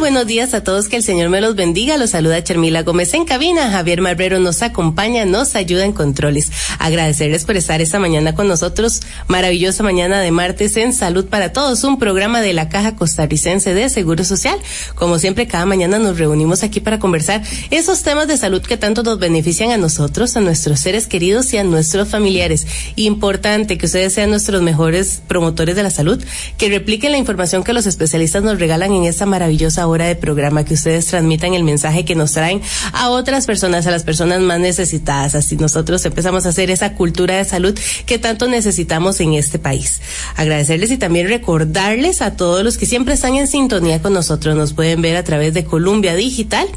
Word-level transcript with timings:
buenos 0.00 0.26
días 0.26 0.54
a 0.54 0.64
todos, 0.64 0.88
que 0.88 0.96
el 0.96 1.02
Señor 1.02 1.28
me 1.28 1.42
los 1.42 1.54
bendiga. 1.56 1.98
Los 1.98 2.10
saluda 2.10 2.42
Chermila 2.42 2.82
Gómez 2.82 3.12
en 3.12 3.26
cabina. 3.26 3.70
Javier 3.70 4.00
Marrero 4.00 4.38
nos 4.38 4.62
acompaña, 4.62 5.26
nos 5.26 5.54
ayuda 5.54 5.84
en 5.84 5.92
controles. 5.92 6.50
Agradecerles 6.78 7.44
por 7.44 7.58
estar 7.58 7.82
esta 7.82 7.98
mañana 7.98 8.34
con 8.34 8.48
nosotros. 8.48 9.02
Maravillosa 9.28 9.82
mañana 9.82 10.20
de 10.20 10.30
martes 10.30 10.78
en 10.78 10.94
Salud 10.94 11.26
para 11.26 11.52
Todos, 11.52 11.84
un 11.84 11.98
programa 11.98 12.40
de 12.40 12.54
la 12.54 12.70
Caja 12.70 12.96
Costarricense 12.96 13.74
de 13.74 13.90
Seguro 13.90 14.24
Social. 14.24 14.58
Como 14.94 15.18
siempre, 15.18 15.46
cada 15.46 15.66
mañana 15.66 15.98
nos 15.98 16.18
reunimos 16.18 16.62
aquí 16.62 16.80
para 16.80 16.98
conversar 16.98 17.42
esos 17.70 18.02
temas 18.02 18.26
de 18.26 18.38
salud 18.38 18.62
que 18.62 18.78
tanto 18.78 19.02
nos 19.02 19.18
benefician 19.18 19.70
a 19.70 19.76
nosotros, 19.76 20.34
a 20.34 20.40
nuestros 20.40 20.80
seres 20.80 21.08
queridos 21.08 21.52
y 21.52 21.58
a 21.58 21.64
nuestros 21.64 22.08
familiares. 22.08 22.66
Importante 22.96 23.76
que 23.76 23.84
ustedes 23.84 24.14
sean 24.14 24.30
nuestros 24.30 24.62
mejores 24.62 25.20
promotores 25.28 25.76
de 25.76 25.82
la 25.82 25.90
salud, 25.90 26.24
que 26.56 26.70
repliquen 26.70 27.12
la 27.12 27.18
información 27.18 27.64
que 27.64 27.74
los 27.74 27.84
especialistas 27.84 28.42
nos 28.42 28.58
regalan 28.58 28.94
en 28.94 29.04
esta 29.04 29.26
maravillosa 29.26 29.89
hora 29.90 30.06
de 30.06 30.16
programa, 30.16 30.64
que 30.64 30.74
ustedes 30.74 31.06
transmitan 31.06 31.54
el 31.54 31.64
mensaje 31.64 32.04
que 32.04 32.14
nos 32.14 32.32
traen 32.32 32.60
a 32.92 33.10
otras 33.10 33.46
personas, 33.46 33.86
a 33.86 33.90
las 33.90 34.04
personas 34.04 34.40
más 34.40 34.60
necesitadas. 34.60 35.34
Así 35.34 35.56
nosotros 35.56 36.04
empezamos 36.04 36.46
a 36.46 36.50
hacer 36.50 36.70
esa 36.70 36.94
cultura 36.94 37.36
de 37.36 37.44
salud 37.44 37.78
que 38.06 38.18
tanto 38.18 38.48
necesitamos 38.48 39.20
en 39.20 39.34
este 39.34 39.58
país. 39.58 40.00
Agradecerles 40.36 40.90
y 40.90 40.98
también 40.98 41.28
recordarles 41.28 42.22
a 42.22 42.36
todos 42.36 42.64
los 42.64 42.78
que 42.78 42.86
siempre 42.86 43.14
están 43.14 43.34
en 43.36 43.46
sintonía 43.46 44.00
con 44.00 44.12
nosotros. 44.12 44.56
Nos 44.56 44.72
pueden 44.72 45.02
ver 45.02 45.16
a 45.16 45.24
través 45.24 45.54
de 45.54 45.64
Columbia 45.64 46.14
Digital. 46.14 46.68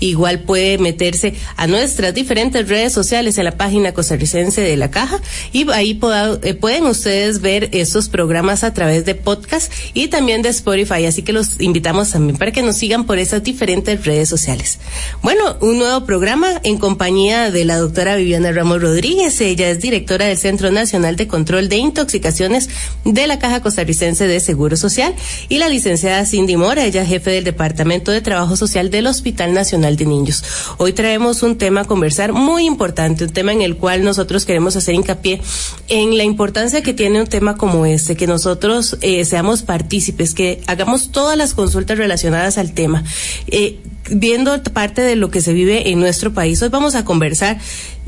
Igual 0.00 0.40
puede 0.40 0.78
meterse 0.78 1.34
a 1.56 1.66
nuestras 1.66 2.14
diferentes 2.14 2.68
redes 2.68 2.92
sociales 2.92 3.38
en 3.38 3.44
la 3.44 3.56
página 3.56 3.92
costarricense 3.92 4.60
de 4.60 4.76
la 4.76 4.90
caja 4.90 5.20
y 5.52 5.70
ahí 5.70 5.98
eh, 6.42 6.54
pueden 6.54 6.86
ustedes 6.86 7.40
ver 7.40 7.68
esos 7.72 8.08
programas 8.08 8.64
a 8.64 8.72
través 8.72 9.04
de 9.04 9.14
podcast 9.14 9.72
y 9.94 10.08
también 10.08 10.42
de 10.42 10.48
Spotify. 10.50 11.06
Así 11.06 11.22
que 11.22 11.32
los 11.32 11.60
invitamos 11.60 12.10
también 12.10 12.36
para 12.38 12.52
que 12.52 12.61
nos 12.62 12.76
sigan 12.76 13.04
por 13.04 13.18
esas 13.18 13.42
diferentes 13.42 14.04
redes 14.04 14.28
sociales. 14.28 14.78
Bueno, 15.22 15.56
un 15.60 15.78
nuevo 15.78 16.04
programa 16.06 16.60
en 16.62 16.78
compañía 16.78 17.50
de 17.50 17.64
la 17.64 17.78
doctora 17.78 18.16
Viviana 18.16 18.52
Ramos 18.52 18.80
Rodríguez. 18.80 19.40
Ella 19.40 19.70
es 19.70 19.80
directora 19.80 20.26
del 20.26 20.38
Centro 20.38 20.70
Nacional 20.70 21.16
de 21.16 21.28
Control 21.28 21.68
de 21.68 21.76
Intoxicaciones 21.76 22.68
de 23.04 23.26
la 23.26 23.38
Caja 23.38 23.60
Costarricense 23.60 24.26
de 24.26 24.40
Seguro 24.40 24.76
Social 24.76 25.14
y 25.48 25.58
la 25.58 25.68
licenciada 25.68 26.24
Cindy 26.24 26.56
Mora, 26.56 26.84
ella 26.84 27.04
jefe 27.04 27.30
del 27.30 27.44
Departamento 27.44 28.12
de 28.12 28.20
Trabajo 28.20 28.56
Social 28.56 28.90
del 28.90 29.06
Hospital 29.06 29.54
Nacional 29.54 29.96
de 29.96 30.06
Niños. 30.06 30.44
Hoy 30.78 30.92
traemos 30.92 31.42
un 31.42 31.58
tema 31.58 31.82
a 31.82 31.84
conversar 31.84 32.32
muy 32.32 32.66
importante, 32.66 33.24
un 33.24 33.30
tema 33.30 33.52
en 33.52 33.62
el 33.62 33.76
cual 33.76 34.04
nosotros 34.04 34.44
queremos 34.44 34.76
hacer 34.76 34.94
hincapié 34.94 35.40
en 35.88 36.16
la 36.16 36.24
importancia 36.24 36.82
que 36.82 36.94
tiene 36.94 37.20
un 37.20 37.26
tema 37.26 37.56
como 37.56 37.86
este, 37.86 38.16
que 38.16 38.26
nosotros 38.26 38.96
eh, 39.00 39.24
seamos 39.24 39.62
partícipes, 39.62 40.34
que 40.34 40.60
hagamos 40.66 41.10
todas 41.10 41.36
las 41.36 41.54
consultas 41.54 41.98
relacionadas 41.98 42.51
al 42.58 42.72
tema. 42.72 43.04
Eh, 43.46 43.78
viendo 44.10 44.62
parte 44.62 45.02
de 45.02 45.16
lo 45.16 45.30
que 45.30 45.40
se 45.40 45.52
vive 45.52 45.90
en 45.90 46.00
nuestro 46.00 46.32
país, 46.32 46.60
hoy 46.62 46.68
vamos 46.68 46.94
a 46.94 47.04
conversar 47.04 47.58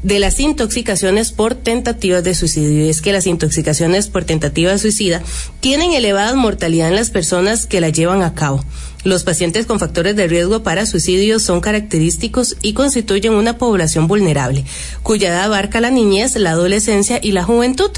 de 0.05 0.19
las 0.19 0.39
intoxicaciones 0.39 1.33
por 1.33 1.55
tentativas 1.55 2.23
de 2.23 2.35
suicidio. 2.35 2.85
Y 2.85 2.91
es 2.91 3.01
que 3.01 3.13
las 3.13 3.27
intoxicaciones 3.27 4.09
por 4.09 4.25
tentativa 4.25 4.71
de 4.71 4.79
suicida 4.79 5.23
tienen 5.61 5.93
elevada 5.93 6.35
mortalidad 6.35 6.89
en 6.89 6.95
las 6.95 7.11
personas 7.11 7.67
que 7.67 7.81
la 7.81 7.89
llevan 7.89 8.23
a 8.23 8.35
cabo. 8.35 8.63
Los 9.03 9.25
pacientes 9.25 9.67
con 9.67 9.81
factores 9.81 10.15
de 10.15 10.29
riesgo 10.29 10.63
para 10.63 10.87
suicidio 10.87 11.39
son 11.39 11.61
característicos 11.61 12.57
y 12.63 12.75
constituyen 12.75 13.33
una 13.33 13.59
población 13.59 14.07
vulnerable, 14.07 14.65
cuya 15.03 15.29
edad 15.29 15.45
abarca 15.45 15.81
la 15.81 15.91
niñez, 15.91 16.37
la 16.37 16.51
adolescencia 16.51 17.19
y 17.23 17.33
la 17.33 17.45
juventud. 17.45 17.91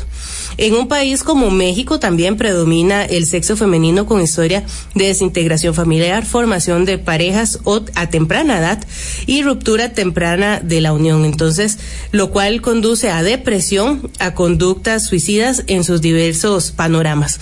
En 0.59 0.75
un 0.75 0.89
país 0.89 1.23
como 1.23 1.51
México 1.51 2.01
también 2.01 2.37
predomina 2.37 3.05
el 3.05 3.27
sexo 3.27 3.57
femenino 3.57 4.07
con 4.07 4.23
historia 4.23 4.65
de 4.95 5.07
desintegración 5.07 5.75
familiar, 5.75 6.25
formación 6.25 6.85
de 6.85 6.99
parejas 6.99 7.59
a 7.95 8.09
temprana 8.09 8.59
edad 8.59 8.83
y 9.27 9.43
ruptura 9.43 9.93
temprana 9.93 10.61
de 10.63 10.81
la 10.81 10.93
unión. 10.93 11.25
Entonces, 11.25 11.79
lo 12.11 12.31
cual 12.31 12.63
conduce 12.63 13.11
a 13.11 13.23
depresión, 13.23 14.11
a 14.19 14.35
conductas 14.35 15.05
suicidas 15.05 15.65
en 15.67 15.85
sus 15.85 16.01
diversos 16.01 16.73
panoramas. 16.73 17.39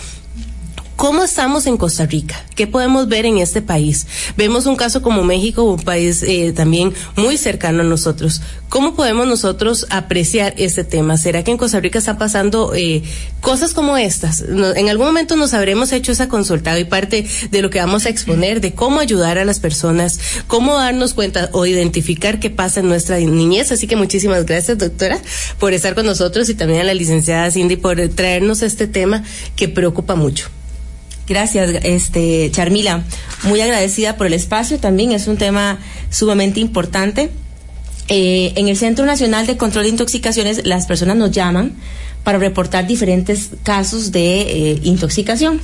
¿Cómo 0.96 1.24
estamos 1.24 1.66
en 1.66 1.76
Costa 1.76 2.06
Rica? 2.06 2.36
¿Qué 2.54 2.68
podemos 2.68 3.08
ver 3.08 3.26
en 3.26 3.38
este 3.38 3.60
país? 3.60 4.06
Vemos 4.36 4.66
un 4.66 4.76
caso 4.76 5.02
como 5.02 5.24
México, 5.24 5.64
un 5.64 5.82
país 5.82 6.22
eh, 6.22 6.52
también 6.54 6.94
muy 7.16 7.36
cercano 7.36 7.80
a 7.80 7.84
nosotros. 7.84 8.42
¿Cómo 8.68 8.94
podemos 8.94 9.26
nosotros 9.26 9.86
apreciar 9.90 10.54
este 10.56 10.84
tema? 10.84 11.16
¿Será 11.16 11.42
que 11.42 11.50
en 11.50 11.56
Costa 11.56 11.80
Rica 11.80 11.98
está 11.98 12.16
pasando 12.16 12.74
eh, 12.76 13.02
cosas 13.40 13.74
como 13.74 13.96
estas? 13.96 14.42
en 14.42 14.88
algún 14.88 15.06
momento 15.06 15.34
nos 15.34 15.52
habremos 15.52 15.90
hecho 15.92 16.12
esa 16.12 16.28
consulta 16.28 16.78
y 16.78 16.84
parte 16.84 17.26
de 17.50 17.62
lo 17.62 17.70
que 17.70 17.80
vamos 17.80 18.06
a 18.06 18.08
exponer, 18.08 18.60
de 18.60 18.72
cómo 18.72 19.00
ayudar 19.00 19.36
a 19.38 19.44
las 19.44 19.58
personas, 19.58 20.20
cómo 20.46 20.76
darnos 20.76 21.12
cuenta 21.12 21.50
o 21.52 21.66
identificar 21.66 22.38
qué 22.38 22.50
pasa 22.50 22.80
en 22.80 22.88
nuestra 22.88 23.18
niñez. 23.18 23.72
Así 23.72 23.88
que 23.88 23.96
muchísimas 23.96 24.46
gracias, 24.46 24.78
doctora, 24.78 25.20
por 25.58 25.72
estar 25.72 25.96
con 25.96 26.06
nosotros 26.06 26.48
y 26.50 26.54
también 26.54 26.82
a 26.82 26.84
la 26.84 26.94
licenciada 26.94 27.50
Cindy 27.50 27.74
por 27.76 27.96
traernos 28.10 28.62
este 28.62 28.86
tema 28.86 29.24
que 29.56 29.68
preocupa 29.68 30.14
mucho. 30.14 30.48
Gracias, 31.26 31.70
este, 31.82 32.50
Charmila. 32.50 33.02
Muy 33.44 33.60
agradecida 33.60 34.16
por 34.16 34.26
el 34.26 34.34
espacio. 34.34 34.78
También 34.78 35.12
es 35.12 35.26
un 35.26 35.36
tema 35.36 35.78
sumamente 36.10 36.60
importante. 36.60 37.30
Eh, 38.08 38.52
en 38.56 38.68
el 38.68 38.76
Centro 38.76 39.06
Nacional 39.06 39.46
de 39.46 39.56
Control 39.56 39.84
de 39.84 39.90
Intoxicaciones, 39.90 40.66
las 40.66 40.86
personas 40.86 41.16
nos 41.16 41.30
llaman 41.30 41.72
para 42.22 42.38
reportar 42.38 42.86
diferentes 42.86 43.50
casos 43.62 44.12
de 44.12 44.42
eh, 44.42 44.80
intoxicación. 44.82 45.60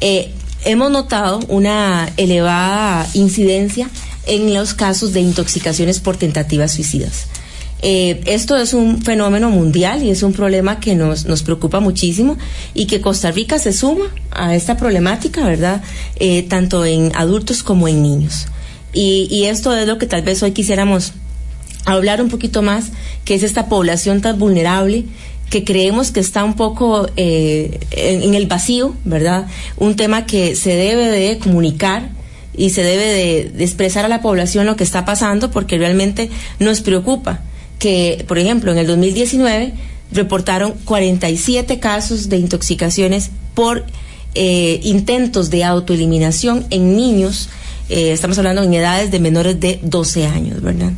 Eh, 0.00 0.30
hemos 0.64 0.90
notado 0.90 1.40
una 1.48 2.10
elevada 2.16 3.06
incidencia 3.14 3.88
en 4.26 4.52
los 4.52 4.74
casos 4.74 5.12
de 5.12 5.20
intoxicaciones 5.20 6.00
por 6.00 6.16
tentativas 6.16 6.72
suicidas. 6.72 7.26
Eh, 7.82 8.20
esto 8.26 8.56
es 8.56 8.74
un 8.74 9.02
fenómeno 9.02 9.50
mundial 9.50 10.02
y 10.02 10.10
es 10.10 10.22
un 10.22 10.32
problema 10.32 10.78
que 10.78 10.94
nos, 10.94 11.26
nos 11.26 11.42
preocupa 11.42 11.80
muchísimo 11.80 12.38
y 12.74 12.86
que 12.86 13.00
Costa 13.00 13.32
Rica 13.32 13.58
se 13.58 13.72
suma 13.72 14.04
a 14.30 14.54
esta 14.54 14.76
problemática, 14.76 15.44
¿verdad? 15.44 15.82
Eh, 16.16 16.44
tanto 16.44 16.84
en 16.84 17.10
adultos 17.16 17.62
como 17.62 17.88
en 17.88 18.02
niños. 18.02 18.46
Y, 18.92 19.26
y 19.30 19.46
esto 19.46 19.74
es 19.74 19.86
lo 19.86 19.98
que 19.98 20.06
tal 20.06 20.22
vez 20.22 20.42
hoy 20.42 20.52
quisiéramos 20.52 21.12
hablar 21.84 22.22
un 22.22 22.28
poquito 22.28 22.62
más, 22.62 22.92
que 23.24 23.34
es 23.34 23.42
esta 23.42 23.66
población 23.66 24.20
tan 24.20 24.38
vulnerable 24.38 25.04
que 25.52 25.64
creemos 25.64 26.12
que 26.12 26.20
está 26.20 26.44
un 26.44 26.54
poco 26.54 27.10
eh, 27.16 27.78
en, 27.90 28.32
el 28.32 28.46
vacío, 28.46 28.96
¿verdad? 29.04 29.46
Un 29.76 29.96
tema 29.96 30.24
que 30.24 30.56
se 30.56 30.74
debe 30.74 31.08
de 31.08 31.38
comunicar 31.38 32.08
y 32.56 32.70
se 32.70 32.82
debe 32.82 33.04
de, 33.04 33.62
expresar 33.62 34.06
a 34.06 34.08
la 34.08 34.22
población 34.22 34.64
lo 34.64 34.76
que 34.76 34.84
está 34.84 35.04
pasando 35.04 35.50
porque 35.50 35.76
realmente 35.76 36.30
nos 36.58 36.80
preocupa 36.80 37.42
que, 37.82 38.24
por 38.28 38.38
ejemplo, 38.38 38.70
en 38.70 38.78
el 38.78 38.86
2019 38.86 39.72
reportaron 40.12 40.74
47 40.84 41.80
casos 41.80 42.28
de 42.28 42.36
intoxicaciones 42.36 43.32
por 43.54 43.84
eh, 44.36 44.78
intentos 44.84 45.50
de 45.50 45.64
autoeliminación 45.64 46.64
en 46.70 46.96
niños, 46.96 47.48
eh, 47.88 48.12
estamos 48.12 48.38
hablando 48.38 48.62
en 48.62 48.72
edades 48.72 49.10
de 49.10 49.18
menores 49.18 49.58
de 49.58 49.80
12 49.82 50.26
años, 50.26 50.62
¿verdad? 50.62 50.92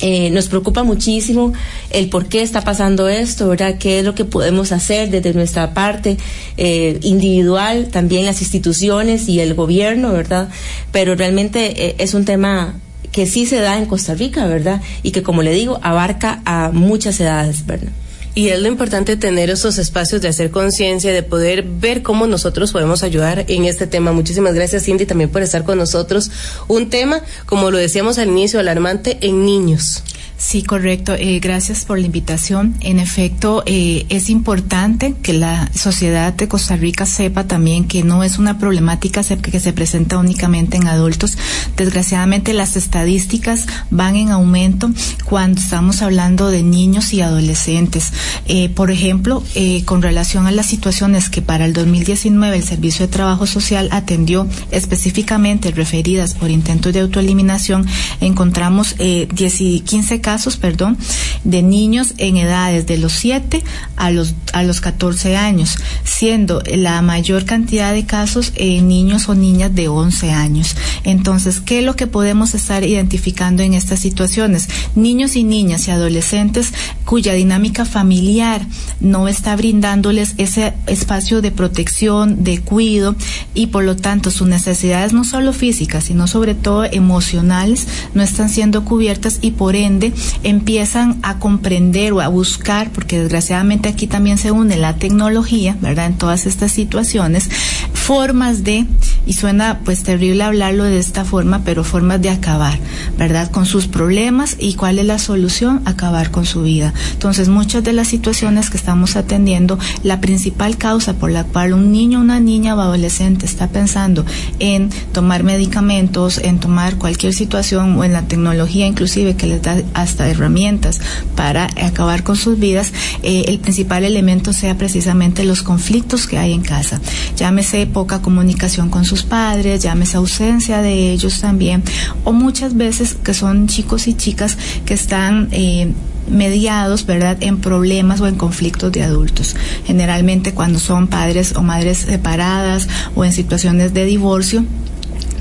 Eh, 0.00 0.28
nos 0.28 0.48
preocupa 0.48 0.82
muchísimo 0.82 1.54
el 1.88 2.10
por 2.10 2.26
qué 2.26 2.42
está 2.42 2.60
pasando 2.60 3.08
esto, 3.08 3.48
¿verdad? 3.48 3.78
¿Qué 3.78 4.00
es 4.00 4.04
lo 4.04 4.14
que 4.14 4.26
podemos 4.26 4.70
hacer 4.70 5.08
desde 5.08 5.32
nuestra 5.32 5.72
parte 5.72 6.18
individual, 6.58 7.88
también 7.88 8.26
las 8.26 8.42
instituciones 8.42 9.30
y 9.30 9.40
el 9.40 9.54
gobierno, 9.54 10.12
¿verdad? 10.12 10.50
Pero 10.90 11.14
realmente 11.14 12.02
es 12.02 12.12
un 12.12 12.26
tema 12.26 12.74
que 13.12 13.26
sí 13.26 13.46
se 13.46 13.60
da 13.60 13.78
en 13.78 13.86
Costa 13.86 14.14
Rica, 14.14 14.46
¿verdad? 14.46 14.80
Y 15.02 15.12
que, 15.12 15.22
como 15.22 15.42
le 15.42 15.52
digo, 15.52 15.78
abarca 15.82 16.42
a 16.44 16.70
muchas 16.72 17.20
edades, 17.20 17.66
¿verdad? 17.66 17.92
Y 18.34 18.48
es 18.48 18.60
lo 18.60 18.68
importante 18.68 19.18
tener 19.18 19.50
esos 19.50 19.76
espacios 19.76 20.22
de 20.22 20.28
hacer 20.28 20.50
conciencia, 20.50 21.12
de 21.12 21.22
poder 21.22 21.64
ver 21.64 22.02
cómo 22.02 22.26
nosotros 22.26 22.72
podemos 22.72 23.02
ayudar 23.02 23.44
en 23.48 23.66
este 23.66 23.86
tema. 23.86 24.12
Muchísimas 24.12 24.54
gracias, 24.54 24.84
Cindy, 24.84 25.04
también 25.04 25.28
por 25.28 25.42
estar 25.42 25.64
con 25.64 25.76
nosotros. 25.76 26.30
Un 26.66 26.88
tema, 26.88 27.20
como 27.44 27.70
lo 27.70 27.76
decíamos 27.76 28.16
al 28.16 28.28
inicio, 28.28 28.58
alarmante 28.58 29.18
en 29.20 29.44
niños. 29.44 30.02
Sí, 30.42 30.64
correcto. 30.64 31.14
Eh, 31.14 31.38
gracias 31.38 31.84
por 31.84 32.00
la 32.00 32.06
invitación. 32.06 32.74
En 32.80 32.98
efecto, 32.98 33.62
eh, 33.64 34.06
es 34.08 34.28
importante 34.28 35.14
que 35.22 35.34
la 35.34 35.70
sociedad 35.72 36.32
de 36.32 36.48
Costa 36.48 36.76
Rica 36.76 37.06
sepa 37.06 37.44
también 37.46 37.86
que 37.86 38.02
no 38.02 38.24
es 38.24 38.38
una 38.38 38.58
problemática 38.58 39.22
que 39.22 39.60
se 39.60 39.72
presenta 39.72 40.18
únicamente 40.18 40.76
en 40.76 40.88
adultos. 40.88 41.38
Desgraciadamente, 41.76 42.54
las 42.54 42.76
estadísticas 42.76 43.66
van 43.90 44.16
en 44.16 44.30
aumento 44.30 44.90
cuando 45.24 45.60
estamos 45.60 46.02
hablando 46.02 46.50
de 46.50 46.64
niños 46.64 47.12
y 47.14 47.20
adolescentes. 47.20 48.12
Eh, 48.46 48.68
por 48.68 48.90
ejemplo, 48.90 49.44
con 49.84 50.02
relación 50.02 50.48
a 50.48 50.50
las 50.50 50.66
situaciones 50.66 51.28
que 51.30 51.40
para 51.40 51.66
el 51.66 51.72
2019 51.72 52.56
el 52.56 52.64
Servicio 52.64 53.06
de 53.06 53.12
Trabajo 53.12 53.46
Social 53.46 53.88
atendió 53.92 54.48
específicamente 54.72 55.70
referidas 55.70 56.34
por 56.34 56.50
intentos 56.50 56.92
de 56.92 57.00
autoeliminación, 57.00 57.86
encontramos 58.20 58.96
10 58.98 59.60
y 59.60 59.80
15 59.80 60.20
casos 60.20 60.31
casos, 60.32 60.56
perdón, 60.56 60.96
de 61.44 61.62
niños 61.62 62.14
en 62.16 62.38
edades 62.38 62.86
de 62.86 62.96
los 62.96 63.12
7 63.12 63.62
a 63.96 64.10
los, 64.10 64.34
a 64.54 64.62
los 64.62 64.80
14 64.80 65.36
años, 65.36 65.76
siendo 66.04 66.62
la 66.64 67.02
mayor 67.02 67.44
cantidad 67.44 67.92
de 67.92 68.06
casos 68.06 68.52
en 68.54 68.88
niños 68.88 69.28
o 69.28 69.34
niñas 69.34 69.74
de 69.74 69.88
11 69.88 70.30
años. 70.30 70.74
Entonces, 71.04 71.60
¿qué 71.60 71.80
es 71.80 71.84
lo 71.84 71.96
que 71.96 72.06
podemos 72.06 72.54
estar 72.54 72.82
identificando 72.82 73.62
en 73.62 73.74
estas 73.74 74.00
situaciones? 74.00 74.70
Niños 74.94 75.36
y 75.36 75.44
niñas 75.44 75.86
y 75.86 75.90
adolescentes 75.90 76.72
cuya 77.04 77.34
dinámica 77.34 77.84
familiar 77.84 78.66
no 79.00 79.28
está 79.28 79.54
brindándoles 79.54 80.32
ese 80.38 80.72
espacio 80.86 81.42
de 81.42 81.50
protección, 81.50 82.42
de 82.42 82.62
cuido 82.62 83.16
y 83.52 83.66
por 83.66 83.84
lo 83.84 83.96
tanto 83.96 84.30
sus 84.30 84.48
necesidades 84.48 85.12
no 85.12 85.24
solo 85.24 85.52
físicas, 85.52 86.04
sino 86.04 86.26
sobre 86.26 86.54
todo 86.54 86.84
emocionales 86.84 87.86
no 88.14 88.22
están 88.22 88.48
siendo 88.48 88.86
cubiertas 88.86 89.38
y 89.42 89.50
por 89.50 89.76
ende 89.76 90.11
empiezan 90.42 91.18
a 91.22 91.38
comprender 91.38 92.12
o 92.12 92.20
a 92.20 92.28
buscar, 92.28 92.90
porque 92.90 93.20
desgraciadamente 93.20 93.88
aquí 93.88 94.06
también 94.06 94.38
se 94.38 94.50
une 94.50 94.76
la 94.76 94.96
tecnología, 94.96 95.76
¿verdad? 95.80 96.06
En 96.06 96.18
todas 96.18 96.46
estas 96.46 96.72
situaciones, 96.72 97.48
formas 97.92 98.64
de, 98.64 98.86
y 99.26 99.34
suena 99.34 99.80
pues 99.84 100.02
terrible 100.02 100.42
hablarlo 100.42 100.84
de 100.84 100.98
esta 100.98 101.24
forma, 101.24 101.62
pero 101.64 101.84
formas 101.84 102.20
de 102.20 102.30
acabar, 102.30 102.78
¿verdad? 103.16 103.50
Con 103.50 103.66
sus 103.66 103.86
problemas 103.86 104.56
y 104.58 104.74
cuál 104.74 104.98
es 104.98 105.06
la 105.06 105.18
solución, 105.18 105.82
acabar 105.84 106.30
con 106.30 106.44
su 106.44 106.62
vida. 106.62 106.92
Entonces, 107.12 107.48
muchas 107.48 107.84
de 107.84 107.92
las 107.92 108.08
situaciones 108.08 108.70
que 108.70 108.76
estamos 108.76 109.16
atendiendo, 109.16 109.78
la 110.02 110.20
principal 110.20 110.76
causa 110.76 111.14
por 111.14 111.30
la 111.30 111.44
cual 111.44 111.74
un 111.74 111.92
niño, 111.92 112.20
una 112.20 112.40
niña 112.40 112.74
o 112.74 112.80
adolescente 112.80 113.46
está 113.46 113.68
pensando 113.68 114.24
en 114.58 114.90
tomar 115.12 115.44
medicamentos, 115.44 116.38
en 116.38 116.58
tomar 116.58 116.96
cualquier 116.96 117.34
situación 117.34 117.96
o 117.98 118.04
en 118.04 118.12
la 118.12 118.22
tecnología 118.22 118.86
inclusive 118.86 119.36
que 119.36 119.46
les 119.46 119.62
da 119.62 119.76
hasta 120.02 120.28
herramientas 120.28 121.00
para 121.36 121.68
acabar 121.82 122.22
con 122.22 122.36
sus 122.36 122.58
vidas, 122.58 122.92
eh, 123.22 123.44
el 123.48 123.58
principal 123.58 124.04
elemento 124.04 124.52
sea 124.52 124.76
precisamente 124.76 125.44
los 125.44 125.62
conflictos 125.62 126.26
que 126.26 126.38
hay 126.38 126.52
en 126.52 126.62
casa. 126.62 127.00
Llámese 127.36 127.86
poca 127.86 128.22
comunicación 128.22 128.90
con 128.90 129.04
sus 129.04 129.22
padres, 129.22 129.82
llámese 129.82 130.16
ausencia 130.16 130.82
de 130.82 131.12
ellos 131.12 131.40
también, 131.40 131.82
o 132.24 132.32
muchas 132.32 132.76
veces 132.76 133.14
que 133.14 133.34
son 133.34 133.66
chicos 133.68 134.08
y 134.08 134.14
chicas 134.14 134.58
que 134.84 134.94
están 134.94 135.48
eh, 135.52 135.92
mediados, 136.30 137.06
¿verdad?, 137.06 137.36
en 137.40 137.58
problemas 137.58 138.20
o 138.20 138.26
en 138.26 138.36
conflictos 138.36 138.92
de 138.92 139.02
adultos. 139.02 139.56
Generalmente 139.86 140.54
cuando 140.54 140.78
son 140.78 141.08
padres 141.08 141.54
o 141.56 141.62
madres 141.62 141.98
separadas 141.98 142.88
o 143.14 143.24
en 143.24 143.32
situaciones 143.32 143.92
de 143.94 144.04
divorcio, 144.04 144.64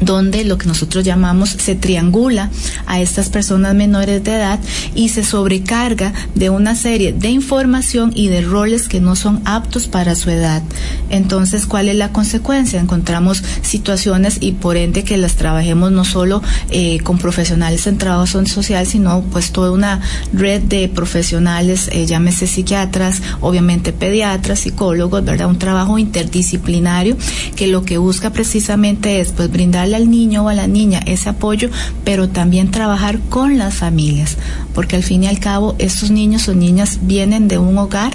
donde 0.02 0.44
lo 0.44 0.58
que 0.58 0.68
nosotros 0.68 1.04
llamamos 1.06 1.50
se 1.50 1.76
triangula 1.76 2.50
a 2.88 3.00
estas 3.00 3.30
personas 3.30 3.76
menores 3.76 4.24
de 4.24 4.36
edad 4.36 4.60
y 4.96 5.10
se 5.10 5.24
sobrecarga 5.24 6.14
de 6.36 6.50
una 6.50 6.76
serie 6.76 7.14
de 7.14 7.30
información 7.30 8.12
y 8.16 8.28
de 8.28 8.42
roles 8.42 8.88
que 8.88 9.00
no 9.00 9.16
son 9.16 9.42
aptos 9.46 9.88
para 9.88 10.16
su 10.16 10.30
edad. 10.30 10.64
Entonces, 11.10 11.66
¿cuál 11.66 11.88
es 11.88 11.96
la 11.96 12.12
consecuencia? 12.12 12.80
Encontramos 12.80 13.44
situaciones 13.62 14.38
y 14.42 14.54
por 14.54 14.78
ende 14.78 15.04
que 15.04 15.18
las 15.18 15.36
trabajemos 15.36 15.92
no 15.92 16.04
solo 16.04 16.42
eh, 16.70 17.00
con 17.04 17.18
profesionales 17.18 17.88
en 17.88 17.98
trabajo 17.98 18.28
social, 18.28 18.88
sino 18.88 19.22
pues 19.32 19.52
toda 19.52 19.72
una 19.72 20.02
red 20.34 20.62
de 20.62 20.90
profesionales, 20.90 21.90
eh, 21.92 22.06
llámese 22.06 22.48
psiquiatras, 22.48 23.22
obviamente 23.42 23.94
pediatras, 23.94 24.60
psicólogos, 24.62 25.24
¿verdad? 25.24 25.48
Un 25.48 25.60
trabajo 25.60 25.98
interdisciplinario 25.98 27.18
que 27.56 27.68
lo 27.68 27.84
que 27.84 27.98
busca 27.98 28.32
precisamente 28.32 29.20
es 29.20 29.32
pues 29.32 29.52
brindar 29.52 29.91
al 29.94 30.10
niño 30.10 30.44
o 30.44 30.50
a 30.50 30.54
la 30.54 30.68
niña 30.68 31.02
ese 31.06 31.30
apoyo, 31.30 31.70
pero 32.04 32.30
también 32.30 32.72
trabajar 32.72 33.20
con 33.30 33.58
las 33.58 33.76
familias, 33.76 34.38
porque 34.74 34.96
al 34.96 35.04
fin 35.04 35.24
y 35.24 35.28
al 35.28 35.40
cabo 35.40 35.76
estos 35.80 36.12
niños 36.12 36.48
o 36.48 36.56
niñas 36.56 37.00
vienen 37.02 37.48
de 37.48 37.58
un 37.58 37.78
hogar, 37.78 38.14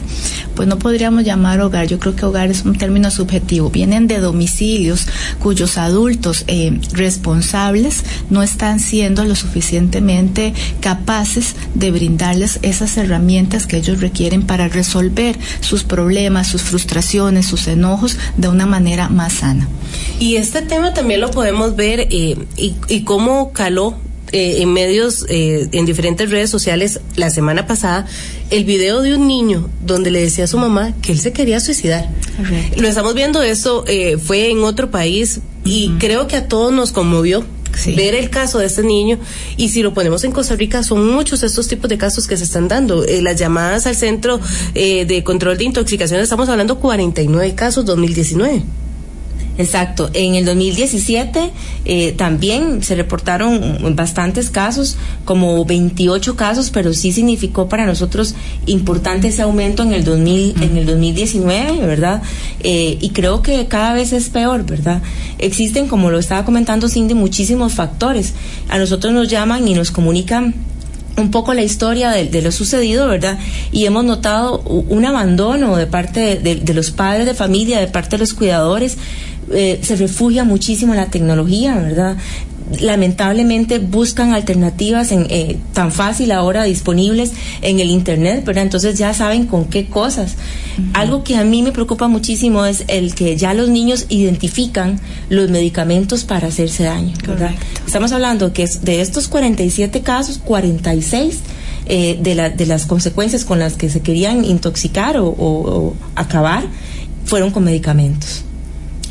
pues 0.54 0.68
no 0.68 0.78
podríamos 0.78 1.24
llamar 1.24 1.60
hogar, 1.60 1.86
yo 1.86 1.98
creo 1.98 2.16
que 2.16 2.24
hogar 2.24 2.50
es 2.50 2.64
un 2.64 2.76
término 2.76 3.10
subjetivo, 3.10 3.70
vienen 3.70 4.06
de 4.06 4.18
domicilios 4.18 5.06
cuyos 5.38 5.78
adultos 5.78 6.44
eh, 6.46 6.78
responsables 6.92 8.04
no 8.30 8.42
están 8.42 8.80
siendo 8.80 9.24
lo 9.24 9.34
suficientemente 9.34 10.54
capaces 10.80 11.56
de 11.74 11.90
brindarles 11.90 12.58
esas 12.62 12.96
herramientas 12.96 13.66
que 13.66 13.76
ellos 13.76 14.00
requieren 14.00 14.42
para 14.42 14.68
resolver 14.68 15.38
sus 15.60 15.84
problemas, 15.84 16.48
sus 16.48 16.62
frustraciones, 16.62 17.46
sus 17.46 17.66
enojos 17.68 18.16
de 18.36 18.48
una 18.48 18.66
manera 18.66 19.08
más 19.08 19.34
sana. 19.34 19.68
Y 20.18 20.36
este 20.36 20.62
tema 20.62 20.94
también 20.94 21.20
lo 21.20 21.30
podemos 21.30 21.65
ver 21.74 22.08
eh, 22.10 22.36
y, 22.56 23.00
cómo 23.02 23.52
caló 23.52 23.96
eh, 24.32 24.58
en 24.60 24.72
medios, 24.72 25.24
eh, 25.28 25.68
en 25.72 25.86
diferentes 25.86 26.30
redes 26.30 26.50
sociales 26.50 27.00
la 27.16 27.30
semana 27.30 27.66
pasada, 27.66 28.06
el 28.50 28.64
video 28.64 29.02
de 29.02 29.14
un 29.14 29.26
niño 29.26 29.68
donde 29.84 30.10
le 30.10 30.20
decía 30.20 30.44
a 30.44 30.46
su 30.46 30.58
mamá 30.58 30.94
que 31.02 31.12
él 31.12 31.18
se 31.18 31.32
quería 31.32 31.58
suicidar. 31.60 32.08
Lo 32.76 32.86
estamos 32.86 33.14
viendo 33.14 33.42
esto, 33.42 33.84
fue 34.22 34.50
en 34.50 34.62
otro 34.62 34.90
país 34.90 35.40
y 35.64 35.90
creo 35.98 36.26
que 36.28 36.36
a 36.36 36.48
todos 36.48 36.72
nos 36.72 36.92
conmovió. 36.92 37.44
ver 37.96 38.14
el 38.14 38.30
caso 38.30 38.58
de 38.58 38.66
este 38.66 38.82
niño 38.82 39.18
y 39.58 39.68
si 39.68 39.82
lo 39.82 39.92
ponemos 39.92 40.24
en 40.24 40.32
Costa 40.32 40.56
Rica 40.56 40.82
son 40.82 41.06
muchos 41.12 41.42
estos 41.42 41.68
tipos 41.68 41.90
de 41.90 41.98
casos 41.98 42.26
que 42.26 42.36
se 42.36 42.44
están 42.44 42.68
dando. 42.68 43.04
las 43.22 43.36
llamadas 43.38 43.86
al 43.86 43.96
centro 43.96 44.40
de 44.74 45.22
control 45.24 45.58
de 45.58 45.64
intoxicación 45.64 46.20
estamos 46.20 46.48
hablando 46.48 46.78
49 46.78 47.54
casos 47.54 47.84
2019. 47.84 48.85
Exacto. 49.58 50.10
En 50.12 50.34
el 50.34 50.44
2017 50.44 51.50
eh, 51.84 52.12
también 52.12 52.82
se 52.82 52.94
reportaron 52.94 53.94
bastantes 53.96 54.50
casos, 54.50 54.96
como 55.24 55.64
28 55.64 56.36
casos, 56.36 56.70
pero 56.70 56.92
sí 56.92 57.12
significó 57.12 57.68
para 57.68 57.86
nosotros 57.86 58.34
importante 58.66 59.28
ese 59.28 59.42
aumento 59.42 59.82
en 59.82 59.92
el 59.92 60.04
2000, 60.04 60.62
en 60.62 60.76
el 60.76 60.86
2019, 60.86 61.86
¿verdad? 61.86 62.22
Eh, 62.60 62.98
y 63.00 63.10
creo 63.10 63.42
que 63.42 63.66
cada 63.66 63.94
vez 63.94 64.12
es 64.12 64.28
peor, 64.28 64.64
¿verdad? 64.64 65.02
Existen, 65.38 65.88
como 65.88 66.10
lo 66.10 66.18
estaba 66.18 66.44
comentando 66.44 66.88
Cindy, 66.88 67.14
muchísimos 67.14 67.72
factores. 67.74 68.34
A 68.68 68.78
nosotros 68.78 69.12
nos 69.12 69.28
llaman 69.28 69.66
y 69.66 69.74
nos 69.74 69.90
comunican 69.90 70.54
un 71.16 71.30
poco 71.30 71.54
la 71.54 71.62
historia 71.62 72.10
de, 72.10 72.42
lo 72.42 72.52
sucedido, 72.52 73.08
¿verdad? 73.08 73.38
Y 73.72 73.86
hemos 73.86 74.04
notado 74.04 74.60
un 74.60 75.04
abandono 75.04 75.76
de 75.76 75.86
parte 75.86 76.36
de, 76.36 76.74
los 76.74 76.90
padres 76.90 77.26
de 77.26 77.34
familia, 77.34 77.80
de 77.80 77.86
parte 77.86 78.16
de 78.16 78.18
los 78.18 78.34
cuidadores, 78.34 78.98
eh, 79.52 79.80
se 79.82 79.96
refugia 79.96 80.44
muchísimo 80.44 80.92
en 80.92 81.00
la 81.00 81.10
tecnología, 81.10 81.76
¿verdad? 81.76 82.16
lamentablemente 82.80 83.78
buscan 83.78 84.32
alternativas 84.32 85.12
en, 85.12 85.26
eh, 85.30 85.56
tan 85.72 85.92
fácil 85.92 86.32
ahora 86.32 86.64
disponibles 86.64 87.32
en 87.62 87.80
el 87.80 87.90
internet, 87.90 88.44
¿verdad? 88.44 88.64
Entonces 88.64 88.98
ya 88.98 89.14
saben 89.14 89.46
con 89.46 89.66
qué 89.66 89.86
cosas. 89.86 90.34
Algo 90.92 91.22
que 91.22 91.36
a 91.36 91.44
mí 91.44 91.62
me 91.62 91.72
preocupa 91.72 92.08
muchísimo 92.08 92.64
es 92.66 92.84
el 92.88 93.14
que 93.14 93.36
ya 93.36 93.54
los 93.54 93.68
niños 93.68 94.06
identifican 94.08 95.00
los 95.30 95.48
medicamentos 95.48 96.24
para 96.24 96.48
hacerse 96.48 96.84
daño, 96.84 97.14
¿verdad? 97.26 97.54
Estamos 97.86 98.12
hablando 98.12 98.52
que 98.52 98.68
de 98.82 99.00
estos 99.00 99.28
47 99.28 100.00
casos, 100.00 100.38
46 100.44 101.40
eh, 101.88 102.18
de, 102.20 102.34
la, 102.34 102.50
de 102.50 102.66
las 102.66 102.86
consecuencias 102.86 103.44
con 103.44 103.60
las 103.60 103.74
que 103.74 103.88
se 103.88 104.00
querían 104.00 104.44
intoxicar 104.44 105.16
o 105.18 105.94
acabar 106.16 106.64
fueron 107.24 107.50
con 107.50 107.64
medicamentos. 107.64 108.45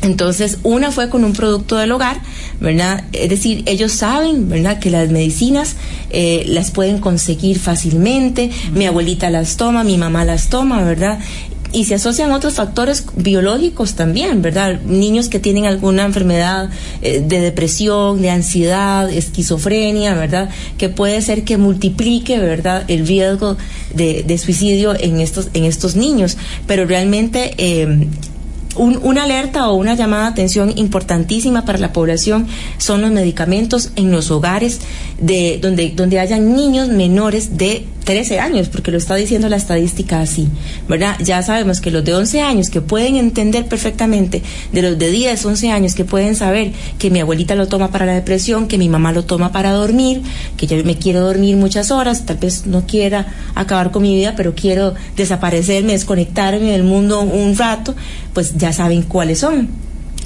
Entonces, 0.02 0.58
una 0.62 0.92
fue 0.92 1.08
con 1.08 1.24
un 1.24 1.32
producto 1.32 1.76
del 1.76 1.90
hogar, 1.92 2.20
¿verdad? 2.60 3.04
Es 3.12 3.30
decir, 3.30 3.62
ellos 3.66 3.92
saben, 3.92 4.48
¿verdad?, 4.48 4.78
que 4.78 4.90
las 4.90 5.10
medicinas 5.10 5.76
eh, 6.10 6.44
las 6.46 6.70
pueden 6.70 6.98
conseguir 6.98 7.58
fácilmente, 7.58 8.50
mi 8.72 8.86
abuelita 8.86 9.30
las 9.30 9.56
toma, 9.56 9.84
mi 9.84 9.96
mamá 9.96 10.24
las 10.24 10.48
toma, 10.48 10.82
¿verdad? 10.82 11.18
y 11.72 11.84
se 11.84 11.94
asocian 11.94 12.32
otros 12.32 12.54
factores 12.54 13.04
biológicos 13.16 13.94
también, 13.94 14.40
¿verdad? 14.40 14.80
Niños 14.82 15.28
que 15.28 15.38
tienen 15.38 15.66
alguna 15.66 16.04
enfermedad 16.04 16.70
eh, 17.02 17.20
de 17.20 17.40
depresión, 17.40 18.22
de 18.22 18.30
ansiedad, 18.30 19.10
esquizofrenia, 19.10 20.14
¿verdad? 20.14 20.48
Que 20.78 20.88
puede 20.88 21.20
ser 21.20 21.44
que 21.44 21.58
multiplique, 21.58 22.38
¿verdad? 22.38 22.84
El 22.88 23.06
riesgo 23.06 23.58
de, 23.94 24.22
de 24.22 24.38
suicidio 24.38 24.94
en 24.98 25.20
estos, 25.20 25.50
en 25.52 25.64
estos 25.64 25.96
niños. 25.96 26.38
Pero 26.66 26.86
realmente 26.86 27.54
eh, 27.58 28.06
un, 28.76 28.98
una 29.02 29.24
alerta 29.24 29.68
o 29.68 29.74
una 29.74 29.94
llamada 29.94 30.24
de 30.24 30.30
atención 30.30 30.72
importantísima 30.76 31.64
para 31.64 31.78
la 31.78 31.92
población 31.92 32.46
son 32.78 33.02
los 33.02 33.10
medicamentos 33.10 33.90
en 33.96 34.10
los 34.10 34.30
hogares 34.30 34.80
de 35.20 35.58
donde, 35.60 35.90
donde 35.90 36.20
hayan 36.20 36.54
niños 36.54 36.88
menores 36.88 37.56
de 37.56 37.86
13 38.06 38.38
años, 38.38 38.68
porque 38.68 38.92
lo 38.92 38.98
está 38.98 39.16
diciendo 39.16 39.48
la 39.48 39.56
estadística 39.56 40.20
así, 40.20 40.48
¿verdad? 40.88 41.16
Ya 41.20 41.42
sabemos 41.42 41.80
que 41.80 41.90
los 41.90 42.04
de 42.04 42.14
11 42.14 42.40
años 42.40 42.70
que 42.70 42.80
pueden 42.80 43.16
entender 43.16 43.66
perfectamente, 43.66 44.42
de 44.72 44.82
los 44.82 44.96
de 44.96 45.10
10, 45.10 45.44
11 45.44 45.70
años 45.72 45.94
que 45.96 46.04
pueden 46.04 46.36
saber 46.36 46.70
que 47.00 47.10
mi 47.10 47.18
abuelita 47.18 47.56
lo 47.56 47.66
toma 47.66 47.90
para 47.90 48.06
la 48.06 48.14
depresión, 48.14 48.68
que 48.68 48.78
mi 48.78 48.88
mamá 48.88 49.10
lo 49.10 49.24
toma 49.24 49.50
para 49.50 49.72
dormir, 49.72 50.22
que 50.56 50.68
yo 50.68 50.82
me 50.84 50.96
quiero 50.96 51.20
dormir 51.20 51.56
muchas 51.56 51.90
horas, 51.90 52.24
tal 52.24 52.36
vez 52.36 52.64
no 52.66 52.86
quiera 52.86 53.26
acabar 53.56 53.90
con 53.90 54.02
mi 54.02 54.14
vida, 54.14 54.34
pero 54.36 54.54
quiero 54.54 54.94
desaparecerme, 55.16 55.92
desconectarme 55.92 56.70
del 56.70 56.84
mundo 56.84 57.22
un 57.22 57.56
rato, 57.56 57.96
pues 58.32 58.56
ya 58.56 58.65
saben 58.72 59.02
cuáles 59.02 59.40
son. 59.40 59.68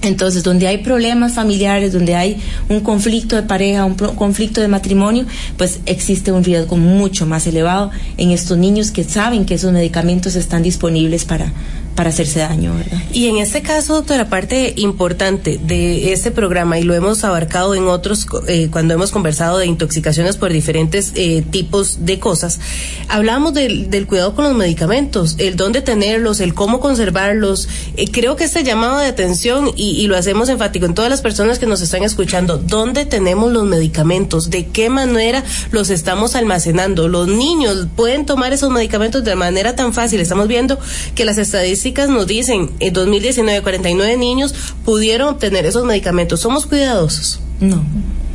Entonces, 0.02 0.42
donde 0.42 0.66
hay 0.66 0.78
problemas 0.78 1.34
familiares, 1.34 1.92
donde 1.92 2.14
hay 2.14 2.38
un 2.70 2.80
conflicto 2.80 3.36
de 3.36 3.42
pareja, 3.42 3.84
un 3.84 3.94
conflicto 3.94 4.60
de 4.62 4.68
matrimonio, 4.68 5.26
pues 5.58 5.80
existe 5.84 6.32
un 6.32 6.42
riesgo 6.42 6.76
mucho 6.78 7.26
más 7.26 7.46
elevado 7.46 7.90
en 8.16 8.30
estos 8.30 8.56
niños 8.56 8.90
que 8.90 9.04
saben 9.04 9.44
que 9.44 9.54
esos 9.54 9.72
medicamentos 9.72 10.36
están 10.36 10.62
disponibles 10.62 11.26
para, 11.26 11.52
para 11.94 12.10
hacerse 12.10 12.40
daño, 12.40 12.74
¿verdad? 12.74 12.98
Y 13.12 13.26
en 13.26 13.38
este 13.38 13.62
caso, 13.62 13.94
doctora, 13.94 14.28
parte 14.28 14.72
importante 14.76 15.58
de 15.62 16.12
este 16.12 16.30
programa, 16.30 16.78
y 16.78 16.82
lo 16.82 16.94
hemos 16.94 17.24
abarcado 17.24 17.74
en 17.74 17.88
otros 17.88 18.26
eh, 18.46 18.68
cuando 18.70 18.94
hemos 18.94 19.10
conversado 19.10 19.58
de 19.58 19.66
intoxicaciones 19.66 20.36
por 20.36 20.52
diferentes 20.52 21.12
eh, 21.14 21.42
tipos 21.50 22.06
de 22.06 22.18
cosas, 22.18 22.60
hablamos 23.08 23.52
del, 23.54 24.06
cuidado 24.06 24.34
con 24.34 24.44
los 24.44 24.54
medicamentos, 24.54 25.36
el 25.38 25.56
dónde 25.56 25.82
tenerlos, 25.82 26.40
el 26.40 26.54
cómo 26.54 26.80
conservarlos. 26.80 27.68
Eh, 27.96 28.06
creo 28.10 28.36
que 28.36 28.44
este 28.44 28.64
llamado 28.64 28.98
de 28.98 29.06
atención, 29.06 29.70
y, 29.76 29.90
y, 29.90 30.06
lo 30.06 30.16
hacemos 30.16 30.48
enfático 30.48 30.86
en 30.86 30.94
todas 30.94 31.10
las 31.10 31.20
personas 31.20 31.58
que 31.58 31.66
nos 31.66 31.82
están 31.82 32.02
escuchando, 32.02 32.56
dónde 32.56 33.04
tenemos 33.04 33.52
los 33.52 33.64
medicamentos, 33.64 34.48
de 34.50 34.66
qué 34.66 34.88
manera 34.88 35.44
los 35.70 35.90
estamos 35.90 36.34
almacenando. 36.34 37.08
Los 37.08 37.28
niños 37.28 37.88
pueden 37.94 38.24
tomar 38.24 38.52
esos 38.52 38.70
medicamentos 38.70 39.22
de 39.24 39.34
manera 39.34 39.76
tan 39.76 39.92
fácil. 39.92 40.20
Estamos 40.20 40.48
viendo 40.48 40.78
que 41.14 41.24
las 41.24 41.36
estadísticas 41.36 41.89
nos 42.08 42.26
dicen, 42.26 42.70
en 42.80 42.92
2019 42.92 43.62
49 43.62 44.16
niños 44.16 44.54
pudieron 44.84 45.28
obtener 45.28 45.66
esos 45.66 45.84
medicamentos. 45.84 46.40
¿Somos 46.40 46.66
cuidadosos? 46.66 47.40
No. 47.60 47.84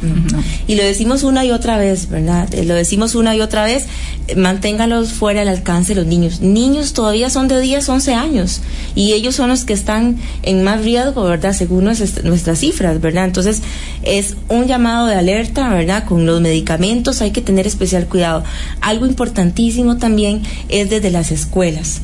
No. 0.01 0.43
Y 0.67 0.75
lo 0.75 0.83
decimos 0.83 1.23
una 1.23 1.45
y 1.45 1.51
otra 1.51 1.77
vez, 1.77 2.09
¿verdad? 2.09 2.53
Eh, 2.53 2.63
lo 2.63 2.75
decimos 2.75 3.15
una 3.15 3.35
y 3.35 3.41
otra 3.41 3.63
vez, 3.65 3.85
eh, 4.27 4.35
manténgalos 4.35 5.13
fuera 5.13 5.39
del 5.39 5.49
alcance 5.49 5.95
de 5.95 6.01
los 6.01 6.07
niños. 6.07 6.41
Niños 6.41 6.93
todavía 6.93 7.29
son 7.29 7.47
de 7.47 7.59
10, 7.59 7.89
11 7.89 8.13
años 8.13 8.61
y 8.93 9.13
ellos 9.13 9.35
son 9.35 9.49
los 9.49 9.63
que 9.63 9.73
están 9.73 10.17
en 10.43 10.63
más 10.63 10.83
riesgo, 10.83 11.23
¿verdad? 11.23 11.53
Según 11.53 11.85
nuestras 11.85 12.59
cifras, 12.59 13.01
¿verdad? 13.01 13.25
Entonces 13.25 13.61
es 14.03 14.35
un 14.49 14.67
llamado 14.67 15.07
de 15.07 15.15
alerta, 15.15 15.69
¿verdad? 15.69 16.05
Con 16.05 16.25
los 16.25 16.41
medicamentos 16.41 17.21
hay 17.21 17.31
que 17.31 17.41
tener 17.41 17.65
especial 17.65 18.05
cuidado. 18.05 18.43
Algo 18.81 19.07
importantísimo 19.07 19.97
también 19.97 20.43
es 20.69 20.89
desde 20.89 21.09
las 21.09 21.31
escuelas. 21.31 22.01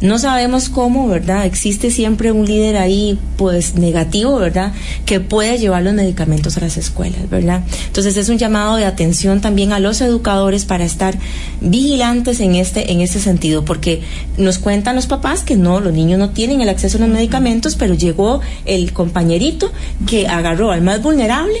No 0.00 0.20
sabemos 0.20 0.68
cómo, 0.68 1.08
¿verdad? 1.08 1.44
Existe 1.44 1.90
siempre 1.90 2.30
un 2.30 2.46
líder 2.46 2.76
ahí, 2.76 3.18
pues 3.36 3.74
negativo, 3.74 4.38
¿verdad? 4.38 4.72
Que 5.04 5.18
puede 5.18 5.58
llevar 5.58 5.82
los 5.82 5.92
medicamentos 5.92 6.56
a 6.56 6.60
las 6.60 6.76
escuelas, 6.76 7.28
¿verdad? 7.28 7.64
Entonces 7.86 8.16
es 8.16 8.28
un 8.28 8.38
llamado 8.38 8.76
de 8.76 8.84
atención 8.84 9.40
también 9.40 9.72
a 9.72 9.80
los 9.80 10.00
educadores 10.00 10.66
para 10.66 10.84
estar 10.84 11.18
vigilantes 11.60 12.38
en 12.38 12.54
este, 12.54 12.92
en 12.92 13.00
este 13.00 13.18
sentido, 13.18 13.64
porque 13.64 14.02
nos 14.36 14.58
cuentan 14.58 14.94
los 14.94 15.08
papás 15.08 15.42
que 15.42 15.56
no, 15.56 15.80
los 15.80 15.92
niños 15.92 16.20
no 16.20 16.30
tienen 16.30 16.60
el 16.60 16.68
acceso 16.68 16.98
a 16.98 17.00
los 17.00 17.10
medicamentos, 17.10 17.74
pero 17.74 17.94
llegó 17.94 18.40
el 18.66 18.92
compañerito 18.92 19.72
que 20.06 20.28
agarró 20.28 20.70
al 20.70 20.82
más 20.82 21.02
vulnerable 21.02 21.60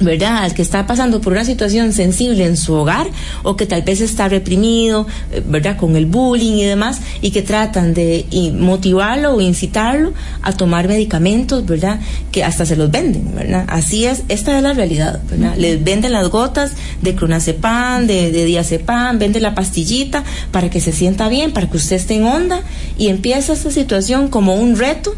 ¿verdad? 0.00 0.38
Al 0.38 0.54
que 0.54 0.62
está 0.62 0.86
pasando 0.86 1.20
por 1.20 1.32
una 1.32 1.44
situación 1.44 1.92
sensible 1.92 2.44
en 2.44 2.56
su 2.56 2.74
hogar 2.74 3.06
o 3.42 3.56
que 3.56 3.66
tal 3.66 3.82
vez 3.82 4.00
está 4.00 4.28
reprimido, 4.28 5.06
eh, 5.32 5.42
¿verdad? 5.46 5.76
Con 5.76 5.96
el 5.96 6.06
bullying 6.06 6.54
y 6.54 6.64
demás 6.64 7.00
y 7.22 7.30
que 7.30 7.42
tratan 7.42 7.94
de 7.94 8.26
motivarlo 8.58 9.34
o 9.34 9.40
incitarlo 9.40 10.12
a 10.42 10.52
tomar 10.52 10.88
medicamentos, 10.88 11.64
¿verdad? 11.64 12.00
Que 12.32 12.44
hasta 12.44 12.66
se 12.66 12.76
los 12.76 12.90
venden, 12.90 13.34
¿verdad? 13.34 13.64
Así 13.68 14.04
es, 14.04 14.22
esta 14.28 14.56
es 14.56 14.62
la 14.62 14.72
realidad, 14.72 15.20
¿verdad? 15.30 15.54
Les 15.56 15.82
venden 15.82 16.12
las 16.12 16.28
gotas 16.28 16.72
de 17.02 17.14
clonazepam, 17.14 18.06
de, 18.06 18.32
de 18.32 18.44
diazepam, 18.44 19.18
venden 19.18 19.42
la 19.42 19.54
pastillita 19.54 20.24
para 20.50 20.70
que 20.70 20.80
se 20.80 20.92
sienta 20.92 21.28
bien, 21.28 21.52
para 21.52 21.70
que 21.70 21.76
usted 21.76 21.96
esté 21.96 22.14
en 22.14 22.24
onda 22.24 22.62
y 22.98 23.08
empieza 23.08 23.52
esta 23.52 23.70
situación 23.70 24.28
como 24.28 24.54
un 24.54 24.76
reto 24.76 25.14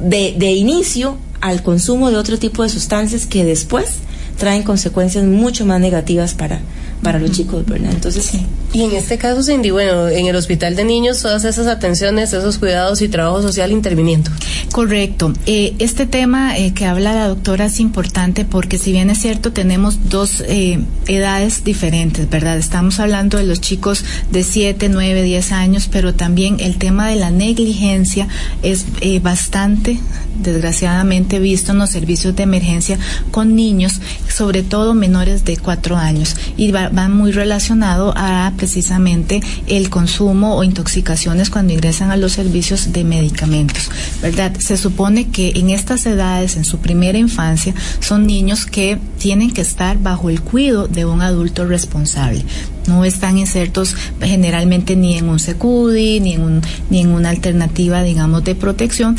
de, 0.00 0.34
de 0.36 0.52
inicio 0.52 1.16
al 1.42 1.62
consumo 1.62 2.10
de 2.10 2.16
otro 2.16 2.38
tipo 2.38 2.62
de 2.62 2.70
sustancias 2.70 3.26
que 3.26 3.44
después 3.44 3.96
traen 4.38 4.62
consecuencias 4.62 5.24
mucho 5.24 5.66
más 5.66 5.80
negativas 5.80 6.32
para, 6.34 6.60
para 7.02 7.18
los 7.18 7.32
chicos, 7.32 7.66
¿verdad? 7.66 7.92
Entonces, 7.92 8.24
sí. 8.24 8.46
Y 8.72 8.82
en 8.82 8.92
este 8.92 9.18
caso, 9.18 9.42
Cindy, 9.42 9.70
bueno, 9.70 10.08
en 10.08 10.26
el 10.26 10.34
hospital 10.34 10.74
de 10.76 10.84
niños, 10.84 11.20
todas 11.20 11.44
esas 11.44 11.66
atenciones, 11.66 12.32
esos 12.32 12.56
cuidados 12.56 13.02
y 13.02 13.08
trabajo 13.08 13.42
social 13.42 13.70
interviniendo. 13.70 14.30
Correcto. 14.72 15.34
Eh, 15.44 15.74
este 15.78 16.06
tema 16.06 16.56
eh, 16.56 16.72
que 16.72 16.86
habla 16.86 17.12
la 17.12 17.28
doctora 17.28 17.66
es 17.66 17.80
importante 17.80 18.46
porque 18.46 18.78
si 18.78 18.92
bien 18.92 19.10
es 19.10 19.18
cierto, 19.18 19.52
tenemos 19.52 20.08
dos 20.08 20.42
eh, 20.46 20.78
edades 21.06 21.64
diferentes, 21.64 22.30
¿verdad? 22.30 22.56
Estamos 22.56 22.98
hablando 22.98 23.36
de 23.36 23.44
los 23.44 23.60
chicos 23.60 24.04
de 24.30 24.42
7, 24.42 24.88
9, 24.88 25.22
10 25.22 25.52
años, 25.52 25.88
pero 25.92 26.14
también 26.14 26.58
el 26.60 26.78
tema 26.78 27.08
de 27.08 27.16
la 27.16 27.30
negligencia 27.30 28.26
es 28.62 28.86
eh, 29.02 29.20
bastante, 29.20 30.00
desgraciadamente, 30.38 31.38
visto 31.38 31.72
en 31.72 31.78
los 31.78 31.90
servicios 31.90 32.34
de 32.36 32.44
emergencia 32.44 32.98
con 33.30 33.54
niños, 33.54 34.00
sobre 34.28 34.62
todo 34.62 34.94
menores 34.94 35.44
de 35.44 35.56
4 35.56 35.96
años. 35.96 36.36
Y 36.56 36.72
va, 36.72 36.88
va 36.88 37.08
muy 37.08 37.32
relacionado 37.32 38.14
a 38.16 38.52
precisamente 38.56 39.42
el 39.66 39.90
consumo 39.90 40.56
o 40.56 40.64
intoxicaciones 40.64 41.50
cuando 41.50 41.72
ingresan 41.72 42.10
a 42.10 42.16
los 42.16 42.32
servicios 42.32 42.92
de 42.92 43.04
medicamentos, 43.04 43.90
¿verdad? 44.20 44.56
Se 44.58 44.76
supone 44.76 45.28
que 45.28 45.52
en 45.56 45.70
estas 45.70 46.06
edades, 46.06 46.56
en 46.56 46.64
su 46.64 46.78
primera 46.78 47.18
infancia, 47.18 47.74
son 48.00 48.26
niños 48.26 48.66
que 48.66 48.98
tienen 49.18 49.50
que 49.50 49.60
estar 49.60 49.98
bajo 49.98 50.30
el 50.30 50.40
cuidado 50.40 50.88
de 50.88 51.04
un 51.04 51.22
adulto 51.22 51.66
responsable. 51.66 52.44
No 52.86 53.04
están 53.04 53.38
insertos 53.38 53.94
generalmente 54.20 54.96
ni 54.96 55.16
en 55.16 55.28
un 55.28 55.38
secudi, 55.38 56.20
ni 56.20 56.34
en, 56.34 56.42
un, 56.42 56.62
ni 56.90 57.00
en 57.00 57.10
una 57.10 57.30
alternativa, 57.30 58.02
digamos, 58.02 58.44
de 58.44 58.54
protección, 58.54 59.16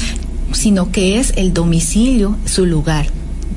sino 0.53 0.91
que 0.91 1.19
es 1.19 1.33
el 1.35 1.53
domicilio 1.53 2.37
su 2.45 2.65
lugar. 2.65 3.07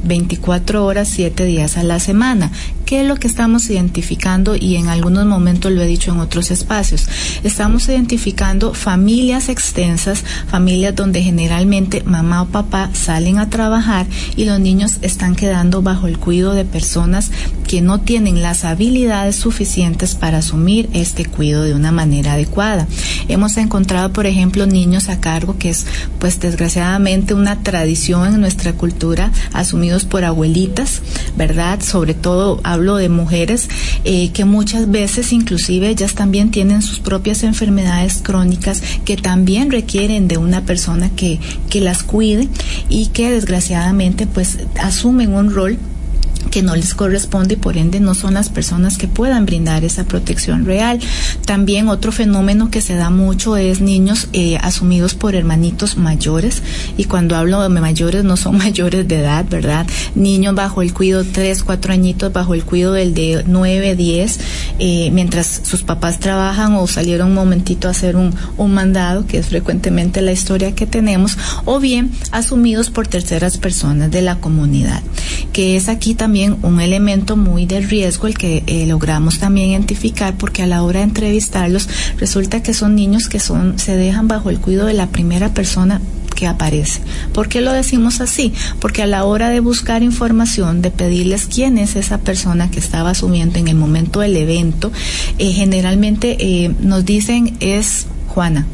24 0.04 0.84
horas, 0.84 1.08
7 1.08 1.44
días 1.44 1.76
a 1.76 1.82
la 1.82 2.00
semana. 2.00 2.52
¿Qué 2.86 3.00
es 3.00 3.06
lo 3.08 3.16
que 3.16 3.26
estamos 3.26 3.68
identificando? 3.68 4.54
Y 4.54 4.76
en 4.76 4.86
algunos 4.86 5.26
momentos 5.26 5.72
lo 5.72 5.82
he 5.82 5.88
dicho 5.88 6.12
en 6.12 6.20
otros 6.20 6.52
espacios. 6.52 7.08
Estamos 7.42 7.88
identificando 7.88 8.74
familias 8.74 9.48
extensas, 9.48 10.22
familias 10.48 10.94
donde 10.94 11.20
generalmente 11.20 12.04
mamá 12.04 12.42
o 12.42 12.46
papá 12.46 12.90
salen 12.92 13.38
a 13.38 13.50
trabajar 13.50 14.06
y 14.36 14.44
los 14.44 14.60
niños 14.60 14.98
están 15.02 15.34
quedando 15.34 15.82
bajo 15.82 16.06
el 16.06 16.20
cuidado 16.20 16.54
de 16.54 16.64
personas 16.64 17.32
que 17.66 17.82
no 17.82 18.00
tienen 18.02 18.40
las 18.40 18.64
habilidades 18.64 19.34
suficientes 19.34 20.14
para 20.14 20.38
asumir 20.38 20.88
este 20.92 21.24
cuidado 21.24 21.64
de 21.64 21.74
una 21.74 21.90
manera 21.90 22.34
adecuada. 22.34 22.86
Hemos 23.26 23.56
encontrado, 23.56 24.12
por 24.12 24.26
ejemplo, 24.26 24.66
niños 24.66 25.08
a 25.08 25.18
cargo, 25.18 25.58
que 25.58 25.70
es 25.70 25.86
pues 26.20 26.38
desgraciadamente 26.38 27.34
una 27.34 27.64
tradición 27.64 28.32
en 28.32 28.40
nuestra 28.40 28.74
cultura, 28.74 29.32
asumidos 29.52 30.04
por 30.04 30.24
abuelitas, 30.24 31.02
¿verdad? 31.36 31.80
Sobre 31.80 32.14
todo 32.14 32.60
hablo 32.76 32.96
de 32.96 33.08
mujeres 33.08 33.68
eh, 34.04 34.30
que 34.32 34.44
muchas 34.44 34.90
veces 34.90 35.32
inclusive 35.32 35.88
ellas 35.88 36.14
también 36.14 36.50
tienen 36.50 36.82
sus 36.82 37.00
propias 37.00 37.42
enfermedades 37.42 38.20
crónicas 38.22 38.82
que 39.04 39.16
también 39.16 39.70
requieren 39.70 40.28
de 40.28 40.36
una 40.36 40.62
persona 40.62 41.10
que, 41.10 41.40
que 41.68 41.80
las 41.80 42.02
cuide 42.02 42.48
y 42.88 43.08
que 43.08 43.30
desgraciadamente 43.30 44.26
pues 44.26 44.58
asumen 44.80 45.34
un 45.34 45.52
rol 45.52 45.78
que 46.50 46.62
no 46.62 46.76
les 46.76 46.94
corresponde 46.94 47.54
y 47.54 47.56
por 47.56 47.76
ende 47.76 48.00
no 48.00 48.14
son 48.14 48.34
las 48.34 48.48
personas 48.48 48.98
que 48.98 49.08
puedan 49.08 49.46
brindar 49.46 49.84
esa 49.84 50.04
protección 50.04 50.64
real. 50.64 50.98
También 51.44 51.88
otro 51.88 52.12
fenómeno 52.12 52.70
que 52.70 52.80
se 52.80 52.94
da 52.94 53.10
mucho 53.10 53.56
es 53.56 53.80
niños 53.80 54.28
eh, 54.32 54.58
asumidos 54.60 55.14
por 55.14 55.34
hermanitos 55.34 55.96
mayores 55.96 56.62
y 56.96 57.04
cuando 57.04 57.36
hablo 57.36 57.62
de 57.62 57.68
mayores 57.68 58.24
no 58.24 58.36
son 58.36 58.58
mayores 58.66 59.06
de 59.08 59.20
edad, 59.20 59.44
¿verdad? 59.48 59.86
Niños 60.14 60.54
bajo 60.54 60.82
el 60.82 60.92
cuidado, 60.92 61.24
tres, 61.30 61.62
cuatro 61.62 61.92
añitos 61.92 62.32
bajo 62.32 62.54
el 62.54 62.64
cuidado 62.64 62.94
del 62.94 63.14
de 63.14 63.44
nueve, 63.46 63.96
diez, 63.96 64.38
eh, 64.78 65.10
mientras 65.12 65.62
sus 65.64 65.82
papás 65.82 66.18
trabajan 66.18 66.74
o 66.74 66.86
salieron 66.86 67.28
un 67.28 67.34
momentito 67.34 67.88
a 67.88 67.92
hacer 67.92 68.16
un, 68.16 68.34
un 68.56 68.74
mandado, 68.74 69.26
que 69.26 69.38
es 69.38 69.46
frecuentemente 69.46 70.22
la 70.22 70.32
historia 70.32 70.74
que 70.74 70.86
tenemos, 70.86 71.36
o 71.64 71.80
bien 71.80 72.10
asumidos 72.30 72.90
por 72.90 73.06
terceras 73.06 73.56
personas 73.58 74.10
de 74.10 74.22
la 74.22 74.36
comunidad, 74.36 75.02
que 75.52 75.76
es 75.76 75.88
aquí 75.88 76.14
también 76.14 76.35
un 76.44 76.80
elemento 76.80 77.36
muy 77.36 77.66
de 77.66 77.80
riesgo 77.80 78.26
el 78.26 78.36
que 78.36 78.62
eh, 78.66 78.86
logramos 78.86 79.38
también 79.38 79.70
identificar 79.70 80.36
porque 80.36 80.62
a 80.62 80.66
la 80.66 80.82
hora 80.82 81.00
de 81.00 81.04
entrevistarlos 81.04 81.88
resulta 82.18 82.62
que 82.62 82.74
son 82.74 82.94
niños 82.94 83.28
que 83.28 83.40
son 83.40 83.78
se 83.78 83.96
dejan 83.96 84.28
bajo 84.28 84.50
el 84.50 84.60
cuidado 84.60 84.88
de 84.88 84.94
la 84.94 85.08
primera 85.08 85.54
persona 85.54 86.00
que 86.34 86.46
aparece. 86.46 87.00
¿Por 87.32 87.48
qué 87.48 87.62
lo 87.62 87.72
decimos 87.72 88.20
así? 88.20 88.52
Porque 88.78 89.02
a 89.02 89.06
la 89.06 89.24
hora 89.24 89.48
de 89.48 89.60
buscar 89.60 90.02
información, 90.02 90.82
de 90.82 90.90
pedirles 90.90 91.46
quién 91.46 91.78
es 91.78 91.96
esa 91.96 92.18
persona 92.18 92.70
que 92.70 92.78
estaba 92.78 93.10
asumiendo 93.10 93.58
en 93.58 93.68
el 93.68 93.74
momento 93.74 94.20
del 94.20 94.36
evento, 94.36 94.92
eh, 95.38 95.52
generalmente 95.52 96.36
eh, 96.38 96.74
nos 96.80 97.04
dicen 97.06 97.56
es 97.60 98.06
Juana, 98.28 98.66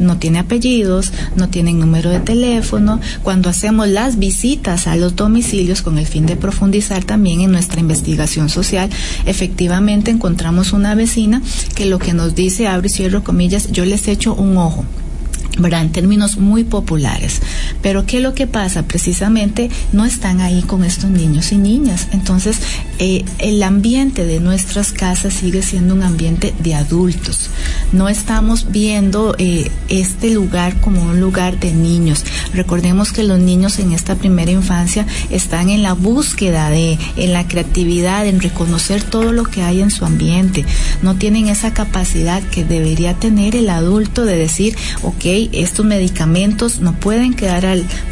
no 0.00 0.16
tiene 0.16 0.40
apellidos, 0.40 1.12
no 1.36 1.48
tiene 1.48 1.72
número 1.72 2.10
de 2.10 2.20
teléfono. 2.20 3.00
Cuando 3.22 3.48
hacemos 3.48 3.88
las 3.88 4.18
visitas 4.18 4.86
a 4.86 4.96
los 4.96 5.14
domicilios 5.14 5.82
con 5.82 5.98
el 5.98 6.06
fin 6.06 6.26
de 6.26 6.36
profundizar 6.36 7.04
también 7.04 7.40
en 7.42 7.52
nuestra 7.52 7.80
investigación 7.80 8.48
social, 8.48 8.90
efectivamente 9.26 10.10
encontramos 10.10 10.72
una 10.72 10.94
vecina 10.94 11.42
que 11.74 11.86
lo 11.86 11.98
que 11.98 12.12
nos 12.12 12.34
dice, 12.34 12.66
abro 12.66 12.86
y 12.86 12.90
cierro 12.90 13.22
comillas, 13.22 13.70
yo 13.70 13.84
les 13.84 14.08
echo 14.08 14.34
un 14.34 14.56
ojo 14.56 14.84
¿verdad? 15.58 15.82
En 15.82 15.92
términos 15.92 16.36
muy 16.36 16.64
populares. 16.64 17.40
Pero 17.82 18.06
¿qué 18.06 18.18
es 18.18 18.22
lo 18.22 18.34
que 18.34 18.46
pasa? 18.46 18.84
Precisamente 18.84 19.70
no 19.92 20.04
están 20.04 20.40
ahí 20.40 20.62
con 20.62 20.84
estos 20.84 21.10
niños 21.10 21.52
y 21.52 21.58
niñas. 21.58 22.08
Entonces, 22.12 22.58
eh, 22.98 23.24
el 23.38 23.62
ambiente 23.62 24.26
de 24.26 24.40
nuestras 24.40 24.92
casas 24.92 25.34
sigue 25.34 25.62
siendo 25.62 25.94
un 25.94 26.02
ambiente 26.02 26.54
de 26.58 26.74
adultos. 26.74 27.50
No 27.92 28.08
estamos 28.08 28.70
viendo 28.70 29.34
eh, 29.38 29.70
este 29.88 30.30
lugar 30.30 30.80
como 30.80 31.02
un 31.02 31.20
lugar 31.20 31.58
de 31.58 31.72
niños. 31.72 32.24
Recordemos 32.54 33.12
que 33.12 33.22
los 33.22 33.38
niños 33.38 33.78
en 33.78 33.92
esta 33.92 34.14
primera 34.14 34.50
infancia 34.50 35.06
están 35.30 35.68
en 35.68 35.82
la 35.82 35.94
búsqueda 35.94 36.70
de, 36.70 36.98
en 37.16 37.32
la 37.32 37.46
creatividad, 37.48 38.26
en 38.26 38.40
reconocer 38.40 39.02
todo 39.02 39.32
lo 39.32 39.44
que 39.44 39.62
hay 39.62 39.80
en 39.80 39.90
su 39.90 40.04
ambiente. 40.04 40.64
No 41.02 41.16
tienen 41.16 41.48
esa 41.48 41.72
capacidad 41.72 42.42
que 42.42 42.64
debería 42.64 43.14
tener 43.14 43.56
el 43.56 43.70
adulto 43.70 44.24
de 44.24 44.36
decir, 44.36 44.76
ok, 45.02 45.24
estos 45.52 45.86
medicamentos 45.86 46.80
no 46.80 46.92
pueden 46.94 47.34
quedar 47.34 47.60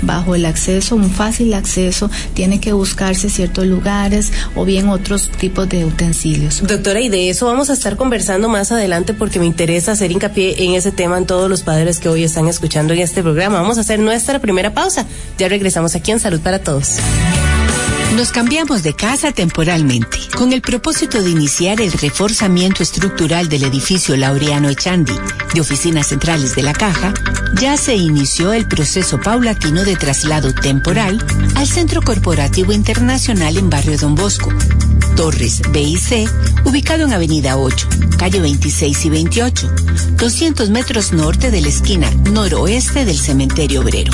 bajo 0.02 0.34
el 0.34 0.46
acceso, 0.46 0.94
un 0.94 1.10
fácil 1.10 1.54
acceso, 1.54 2.10
tiene 2.34 2.60
que 2.60 2.72
buscarse 2.72 3.30
ciertos 3.30 3.66
lugares 3.66 4.32
o 4.54 4.64
bien 4.64 4.88
otros 4.88 5.30
tipos 5.30 5.68
de 5.68 5.84
utensilios. 5.84 6.62
Doctora, 6.62 7.00
y 7.00 7.08
de 7.08 7.30
eso 7.30 7.46
vamos 7.46 7.70
a 7.70 7.72
estar 7.72 7.96
conversando 7.96 8.48
más 8.48 8.72
adelante 8.72 9.14
porque 9.14 9.38
me 9.38 9.46
interesa 9.46 9.92
hacer 9.92 10.12
hincapié 10.12 10.64
en 10.64 10.74
ese 10.74 10.92
tema 10.92 11.18
en 11.18 11.26
todos 11.26 11.48
los 11.48 11.62
padres 11.62 11.98
que 11.98 12.08
hoy 12.08 12.24
están 12.24 12.46
escuchando 12.48 12.92
en 12.92 13.00
este 13.00 13.22
programa. 13.22 13.60
Vamos 13.60 13.78
a 13.78 13.80
hacer 13.80 13.98
nuestra 13.98 14.38
primera 14.38 14.72
pausa. 14.74 15.06
Ya 15.38 15.48
regresamos 15.48 15.94
aquí 15.94 16.10
en 16.10 16.20
Salud 16.20 16.40
para 16.40 16.60
Todos. 16.60 16.98
Nos 18.18 18.32
cambiamos 18.32 18.82
de 18.82 18.94
casa 18.94 19.30
temporalmente, 19.30 20.18
con 20.36 20.52
el 20.52 20.60
propósito 20.60 21.22
de 21.22 21.30
iniciar 21.30 21.80
el 21.80 21.92
reforzamiento 21.92 22.82
estructural 22.82 23.48
del 23.48 23.62
edificio 23.62 24.16
Laureano 24.16 24.68
Echandi, 24.68 25.12
de 25.54 25.60
oficinas 25.60 26.08
centrales 26.08 26.56
de 26.56 26.64
la 26.64 26.72
Caja, 26.72 27.14
ya 27.60 27.76
se 27.76 27.94
inició 27.94 28.52
el 28.52 28.66
proceso 28.66 29.20
paulatino 29.20 29.84
de 29.84 29.94
traslado 29.94 30.52
temporal 30.52 31.24
al 31.54 31.68
Centro 31.68 32.02
Corporativo 32.02 32.72
Internacional 32.72 33.56
en 33.56 33.70
Barrio 33.70 33.96
Don 33.96 34.16
Bosco, 34.16 34.52
Torres 35.14 35.62
BIC, 35.70 36.28
ubicado 36.64 37.04
en 37.04 37.12
Avenida 37.12 37.56
8, 37.56 37.88
calle 38.18 38.40
26 38.40 39.04
y 39.04 39.10
28, 39.10 39.72
200 40.16 40.70
metros 40.70 41.12
norte 41.12 41.52
de 41.52 41.60
la 41.60 41.68
esquina 41.68 42.10
noroeste 42.32 43.04
del 43.04 43.16
Cementerio 43.16 43.82
Obrero. 43.82 44.10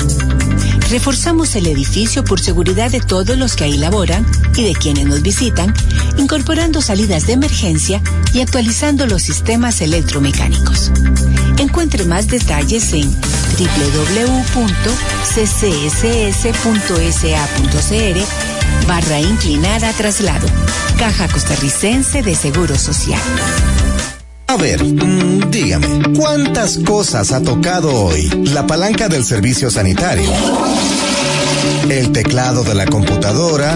Reforzamos 0.89 1.55
el 1.55 1.67
edificio 1.67 2.23
por 2.23 2.39
seguridad 2.39 2.91
de 2.91 3.01
todos 3.01 3.37
los 3.37 3.55
que 3.55 3.63
ahí 3.63 3.77
laboran 3.77 4.25
y 4.55 4.65
de 4.65 4.73
quienes 4.73 5.05
nos 5.05 5.21
visitan, 5.21 5.73
incorporando 6.17 6.81
salidas 6.81 7.25
de 7.27 7.33
emergencia 7.33 8.01
y 8.33 8.41
actualizando 8.41 9.07
los 9.07 9.21
sistemas 9.23 9.81
electromecánicos. 9.81 10.91
Encuentre 11.57 12.05
más 12.05 12.27
detalles 12.27 12.93
en 12.93 13.11
www.ccss.sa.cr 13.11 14.65
barra 18.87 19.19
inclinada 19.19 19.91
traslado. 19.93 20.47
Caja 20.97 21.27
Costarricense 21.27 22.21
de 22.21 22.35
Seguro 22.35 22.77
Social. 22.77 23.21
A 24.55 24.57
ver, 24.57 24.81
dígame, 25.51 26.13
¿cuántas 26.17 26.77
cosas 26.77 27.33
ha 27.33 27.41
tocado 27.41 27.93
hoy 27.93 28.29
la 28.53 28.65
palanca 28.65 29.09
del 29.09 29.25
servicio 29.25 29.69
sanitario? 29.69 30.29
El 31.89 32.13
teclado 32.13 32.63
de 32.63 32.73
la 32.73 32.85
computadora, 32.85 33.75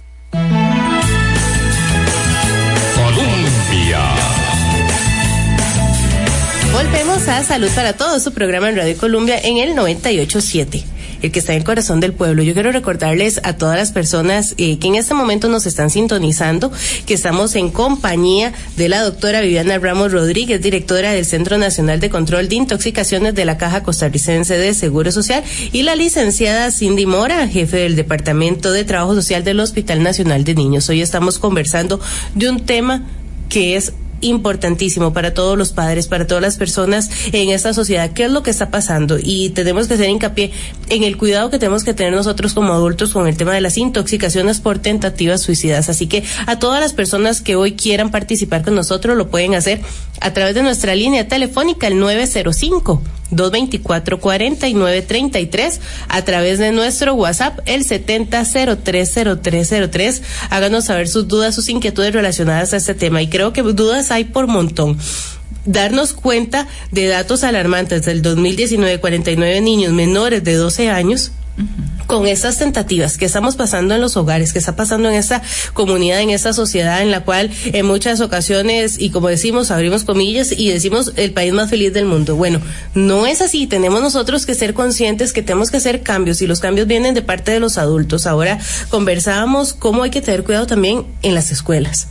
Salud 7.43 7.69
para 7.73 7.93
Todos, 7.93 8.23
su 8.23 8.33
programa 8.33 8.69
en 8.69 8.75
Radio 8.75 8.95
Colombia 8.97 9.39
en 9.39 9.57
el 9.57 9.73
987 9.75 10.83
el 11.21 11.31
que 11.31 11.39
está 11.39 11.53
en 11.53 11.59
el 11.59 11.63
corazón 11.63 11.99
del 11.99 12.13
pueblo. 12.13 12.41
Yo 12.43 12.53
quiero 12.53 12.71
recordarles 12.71 13.41
a 13.43 13.53
todas 13.53 13.77
las 13.77 13.91
personas 13.91 14.55
eh, 14.57 14.79
que 14.79 14.87
en 14.87 14.95
este 14.95 15.13
momento 15.13 15.49
nos 15.49 15.65
están 15.65 15.89
sintonizando 15.89 16.71
que 17.05 17.13
estamos 17.13 17.55
en 17.55 17.69
compañía 17.69 18.53
de 18.75 18.89
la 18.89 19.01
doctora 19.01 19.41
Viviana 19.41 19.77
Ramos 19.77 20.11
Rodríguez, 20.11 20.61
directora 20.61 21.11
del 21.11 21.25
Centro 21.25 21.57
Nacional 21.57 21.99
de 21.99 22.09
Control 22.09 22.49
de 22.49 22.55
Intoxicaciones 22.55 23.35
de 23.35 23.45
la 23.45 23.57
Caja 23.57 23.83
Costarricense 23.83 24.57
de 24.57 24.73
Seguro 24.73 25.11
Social, 25.11 25.43
y 25.71 25.83
la 25.83 25.95
licenciada 25.95 26.71
Cindy 26.71 27.05
Mora, 27.05 27.47
jefe 27.47 27.77
del 27.77 27.95
Departamento 27.95 28.71
de 28.71 28.83
Trabajo 28.83 29.13
Social 29.13 29.43
del 29.43 29.59
Hospital 29.59 30.01
Nacional 30.03 30.43
de 30.43 30.55
Niños. 30.55 30.89
Hoy 30.89 31.01
estamos 31.01 31.37
conversando 31.37 31.99
de 32.33 32.49
un 32.49 32.65
tema 32.65 33.03
que 33.49 33.75
es 33.75 33.93
importantísimo 34.21 35.13
para 35.13 35.33
todos 35.33 35.57
los 35.57 35.71
padres, 35.71 36.07
para 36.07 36.27
todas 36.27 36.41
las 36.41 36.57
personas 36.57 37.09
en 37.31 37.49
esta 37.49 37.73
sociedad. 37.73 38.11
¿Qué 38.13 38.25
es 38.25 38.31
lo 38.31 38.43
que 38.43 38.51
está 38.51 38.71
pasando? 38.71 39.17
Y 39.21 39.49
tenemos 39.49 39.87
que 39.87 39.95
hacer 39.95 40.09
hincapié 40.09 40.51
en 40.89 41.03
el 41.03 41.17
cuidado 41.17 41.49
que 41.49 41.59
tenemos 41.59 41.83
que 41.83 41.93
tener 41.93 42.13
nosotros 42.13 42.53
como 42.53 42.73
adultos 42.73 43.13
con 43.13 43.27
el 43.27 43.37
tema 43.37 43.53
de 43.53 43.61
las 43.61 43.77
intoxicaciones 43.77 44.59
por 44.59 44.79
tentativas 44.79 45.41
suicidas. 45.41 45.89
Así 45.89 46.07
que 46.07 46.23
a 46.45 46.59
todas 46.59 46.81
las 46.81 46.93
personas 46.93 47.41
que 47.41 47.55
hoy 47.55 47.73
quieran 47.73 48.11
participar 48.11 48.63
con 48.63 48.75
nosotros 48.75 49.17
lo 49.17 49.29
pueden 49.29 49.55
hacer 49.55 49.81
a 50.19 50.33
través 50.33 50.55
de 50.55 50.63
nuestra 50.63 50.95
línea 50.95 51.27
telefónica 51.27 51.87
el 51.87 51.99
905 51.99 53.01
224-4933 53.31 55.79
a 56.09 56.21
través 56.23 56.59
de 56.59 56.71
nuestro 56.71 57.15
WhatsApp 57.15 57.59
el 57.65 57.83
70030303. 57.85 60.21
Háganos 60.49 60.85
saber 60.85 61.07
sus 61.07 61.27
dudas, 61.27 61.55
sus 61.55 61.69
inquietudes 61.69 62.13
relacionadas 62.13 62.73
a 62.73 62.77
este 62.77 62.93
tema 62.93 63.19
y 63.21 63.29
creo 63.29 63.53
que 63.53 63.61
dudas 63.61 64.10
hay 64.11 64.25
por 64.25 64.47
montón 64.47 64.97
darnos 65.65 66.13
cuenta 66.13 66.67
de 66.91 67.07
datos 67.07 67.43
alarmantes 67.43 68.05
del 68.05 68.21
2019, 68.21 68.99
49 68.99 69.61
niños 69.61 69.93
menores 69.93 70.43
de 70.43 70.55
12 70.55 70.89
años 70.89 71.31
con 72.07 72.27
estas 72.27 72.57
tentativas 72.57 73.17
que 73.17 73.23
estamos 73.23 73.55
pasando 73.55 73.95
en 73.95 74.01
los 74.01 74.17
hogares, 74.17 74.51
que 74.51 74.59
está 74.59 74.75
pasando 74.75 75.07
en 75.07 75.15
esta 75.15 75.41
comunidad, 75.73 76.19
en 76.19 76.29
esta 76.29 76.51
sociedad 76.51 77.01
en 77.01 77.09
la 77.09 77.23
cual 77.23 77.51
en 77.65 77.85
muchas 77.85 78.19
ocasiones, 78.19 78.99
y 78.99 79.11
como 79.11 79.29
decimos, 79.29 79.71
abrimos 79.71 80.03
comillas 80.03 80.51
y 80.51 80.69
decimos 80.69 81.13
el 81.15 81.31
país 81.31 81.53
más 81.53 81.69
feliz 81.69 81.93
del 81.93 82.05
mundo. 82.05 82.35
Bueno, 82.35 82.59
no 82.95 83.27
es 83.27 83.41
así. 83.41 83.65
Tenemos 83.65 84.01
nosotros 84.01 84.45
que 84.45 84.55
ser 84.55 84.73
conscientes 84.73 85.31
que 85.31 85.41
tenemos 85.41 85.71
que 85.71 85.77
hacer 85.77 86.01
cambios 86.01 86.41
y 86.41 86.47
los 86.47 86.59
cambios 86.59 86.87
vienen 86.87 87.13
de 87.13 87.21
parte 87.21 87.51
de 87.51 87.61
los 87.61 87.77
adultos. 87.77 88.27
Ahora 88.27 88.59
conversábamos 88.89 89.73
cómo 89.73 90.03
hay 90.03 90.09
que 90.09 90.21
tener 90.21 90.43
cuidado 90.43 90.67
también 90.67 91.05
en 91.21 91.33
las 91.33 91.51
escuelas. 91.51 92.09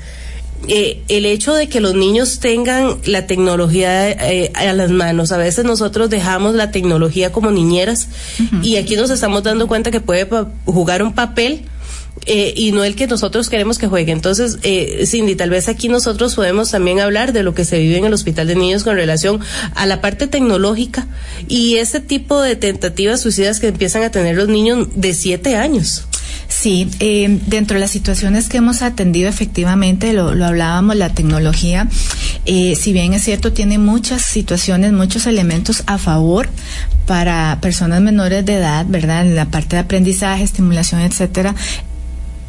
Eh, 0.68 1.02
el 1.08 1.24
hecho 1.24 1.54
de 1.54 1.68
que 1.68 1.80
los 1.80 1.94
niños 1.94 2.38
tengan 2.38 2.98
la 3.04 3.26
tecnología 3.26 4.10
eh, 4.10 4.52
a 4.54 4.72
las 4.72 4.90
manos. 4.90 5.32
A 5.32 5.38
veces 5.38 5.64
nosotros 5.64 6.10
dejamos 6.10 6.54
la 6.54 6.70
tecnología 6.70 7.32
como 7.32 7.50
niñeras 7.50 8.08
y 8.62 8.76
aquí 8.76 8.94
nos 8.96 9.10
estamos 9.10 9.42
dando 9.42 9.66
cuenta 9.66 9.90
que 9.90 10.00
puede 10.00 10.28
jugar 10.66 11.02
un 11.02 11.14
papel. 11.14 11.64
Eh, 12.26 12.52
y 12.54 12.72
no 12.72 12.84
el 12.84 12.96
que 12.96 13.06
nosotros 13.06 13.48
queremos 13.48 13.78
que 13.78 13.86
juegue. 13.86 14.12
Entonces, 14.12 14.58
eh, 14.62 15.04
Cindy, 15.06 15.36
tal 15.36 15.50
vez 15.50 15.68
aquí 15.68 15.88
nosotros 15.88 16.34
podemos 16.34 16.70
también 16.70 17.00
hablar 17.00 17.32
de 17.32 17.42
lo 17.42 17.54
que 17.54 17.64
se 17.64 17.78
vive 17.78 17.96
en 17.96 18.04
el 18.04 18.12
Hospital 18.12 18.46
de 18.46 18.56
Niños 18.56 18.84
con 18.84 18.96
relación 18.96 19.40
a 19.74 19.86
la 19.86 20.00
parte 20.00 20.26
tecnológica 20.26 21.06
y 21.48 21.76
ese 21.76 22.00
tipo 22.00 22.40
de 22.42 22.56
tentativas 22.56 23.22
suicidas 23.22 23.58
que 23.58 23.68
empiezan 23.68 24.02
a 24.02 24.10
tener 24.10 24.36
los 24.36 24.48
niños 24.48 24.88
de 24.94 25.14
siete 25.14 25.56
años. 25.56 26.04
Sí, 26.50 26.90
eh, 26.98 27.38
dentro 27.46 27.76
de 27.76 27.80
las 27.80 27.92
situaciones 27.92 28.48
que 28.48 28.56
hemos 28.56 28.82
atendido, 28.82 29.28
efectivamente, 29.28 30.12
lo, 30.12 30.34
lo 30.34 30.44
hablábamos, 30.44 30.96
la 30.96 31.14
tecnología, 31.14 31.88
eh, 32.44 32.74
si 32.74 32.92
bien 32.92 33.14
es 33.14 33.22
cierto, 33.22 33.52
tiene 33.52 33.78
muchas 33.78 34.22
situaciones, 34.22 34.92
muchos 34.92 35.26
elementos 35.26 35.84
a 35.86 35.96
favor 35.96 36.48
para 37.06 37.58
personas 37.60 38.00
menores 38.02 38.44
de 38.44 38.56
edad, 38.56 38.84
¿verdad? 38.88 39.22
En 39.22 39.36
la 39.36 39.46
parte 39.46 39.76
de 39.76 39.80
aprendizaje, 39.82 40.42
estimulación, 40.42 41.00
etcétera, 41.02 41.54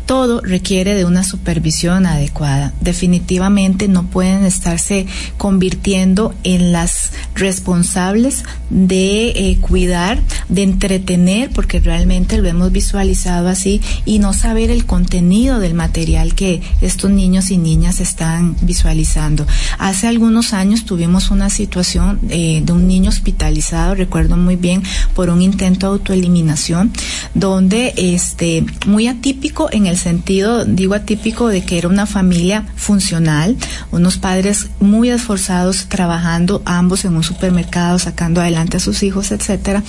todo 0.06 0.42
requiere 0.42 0.96
de 0.96 1.06
una 1.06 1.24
supervisión 1.24 2.06
adecuada. 2.06 2.74
Definitivamente 2.82 3.88
no 3.88 4.04
pueden 4.04 4.46
estarse 4.46 5.06
convirtiendo 5.38 6.34
en 6.44 6.72
las 6.72 7.12
responsables 7.36 8.44
de 8.70 9.30
eh, 9.30 9.58
cuidar, 9.62 10.20
de 10.50 10.64
entretener, 10.64 11.50
porque 11.52 11.80
realmente 11.80 12.38
lo 12.38 12.48
hemos 12.48 12.72
visualizado 12.72 13.48
así, 13.50 13.82
y 14.06 14.20
no 14.20 14.34
saber 14.34 14.70
el 14.70 14.86
contenido 14.86 15.60
del 15.60 15.74
material 15.74 16.36
que 16.36 16.62
estos 16.82 17.12
niños 17.12 17.52
y 17.52 17.58
niñas 17.58 18.00
están 18.00 18.56
visualizando. 18.62 19.46
Hace 19.78 20.08
algunos 20.08 20.54
años 20.54 20.86
tuvimos 20.86 21.32
una 21.32 21.50
situación 21.50 22.20
eh, 22.30 22.62
de 22.64 22.74
un 22.74 22.88
niño 22.88 23.10
hospitalizado, 23.10 23.96
recuerdo 23.96 24.38
muy 24.38 24.56
bien, 24.56 24.84
por 25.16 25.30
un 25.30 25.42
intento 25.42 25.88
de 25.88 25.94
autoeliminación, 25.94 26.92
donde 27.34 27.94
este, 27.98 28.66
muy 28.86 29.08
atípico 29.08 29.70
en 29.72 29.86
el 29.86 29.90
el 29.91 29.97
sentido, 29.97 30.65
digo 30.65 30.95
atípico, 30.95 31.47
de 31.47 31.63
que 31.63 31.77
era 31.77 31.88
una 31.88 32.06
familia 32.06 32.65
funcional, 32.75 33.56
unos 33.91 34.17
padres 34.17 34.69
muy 34.80 35.10
esforzados 35.10 35.86
trabajando 35.88 36.62
ambos 36.65 37.06
en 37.06 37.15
un 37.15 37.23
supermercado, 37.23 37.99
sacando 37.99 38.41
adelante 38.41 38.77
a 38.77 38.80
sus 38.80 39.04
hijos, 39.04 39.32
etcétera, 39.32 39.84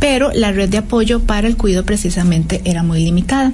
pero 0.00 0.32
la 0.32 0.50
red 0.52 0.68
de 0.68 0.78
apoyo 0.78 1.20
para 1.20 1.46
el 1.46 1.56
cuidado 1.56 1.84
precisamente 1.84 2.60
era 2.64 2.82
muy 2.82 3.04
limitada. 3.04 3.52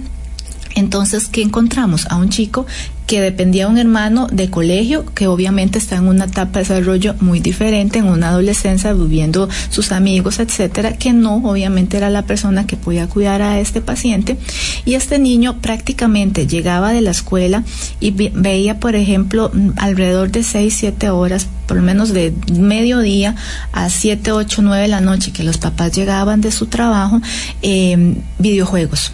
Entonces, 0.74 1.28
¿qué 1.28 1.42
encontramos? 1.42 2.06
A 2.06 2.16
un 2.16 2.28
chico 2.28 2.66
que 3.09 3.23
dependía 3.23 3.64
de 3.64 3.71
un 3.71 3.79
hermano 3.79 4.29
de 4.31 4.51
colegio, 4.51 5.07
que 5.14 5.29
obviamente 5.29 5.79
está 5.79 5.97
en 5.97 6.09
una 6.09 6.27
etapa 6.27 6.59
de 6.59 6.66
desarrollo 6.66 7.14
muy 7.21 7.40
diferente, 7.40 8.01
en 8.01 8.05
una 8.05 8.29
adolescencia, 8.29 8.92
viviendo 8.92 9.49
sus 9.71 9.92
amigos, 9.92 10.38
etcétera, 10.40 10.92
que 10.92 11.14
no, 11.14 11.37
obviamente 11.37 11.97
era 11.97 12.11
la 12.11 12.27
persona 12.27 12.66
que 12.66 12.77
podía 12.77 13.07
cuidar 13.07 13.40
a 13.40 13.59
este 13.61 13.81
paciente. 13.81 14.37
Y 14.85 14.92
este 14.92 15.18
niño 15.18 15.57
prácticamente 15.62 16.47
llegaba 16.47 16.92
de 16.92 17.01
la 17.01 17.12
escuela 17.12 17.64
y 17.99 18.11
veía, 18.11 18.79
por 18.79 18.94
ejemplo, 18.94 19.51
alrededor 19.79 20.31
de 20.31 20.42
6, 20.42 20.75
7 20.79 21.09
horas, 21.09 21.49
por 21.66 21.79
lo 21.79 21.83
menos 21.83 22.12
de 22.12 22.35
mediodía 22.53 23.37
a 23.73 23.88
7, 23.88 24.33
8, 24.33 24.61
9 24.61 24.83
de 24.83 24.88
la 24.88 25.01
noche, 25.01 25.33
que 25.33 25.44
los 25.44 25.57
papás 25.57 25.92
llegaban 25.97 26.42
de 26.42 26.53
su 26.53 26.66
trabajo, 26.66 27.23
eh, 27.62 28.16
videojuegos 28.38 29.12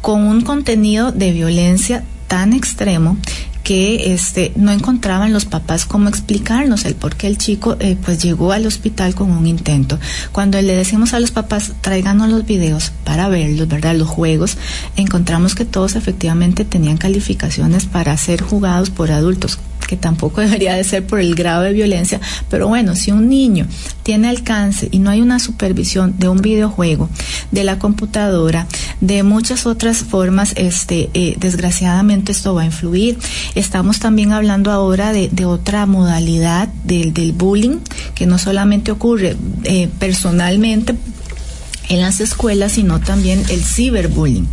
con 0.00 0.22
un 0.22 0.40
contenido 0.40 1.12
de 1.12 1.30
violencia 1.32 2.02
tan 2.30 2.52
extremo 2.52 3.16
que 3.64 4.14
este 4.14 4.52
no 4.54 4.70
encontraban 4.70 5.32
los 5.32 5.46
papás 5.46 5.84
cómo 5.84 6.08
explicarnos 6.08 6.84
el 6.84 6.94
por 6.94 7.16
qué 7.16 7.26
el 7.26 7.38
chico 7.38 7.76
eh, 7.80 7.96
pues 8.02 8.22
llegó 8.22 8.52
al 8.52 8.66
hospital 8.66 9.16
con 9.16 9.32
un 9.32 9.48
intento. 9.48 9.98
Cuando 10.30 10.62
le 10.62 10.76
decimos 10.76 11.12
a 11.12 11.18
los 11.18 11.32
papás 11.32 11.72
tráiganos 11.80 12.30
los 12.30 12.46
videos 12.46 12.92
para 13.02 13.28
verlos, 13.28 13.66
¿verdad? 13.66 13.96
Los 13.96 14.08
juegos, 14.08 14.58
encontramos 14.96 15.56
que 15.56 15.64
todos 15.64 15.96
efectivamente 15.96 16.64
tenían 16.64 16.98
calificaciones 16.98 17.86
para 17.86 18.16
ser 18.16 18.42
jugados 18.42 18.90
por 18.90 19.10
adultos 19.10 19.58
que 19.90 19.96
tampoco 19.96 20.40
debería 20.40 20.74
de 20.74 20.84
ser 20.84 21.04
por 21.04 21.18
el 21.18 21.34
grado 21.34 21.62
de 21.62 21.72
violencia, 21.72 22.20
pero 22.48 22.68
bueno, 22.68 22.94
si 22.94 23.10
un 23.10 23.28
niño 23.28 23.66
tiene 24.04 24.28
alcance 24.28 24.88
y 24.92 25.00
no 25.00 25.10
hay 25.10 25.20
una 25.20 25.40
supervisión 25.40 26.14
de 26.16 26.28
un 26.28 26.38
videojuego, 26.38 27.08
de 27.50 27.64
la 27.64 27.80
computadora, 27.80 28.68
de 29.00 29.24
muchas 29.24 29.66
otras 29.66 29.98
formas, 29.98 30.52
este, 30.54 31.10
eh, 31.14 31.34
desgraciadamente 31.40 32.30
esto 32.30 32.54
va 32.54 32.62
a 32.62 32.66
influir. 32.66 33.18
Estamos 33.56 33.98
también 33.98 34.32
hablando 34.32 34.70
ahora 34.70 35.12
de, 35.12 35.28
otra 35.44 35.86
modalidad 35.86 36.68
del, 36.84 37.12
del 37.12 37.32
bullying, 37.32 37.78
que 38.14 38.26
no 38.26 38.38
solamente 38.38 38.92
ocurre 38.92 39.36
eh, 39.64 39.88
personalmente 39.98 40.94
en 41.90 42.00
las 42.00 42.20
escuelas, 42.20 42.72
sino 42.72 43.00
también 43.00 43.42
el 43.50 43.62
ciberbullying, 43.62 44.46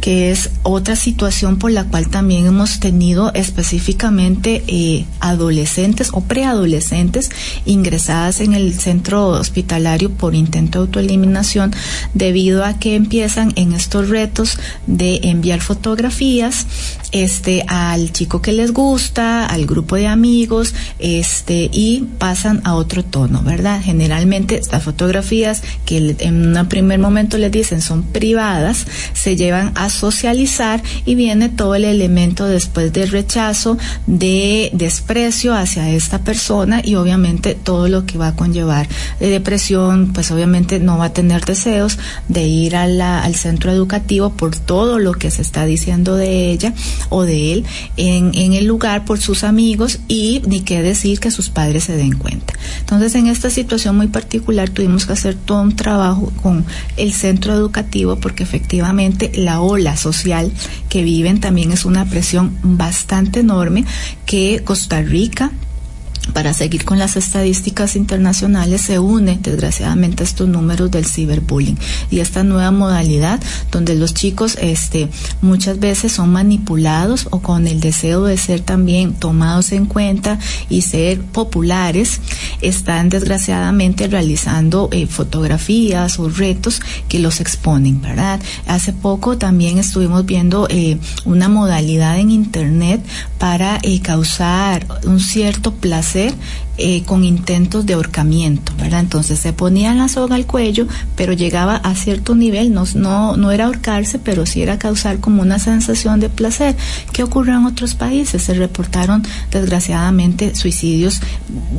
que 0.00 0.32
es 0.32 0.50
otra 0.62 0.96
situación 0.96 1.58
por 1.58 1.70
la 1.70 1.84
cual 1.84 2.08
también 2.08 2.46
hemos 2.46 2.80
tenido 2.80 3.32
específicamente 3.34 4.64
eh, 4.66 5.04
adolescentes 5.20 6.08
o 6.12 6.22
preadolescentes 6.22 7.30
ingresadas 7.66 8.40
en 8.40 8.54
el 8.54 8.72
centro 8.74 9.28
hospitalario 9.28 10.10
por 10.10 10.34
intento 10.34 10.78
de 10.78 10.86
autoeliminación 10.86 11.74
debido 12.14 12.64
a 12.64 12.78
que 12.78 12.96
empiezan 12.96 13.52
en 13.56 13.74
estos 13.74 14.08
retos 14.08 14.58
de 14.86 15.20
enviar 15.24 15.60
fotografías 15.60 16.66
este 17.12 17.64
al 17.68 18.12
chico 18.12 18.42
que 18.42 18.52
les 18.52 18.72
gusta, 18.72 19.46
al 19.46 19.66
grupo 19.66 19.96
de 19.96 20.06
amigos, 20.06 20.74
este 20.98 21.70
y 21.72 22.06
pasan 22.18 22.60
a 22.64 22.74
otro 22.74 23.04
tono, 23.04 23.42
¿verdad? 23.42 23.80
Generalmente 23.82 24.56
estas 24.56 24.82
fotografías 24.82 25.62
que 25.84 26.16
en 26.18 26.46
un 26.46 26.56
primer 26.78 27.00
momento 27.00 27.38
les 27.38 27.50
dicen 27.50 27.82
son 27.82 28.04
privadas, 28.04 28.86
se 29.12 29.34
llevan 29.34 29.72
a 29.74 29.90
socializar 29.90 30.82
y 31.04 31.16
viene 31.16 31.48
todo 31.48 31.74
el 31.74 31.84
elemento 31.84 32.46
después 32.46 32.92
de 32.92 33.06
rechazo, 33.06 33.78
de 34.06 34.70
desprecio 34.72 35.54
hacia 35.54 35.90
esta 35.90 36.20
persona 36.20 36.80
y 36.84 36.94
obviamente 36.94 37.56
todo 37.56 37.88
lo 37.88 38.06
que 38.06 38.16
va 38.16 38.28
a 38.28 38.36
conllevar 38.36 38.88
de 39.18 39.28
depresión, 39.28 40.12
pues 40.12 40.30
obviamente 40.30 40.78
no 40.78 40.98
va 40.98 41.06
a 41.06 41.12
tener 41.12 41.44
deseos 41.44 41.98
de 42.28 42.46
ir 42.46 42.76
al 42.76 43.34
centro 43.34 43.72
educativo 43.72 44.30
por 44.30 44.56
todo 44.56 45.00
lo 45.00 45.14
que 45.14 45.30
se 45.30 45.42
está 45.42 45.64
diciendo 45.64 46.14
de 46.14 46.52
ella 46.52 46.74
o 47.08 47.24
de 47.24 47.52
él 47.52 47.64
en, 47.96 48.30
en 48.34 48.52
el 48.52 48.66
lugar 48.66 49.04
por 49.04 49.20
sus 49.20 49.42
amigos 49.42 49.98
y 50.06 50.42
ni 50.46 50.60
qué 50.60 50.80
decir 50.82 51.18
que 51.18 51.30
sus 51.30 51.50
padres 51.50 51.84
se 51.84 51.96
den 51.96 52.16
cuenta. 52.16 52.54
Entonces, 52.80 53.14
en 53.16 53.26
esta 53.26 53.50
situación 53.50 53.96
muy 53.96 54.06
particular 54.06 54.70
tuvimos 54.70 55.06
que 55.06 55.12
hacer 55.12 55.34
todo 55.34 55.62
un 55.62 55.74
trabajo 55.74 56.32
con 56.42 56.57
el 56.96 57.12
centro 57.12 57.54
educativo 57.54 58.16
porque 58.16 58.42
efectivamente 58.42 59.30
la 59.34 59.60
ola 59.60 59.96
social 59.96 60.52
que 60.88 61.02
viven 61.02 61.40
también 61.40 61.72
es 61.72 61.84
una 61.84 62.04
presión 62.04 62.56
bastante 62.62 63.40
enorme 63.40 63.84
que 64.26 64.62
Costa 64.64 65.02
Rica 65.02 65.52
para 66.32 66.52
seguir 66.54 66.84
con 66.84 66.98
las 66.98 67.16
estadísticas 67.16 67.96
internacionales 67.96 68.82
se 68.82 68.98
une 68.98 69.38
desgraciadamente 69.42 70.24
estos 70.24 70.48
números 70.48 70.90
del 70.90 71.06
ciberbullying 71.06 71.78
y 72.10 72.20
esta 72.20 72.44
nueva 72.44 72.70
modalidad 72.70 73.40
donde 73.70 73.94
los 73.94 74.14
chicos 74.14 74.58
este 74.60 75.08
muchas 75.40 75.78
veces 75.78 76.12
son 76.12 76.30
manipulados 76.30 77.28
o 77.30 77.40
con 77.40 77.66
el 77.66 77.80
deseo 77.80 78.24
de 78.24 78.36
ser 78.36 78.60
también 78.60 79.14
tomados 79.14 79.72
en 79.72 79.86
cuenta 79.86 80.38
y 80.68 80.82
ser 80.82 81.20
populares 81.20 82.20
están 82.60 83.08
desgraciadamente 83.08 84.08
realizando 84.08 84.88
eh, 84.92 85.06
fotografías 85.06 86.18
o 86.18 86.28
retos 86.28 86.80
que 87.08 87.18
los 87.18 87.40
exponen 87.40 88.00
verdad 88.00 88.40
hace 88.66 88.92
poco 88.92 89.38
también 89.38 89.78
estuvimos 89.78 90.26
viendo 90.26 90.66
eh, 90.70 90.98
una 91.24 91.48
modalidad 91.48 92.18
en 92.18 92.30
internet 92.30 93.04
para 93.38 93.78
eh, 93.82 94.00
causar 94.00 94.86
un 95.04 95.20
cierto 95.20 95.74
placer 95.74 96.17
hacer 96.18 96.34
eh, 96.80 97.02
con 97.04 97.24
intentos 97.24 97.86
de 97.86 97.94
ahorcamiento, 97.94 98.72
¿verdad? 98.78 99.00
Entonces 99.00 99.40
se 99.40 99.52
ponía 99.52 99.94
la 99.94 100.08
soga 100.08 100.36
al 100.36 100.46
cuello, 100.46 100.86
pero 101.16 101.32
llegaba 101.32 101.74
a 101.76 101.94
cierto 101.96 102.36
nivel, 102.36 102.72
no, 102.72 102.84
no, 102.94 103.36
no 103.36 103.50
era 103.50 103.66
ahorcarse, 103.66 104.20
pero 104.20 104.46
sí 104.46 104.62
era 104.62 104.78
causar 104.78 105.18
como 105.18 105.42
una 105.42 105.58
sensación 105.58 106.20
de 106.20 106.28
placer. 106.28 106.76
¿Qué 107.12 107.24
ocurrió 107.24 107.56
en 107.56 107.66
otros 107.66 107.94
países? 107.94 108.42
Se 108.42 108.54
reportaron 108.54 109.24
desgraciadamente 109.50 110.54
suicidios, 110.54 111.20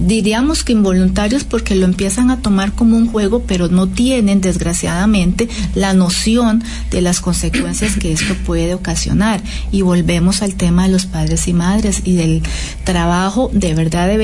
diríamos 0.05 0.63
que 0.63 0.73
involuntarios 0.73 1.45
porque 1.45 1.75
lo 1.75 1.85
empiezan 1.85 2.29
a 2.29 2.41
tomar 2.41 2.73
como 2.73 2.97
un 2.97 3.07
juego, 3.07 3.43
pero 3.47 3.69
no 3.69 3.87
tienen 3.87 4.41
desgraciadamente 4.41 5.47
la 5.75 5.93
noción 5.93 6.63
de 6.91 7.01
las 7.01 7.21
consecuencias 7.21 7.95
que 7.95 8.11
esto 8.11 8.35
puede 8.45 8.73
ocasionar. 8.73 9.41
Y 9.71 9.81
volvemos 9.81 10.41
al 10.41 10.55
tema 10.55 10.83
de 10.83 10.91
los 10.91 11.05
padres 11.05 11.47
y 11.47 11.53
madres 11.53 12.01
y 12.03 12.15
del 12.15 12.43
trabajo 12.83 13.49
de 13.53 13.73
verdad 13.73 14.07
de 14.07 14.17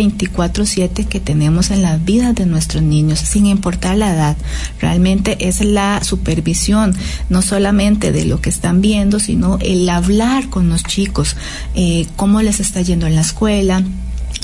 24/7 0.65 1.05
que 1.05 1.19
tenemos 1.19 1.71
en 1.71 1.81
las 1.81 2.03
vidas 2.03 2.35
de 2.35 2.45
nuestros 2.45 2.83
niños, 2.83 3.19
sin 3.19 3.45
importar 3.45 3.97
la 3.97 4.13
edad. 4.13 4.37
Realmente 4.79 5.47
es 5.47 5.61
la 5.61 6.03
supervisión, 6.03 6.95
no 7.29 7.41
solamente 7.41 8.11
de 8.11 8.25
lo 8.25 8.41
que 8.41 8.49
están 8.49 8.81
viendo, 8.81 9.19
sino 9.19 9.57
el 9.61 9.87
hablar 9.89 10.49
con 10.49 10.69
los 10.69 10.83
chicos, 10.83 11.35
eh, 11.75 12.07
cómo 12.15 12.41
les 12.41 12.59
está 12.59 12.81
yendo 12.81 13.07
en 13.07 13.15
la 13.15 13.21
escuela, 13.21 13.83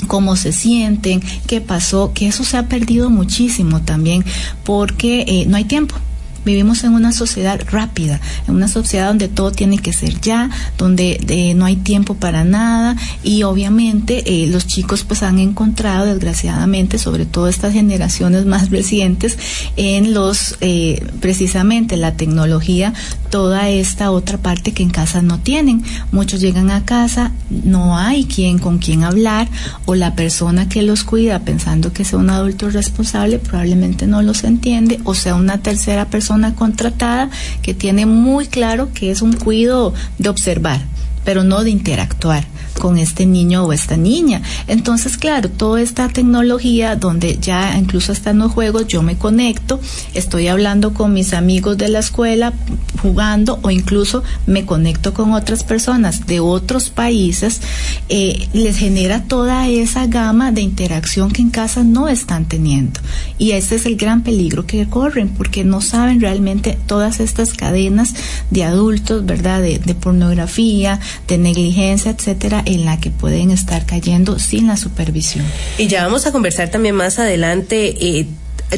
cómo 0.06 0.36
se 0.36 0.52
sienten, 0.52 1.22
qué 1.46 1.60
pasó, 1.60 2.12
que 2.14 2.26
eso 2.26 2.44
se 2.44 2.56
ha 2.56 2.68
perdido 2.68 3.10
muchísimo 3.10 3.82
también 3.82 4.24
porque 4.64 5.24
eh, 5.28 5.44
no 5.46 5.56
hay 5.56 5.64
tiempo 5.64 5.96
Vivimos 6.44 6.82
en 6.82 6.94
una 6.94 7.12
sociedad 7.12 7.60
rápida, 7.70 8.20
en 8.48 8.54
una 8.56 8.66
sociedad 8.66 9.08
donde 9.08 9.28
todo 9.28 9.52
tiene 9.52 9.78
que 9.78 9.92
ser 9.92 10.20
ya, 10.20 10.50
donde 10.76 11.20
eh, 11.28 11.54
no 11.54 11.64
hay 11.64 11.76
tiempo 11.76 12.14
para 12.14 12.44
nada 12.44 12.96
y 13.22 13.44
obviamente 13.44 14.22
eh, 14.26 14.48
los 14.48 14.66
chicos 14.66 15.04
pues 15.04 15.22
han 15.22 15.38
encontrado 15.38 16.06
desgraciadamente, 16.06 16.98
sobre 16.98 17.26
todo 17.26 17.48
estas 17.48 17.72
generaciones 17.72 18.44
más 18.44 18.70
recientes, 18.70 19.38
en 19.76 20.14
los 20.14 20.56
eh, 20.60 21.04
precisamente 21.20 21.96
la 21.96 22.16
tecnología, 22.16 22.92
toda 23.30 23.68
esta 23.68 24.10
otra 24.10 24.38
parte 24.38 24.72
que 24.72 24.82
en 24.82 24.90
casa 24.90 25.22
no 25.22 25.38
tienen. 25.38 25.84
Muchos 26.10 26.40
llegan 26.40 26.70
a 26.70 26.84
casa, 26.84 27.32
no 27.50 27.96
hay 27.96 28.24
quien 28.24 28.58
con 28.58 28.78
quien 28.78 29.04
hablar 29.04 29.48
o 29.84 29.94
la 29.94 30.16
persona 30.16 30.68
que 30.68 30.82
los 30.82 31.04
cuida 31.04 31.40
pensando 31.40 31.92
que 31.92 32.04
sea 32.04 32.18
un 32.18 32.30
adulto 32.30 32.68
responsable 32.68 33.38
probablemente 33.38 34.06
no 34.06 34.22
los 34.22 34.44
entiende 34.44 35.00
o 35.04 35.14
sea 35.14 35.34
una 35.34 35.58
tercera 35.58 36.06
persona 36.06 36.31
contratada 36.54 37.30
que 37.62 37.74
tiene 37.74 38.06
muy 38.06 38.46
claro 38.46 38.92
que 38.92 39.10
es 39.10 39.22
un 39.22 39.32
cuido 39.32 39.94
de 40.18 40.28
observar. 40.28 40.80
pero 41.24 41.44
no 41.44 41.62
de 41.62 41.70
interactuar 41.70 42.44
con 42.78 42.98
este 42.98 43.26
niño 43.26 43.64
o 43.64 43.72
esta 43.72 43.96
niña. 43.96 44.42
Entonces, 44.66 45.16
claro, 45.16 45.48
toda 45.48 45.80
esta 45.80 46.08
tecnología 46.08 46.96
donde 46.96 47.38
ya 47.40 47.76
incluso 47.76 48.12
hasta 48.12 48.30
en 48.30 48.38
los 48.38 48.52
juegos 48.52 48.86
yo 48.86 49.02
me 49.02 49.16
conecto, 49.16 49.80
estoy 50.14 50.48
hablando 50.48 50.94
con 50.94 51.12
mis 51.12 51.32
amigos 51.32 51.78
de 51.78 51.88
la 51.88 52.00
escuela, 52.00 52.52
jugando 53.00 53.58
o 53.62 53.70
incluso 53.70 54.22
me 54.46 54.64
conecto 54.64 55.14
con 55.14 55.32
otras 55.32 55.64
personas 55.64 56.26
de 56.26 56.40
otros 56.40 56.90
países, 56.90 57.60
eh, 58.08 58.48
les 58.52 58.76
genera 58.76 59.24
toda 59.24 59.68
esa 59.68 60.06
gama 60.06 60.52
de 60.52 60.60
interacción 60.60 61.30
que 61.30 61.42
en 61.42 61.50
casa 61.50 61.82
no 61.82 62.08
están 62.08 62.46
teniendo. 62.46 63.00
Y 63.38 63.52
ese 63.52 63.76
es 63.76 63.86
el 63.86 63.96
gran 63.96 64.22
peligro 64.22 64.66
que 64.66 64.88
corren, 64.88 65.28
porque 65.30 65.64
no 65.64 65.80
saben 65.80 66.20
realmente 66.20 66.78
todas 66.86 67.20
estas 67.20 67.54
cadenas 67.54 68.14
de 68.50 68.64
adultos, 68.64 69.24
¿verdad? 69.24 69.60
De, 69.60 69.78
de 69.78 69.94
pornografía, 69.94 71.00
de 71.28 71.38
negligencia, 71.38 72.10
etcétera, 72.12 72.61
en 72.66 72.84
la 72.84 72.98
que 73.00 73.10
pueden 73.10 73.50
estar 73.50 73.86
cayendo 73.86 74.38
sin 74.38 74.66
la 74.66 74.76
supervisión. 74.76 75.44
Y 75.78 75.86
ya 75.88 76.04
vamos 76.04 76.26
a 76.26 76.32
conversar 76.32 76.70
también 76.70 76.94
más 76.94 77.18
adelante. 77.18 77.96
Eh, 78.00 78.26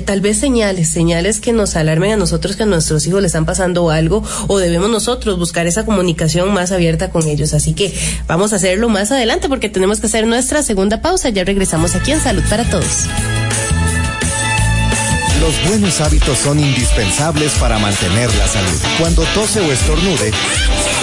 tal 0.01 0.21
vez 0.21 0.39
señales, 0.39 0.89
señales 0.89 1.41
que 1.41 1.53
nos 1.53 1.77
alarmen 1.77 2.13
a 2.13 2.17
nosotros 2.17 2.57
que 2.57 2.65
a 2.65 2.67
nuestros 2.67 3.07
hijos 3.07 3.23
les 3.23 3.31
están 3.31 3.47
pasando 3.47 3.91
algo 3.91 4.23
o 4.49 4.59
debemos 4.59 4.91
nosotros 4.91 5.39
buscar 5.39 5.67
esa 5.67 5.85
comunicación 5.85 6.53
más 6.53 6.73
abierta 6.73 7.11
con 7.11 7.27
ellos. 7.29 7.55
Así 7.55 7.75
que 7.75 7.95
vamos 8.27 8.53
a 8.53 8.57
hacerlo 8.57 8.89
más 8.89 9.13
adelante 9.13 9.49
porque 9.49 9.69
tenemos 9.69 10.01
que 10.01 10.07
hacer 10.07 10.27
nuestra 10.27 10.63
segunda 10.63 11.01
pausa. 11.01 11.29
Ya 11.29 11.45
regresamos 11.45 11.95
aquí 11.95 12.13
en 12.13 12.21
Salud 12.21 12.43
para 12.49 12.65
Todos. 12.65 13.07
Los 15.41 15.69
buenos 15.69 16.01
hábitos 16.01 16.39
son 16.39 16.59
indispensables 16.59 17.53
para 17.61 17.79
mantener 17.79 18.35
la 18.35 18.49
salud. 18.49 18.81
Cuando 18.99 19.23
tose 19.35 19.61
o 19.61 19.71
estornude, 19.71 20.33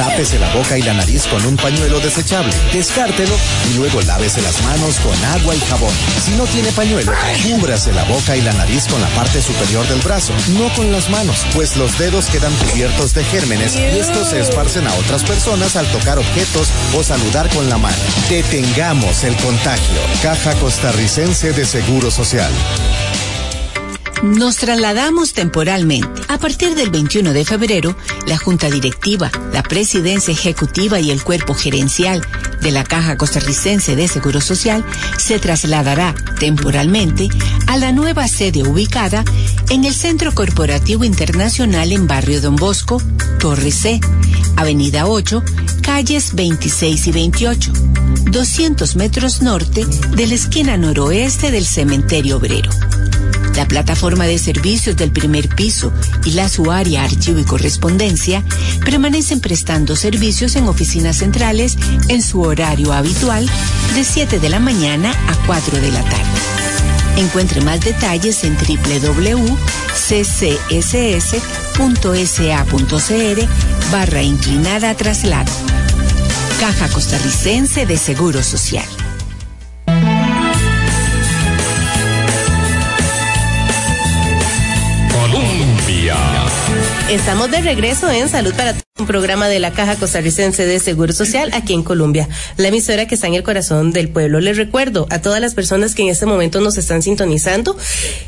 tápese 0.01 0.39
la 0.39 0.51
boca 0.55 0.79
y 0.79 0.81
la 0.81 0.95
nariz 0.95 1.27
con 1.27 1.45
un 1.45 1.55
pañuelo 1.57 1.99
desechable, 1.99 2.51
descártelo 2.73 3.35
y 3.69 3.77
luego 3.77 4.01
lávese 4.01 4.41
las 4.41 4.59
manos 4.63 4.99
con 4.99 5.13
agua 5.25 5.55
y 5.55 5.59
jabón. 5.59 5.93
Si 6.19 6.31
no 6.31 6.45
tiene 6.45 6.71
pañuelo, 6.71 7.11
cúbrase 7.43 7.93
la 7.93 8.03
boca 8.05 8.35
y 8.35 8.41
la 8.41 8.51
nariz 8.53 8.87
con 8.87 8.99
la 8.99 9.07
parte 9.09 9.39
superior 9.43 9.87
del 9.87 9.99
brazo, 9.99 10.33
no 10.57 10.73
con 10.73 10.91
las 10.91 11.07
manos, 11.11 11.45
pues 11.53 11.77
los 11.77 11.99
dedos 11.99 12.31
quedan 12.31 12.51
cubiertos 12.55 13.13
de 13.13 13.23
gérmenes 13.25 13.75
y 13.75 13.99
estos 13.99 14.29
se 14.29 14.39
esparcen 14.39 14.87
a 14.87 14.93
otras 14.95 15.23
personas 15.23 15.75
al 15.75 15.85
tocar 15.91 16.17
objetos 16.17 16.69
o 16.97 17.03
saludar 17.03 17.47
con 17.49 17.69
la 17.69 17.77
mano. 17.77 17.97
Detengamos 18.27 19.23
el 19.23 19.35
contagio. 19.35 19.99
Caja 20.23 20.55
Costarricense 20.55 21.53
de 21.53 21.63
Seguro 21.63 22.09
Social. 22.09 22.51
Nos 24.23 24.57
trasladamos 24.57 25.33
temporalmente. 25.33 26.21
A 26.27 26.37
partir 26.37 26.75
del 26.75 26.91
21 26.91 27.33
de 27.33 27.43
febrero, 27.43 27.95
la 28.27 28.37
Junta 28.37 28.69
Directiva, 28.69 29.31
la 29.51 29.63
Presidencia 29.63 30.31
Ejecutiva 30.31 30.99
y 30.99 31.09
el 31.09 31.23
Cuerpo 31.23 31.55
Gerencial 31.55 32.21
de 32.61 32.69
la 32.69 32.83
Caja 32.83 33.17
Costarricense 33.17 33.95
de 33.95 34.07
Seguro 34.07 34.39
Social 34.39 34.85
se 35.17 35.39
trasladará 35.39 36.13
temporalmente 36.39 37.29
a 37.65 37.77
la 37.77 37.91
nueva 37.91 38.27
sede 38.27 38.61
ubicada 38.61 39.25
en 39.71 39.85
el 39.85 39.95
Centro 39.95 40.35
Corporativo 40.35 41.03
Internacional 41.03 41.91
en 41.91 42.05
Barrio 42.05 42.41
Don 42.41 42.55
Bosco, 42.55 43.01
Torre 43.39 43.71
C, 43.71 43.99
Avenida 44.55 45.07
8, 45.07 45.43
calles 45.81 46.35
26 46.35 47.07
y 47.07 47.11
28, 47.11 47.73
200 48.29 48.95
metros 48.97 49.41
norte 49.41 49.83
de 50.15 50.27
la 50.27 50.35
esquina 50.35 50.77
noroeste 50.77 51.49
del 51.49 51.65
Cementerio 51.65 52.37
Obrero. 52.37 52.69
La 53.55 53.67
plataforma 53.67 54.25
de 54.25 54.37
servicios 54.37 54.95
del 54.95 55.11
primer 55.11 55.49
piso 55.49 55.91
y 56.25 56.31
la 56.31 56.47
su 56.49 56.71
área 56.71 57.03
archivo 57.03 57.39
y 57.39 57.43
correspondencia 57.43 58.43
permanecen 58.85 59.39
prestando 59.39 59.95
servicios 59.95 60.55
en 60.55 60.67
oficinas 60.67 61.17
centrales 61.17 61.77
en 62.07 62.21
su 62.21 62.41
horario 62.41 62.93
habitual 62.93 63.49
de 63.93 64.03
7 64.03 64.39
de 64.39 64.49
la 64.49 64.59
mañana 64.59 65.11
a 65.27 65.35
4 65.45 65.79
de 65.81 65.91
la 65.91 66.03
tarde. 66.03 66.25
Encuentre 67.17 67.61
más 67.61 67.81
detalles 67.81 68.43
en 68.43 68.55
www.ccss.sa.cr 68.55 69.51
barra 73.91 74.23
inclinada 74.23 74.95
traslado. 74.95 75.51
Caja 76.59 76.87
Costarricense 76.89 77.85
de 77.85 77.97
Seguro 77.97 78.43
Social. 78.43 78.87
Estamos 87.11 87.51
de 87.51 87.59
regreso 87.59 88.09
en 88.09 88.29
Salud 88.29 88.55
para 88.55 88.73
un 89.01 89.07
programa 89.07 89.49
de 89.49 89.59
la 89.59 89.71
Caja 89.71 89.95
Costarricense 89.95 90.67
de 90.67 90.77
Seguro 90.77 91.11
Social 91.11 91.49
aquí 91.53 91.73
en 91.73 91.81
Colombia, 91.81 92.29
la 92.57 92.67
emisora 92.67 93.07
que 93.07 93.15
está 93.15 93.25
en 93.25 93.33
el 93.33 93.41
corazón 93.41 93.91
del 93.91 94.09
pueblo. 94.09 94.39
Les 94.39 94.57
recuerdo 94.57 95.07
a 95.09 95.23
todas 95.23 95.41
las 95.41 95.55
personas 95.55 95.95
que 95.95 96.03
en 96.03 96.09
este 96.09 96.27
momento 96.27 96.61
nos 96.61 96.77
están 96.77 97.01
sintonizando 97.01 97.75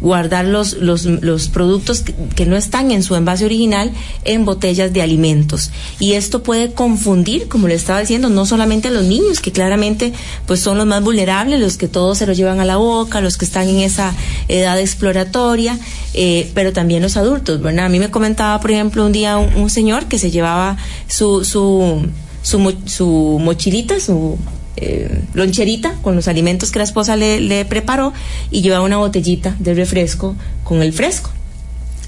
guardar 0.00 0.46
los, 0.46 0.74
los, 0.74 1.04
los 1.04 1.48
productos 1.48 2.02
que, 2.34 2.46
no 2.46 2.56
están 2.56 2.90
en 2.90 3.02
su 3.02 3.14
envase 3.14 3.44
original 3.44 3.92
en 4.24 4.44
botellas 4.44 4.92
de 4.92 5.02
alimentos. 5.02 5.70
Y 5.98 6.14
esto 6.14 6.42
puede 6.42 6.72
confundir, 6.72 7.48
como 7.48 7.68
le 7.68 7.74
estaba 7.74 8.00
diciendo, 8.00 8.28
no 8.28 8.46
solamente 8.46 8.88
a 8.88 8.90
los 8.90 9.04
niños, 9.04 9.40
que 9.40 9.52
claramente 9.52 10.12
pues 10.46 10.60
son 10.60 10.78
los 10.78 10.86
más 10.86 11.02
vulnerables, 11.02 11.60
los 11.60 11.76
que 11.76 11.86
todos 11.86 12.18
se 12.18 12.26
los 12.26 12.36
llevan 12.36 12.60
a 12.60 12.64
la 12.64 12.76
boca, 12.76 13.20
los 13.20 13.36
que 13.36 13.44
están 13.44 13.68
en 13.68 13.80
esa 13.80 14.14
edad 14.48 14.80
exploratoria, 14.80 15.78
eh, 16.14 16.50
pero 16.54 16.72
también 16.72 17.02
los 17.02 17.16
adultos, 17.16 17.60
¿verdad? 17.60 17.86
A 17.86 17.88
mí 17.88 17.98
me 17.98 18.10
comentaba, 18.10 18.60
por 18.60 18.70
ejemplo, 18.70 19.04
un 19.04 19.12
día 19.12 19.36
un, 19.36 19.54
un 19.54 19.70
señor 19.70 20.06
que 20.06 20.18
se 20.18 20.30
llevaba 20.30 20.76
su, 21.08 21.44
su, 21.44 22.06
su, 22.42 22.74
su 22.86 23.38
mochilita, 23.40 24.00
su 24.00 24.38
eh, 24.76 25.22
loncherita 25.34 25.94
con 26.02 26.16
los 26.16 26.28
alimentos 26.28 26.70
que 26.70 26.78
la 26.78 26.84
esposa 26.84 27.16
le, 27.16 27.64
preparó 27.64 28.12
y 28.50 28.62
llevaba 28.62 28.84
una 28.84 28.98
botellita 28.98 29.56
de 29.58 29.74
refresco 29.74 30.36
con 30.64 30.82
el 30.82 30.92
fresco 30.92 31.30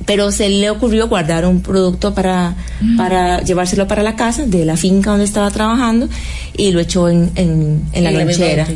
pero 0.06 0.32
se 0.32 0.48
le 0.48 0.68
ocurrió 0.70 1.06
guardar 1.06 1.46
un 1.46 1.60
producto 1.60 2.12
para, 2.12 2.56
mm. 2.80 2.96
para 2.96 3.42
llevárselo 3.42 3.86
para 3.86 4.02
la 4.02 4.16
casa 4.16 4.46
de 4.46 4.64
la 4.64 4.76
finca 4.76 5.10
donde 5.10 5.24
estaba 5.24 5.50
trabajando 5.50 6.08
y 6.56 6.72
lo 6.72 6.80
echó 6.80 7.08
en, 7.08 7.30
en, 7.36 8.04
la 8.04 8.10
lonchera. 8.10 8.66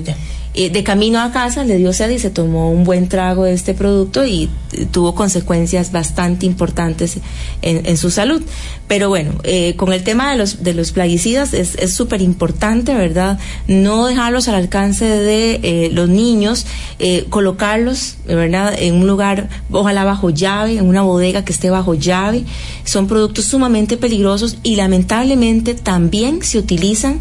De 0.57 0.83
camino 0.83 1.21
a 1.21 1.33
casa 1.33 1.65
le 1.65 1.77
dio 1.77 1.93
sed 1.93 2.11
y 2.11 2.19
se 2.19 2.31
tomó 2.31 2.71
un 2.71 2.85
buen 2.85 3.09
trago 3.09 3.45
de 3.45 3.53
este 3.53 3.75
producto 3.75 4.25
y 4.25 4.49
tuvo 4.91 5.15
consecuencias 5.15 5.93
bastante 5.93 6.47
importantes 6.47 7.19
en, 7.63 7.97
su 7.97 8.11
salud. 8.11 8.43
Pero 8.89 9.09
bueno, 9.09 9.33
eh, 9.43 9.75
con 9.77 9.93
el 9.93 10.03
tema 10.03 10.31
de 10.31 10.39
los, 10.39 10.63
de 10.63 10.75
los 10.75 10.93
plaguicidas 10.93 11.53
es 11.55 11.93
súper 11.93 12.23
importante, 12.23 12.95
¿verdad? 12.95 13.39
No 13.69 14.07
dejarlos 14.07 14.49
al 14.49 14.55
alcance 14.55 15.05
de 15.05 15.61
eh, 15.63 15.91
los 15.93 16.09
niños, 16.09 16.67
eh, 16.99 17.27
colocarlos, 17.29 18.17
¿verdad? 18.27 18.75
En 18.79 18.95
un 18.95 19.07
lugar, 19.07 19.49
ojalá 19.71 20.05
bajo 20.05 20.31
llave, 20.31 20.79
en 20.79 20.87
una 20.87 21.03
bodega 21.03 21.45
que 21.45 21.53
esté 21.53 21.71
bajo 21.71 21.95
llave. 21.95 22.45
Son 22.85 23.07
productos 23.07 23.47
sumamente 23.47 23.97
peligrosos 23.97 24.59
y 24.63 24.77
lamentablemente 24.77 25.75
también 25.75 26.43
se 26.43 26.59
utilizan 26.59 27.21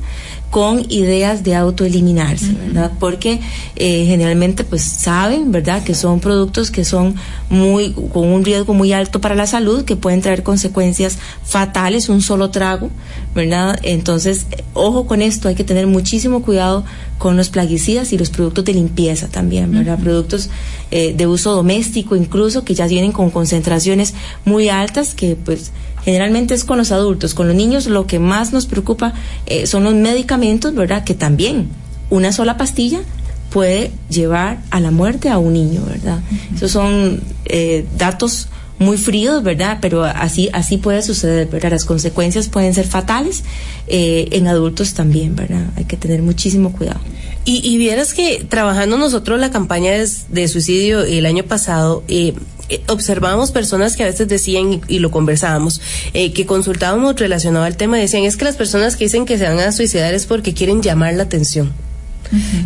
con 0.52 0.86
ideas 0.90 1.44
de 1.44 1.54
autoeliminarse, 1.56 2.54
¿verdad? 2.54 2.92
Porque 3.00 3.42
eh, 3.76 4.06
generalmente 4.06 4.64
pues 4.64 4.84
saben, 4.84 5.52
¿verdad? 5.52 5.84
Que 5.84 5.94
son 5.94 6.20
productos 6.20 6.72
que 6.72 6.86
son 6.86 7.16
muy, 7.50 7.92
con 7.92 8.28
un 8.28 8.46
riesgo 8.46 8.74
muy 8.74 8.94
alto 8.94 9.20
para 9.20 9.36
la 9.36 9.48
salud, 9.48 9.84
que 9.84 9.96
pueden 9.96 10.22
traer 10.22 10.44
consecuencias 10.44 11.18
fatales, 11.44 12.08
un 12.08 12.22
solo 12.22 12.52
trago, 12.52 12.90
¿verdad? 13.34 13.78
Entonces, 13.84 14.48
ojo 14.74 15.08
con 15.08 15.22
esto, 15.22 15.50
hay 15.50 15.56
que 15.56 15.66
tener 15.66 15.88
muchísimo 15.88 16.42
cuidado 16.42 16.86
con 17.18 17.38
los 17.38 17.50
plaguicidas 17.50 18.14
y 18.14 18.18
los 18.18 18.30
productos 18.30 18.66
de 18.66 18.74
limpieza 18.74 19.28
también, 19.28 19.72
¿verdad? 19.72 20.00
Productos 20.00 20.50
eh, 20.92 21.14
de 21.16 21.28
uso 21.28 21.54
doméstico 21.54 22.16
incluso, 22.16 22.64
que 22.64 22.76
ya 22.76 22.88
vienen 22.88 23.12
con 23.12 23.30
concentraciones 23.30 24.14
muy 24.46 24.70
altas, 24.70 25.16
que 25.16 25.36
pues 25.36 25.72
generalmente 26.06 26.54
es 26.54 26.64
con 26.64 26.78
los 26.78 26.92
adultos, 26.92 27.34
con 27.34 27.48
los 27.48 27.56
niños 27.56 27.88
lo 27.88 28.08
que 28.08 28.20
más 28.20 28.54
nos 28.54 28.68
preocupa 28.68 29.14
eh, 29.48 29.66
son 29.66 29.84
los 29.84 29.96
medicamentos, 29.96 30.74
¿verdad? 30.74 31.04
Que 31.04 31.16
también 31.16 31.68
una 32.10 32.32
sola 32.32 32.56
pastilla 32.56 33.02
puede 33.50 33.92
llevar 34.10 34.60
a 34.70 34.80
la 34.80 34.92
muerte 34.92 35.30
a 35.30 35.38
un 35.38 35.54
niño, 35.54 35.82
¿verdad? 35.86 36.20
Esos 36.56 36.72
son 36.72 37.22
eh, 37.46 37.86
datos 37.98 38.50
muy 38.80 38.98
fríos, 38.98 39.44
¿verdad? 39.44 39.80
Pero 39.82 40.04
así, 40.04 40.50
así 40.54 40.78
puede 40.78 41.02
suceder, 41.02 41.48
¿verdad? 41.48 41.72
Las 41.72 41.86
consecuencias 41.86 42.50
pueden 42.50 42.74
ser 42.74 42.86
fatales 42.86 43.44
eh, 43.88 44.28
en 44.32 44.48
adultos 44.48 44.94
también, 44.94 45.36
¿verdad? 45.36 45.66
Hay 45.76 45.86
que 45.86 45.98
tener 45.98 46.22
muchísimo 46.22 46.72
cuidado. 46.72 47.00
Y, 47.48 47.78
vieras 47.78 48.16
que 48.16 48.44
trabajando 48.44 48.98
nosotros 48.98 49.40
la 49.40 49.52
campaña 49.52 49.92
de, 49.92 50.48
suicidio 50.48 51.04
el 51.04 51.28
año 51.28 51.44
pasado, 51.44 52.04
eh, 52.08 52.34
eh, 52.70 52.82
observábamos 52.88 53.52
personas 53.52 53.96
que 53.96 54.04
a 54.04 54.08
veces 54.08 54.28
decían, 54.28 54.82
y, 54.88 55.00
lo 55.00 55.12
conversábamos, 55.12 55.82
eh, 56.14 56.34
que 56.34 56.46
consultábamos 56.46 57.16
relacionado 57.16 57.66
al 57.66 57.78
tema, 57.78 57.98
decían, 57.98 58.24
es 58.24 58.38
que 58.38 58.46
las 58.46 58.56
personas 58.56 58.96
que 58.96 59.06
dicen 59.06 59.26
que 59.26 59.38
se 59.38 59.44
van 59.44 59.60
a 59.60 59.72
suicidar 59.72 60.14
es 60.14 60.26
porque 60.26 60.54
quieren 60.54 60.82
llamar 60.82 61.14
la 61.14 61.24
atención. 61.24 61.74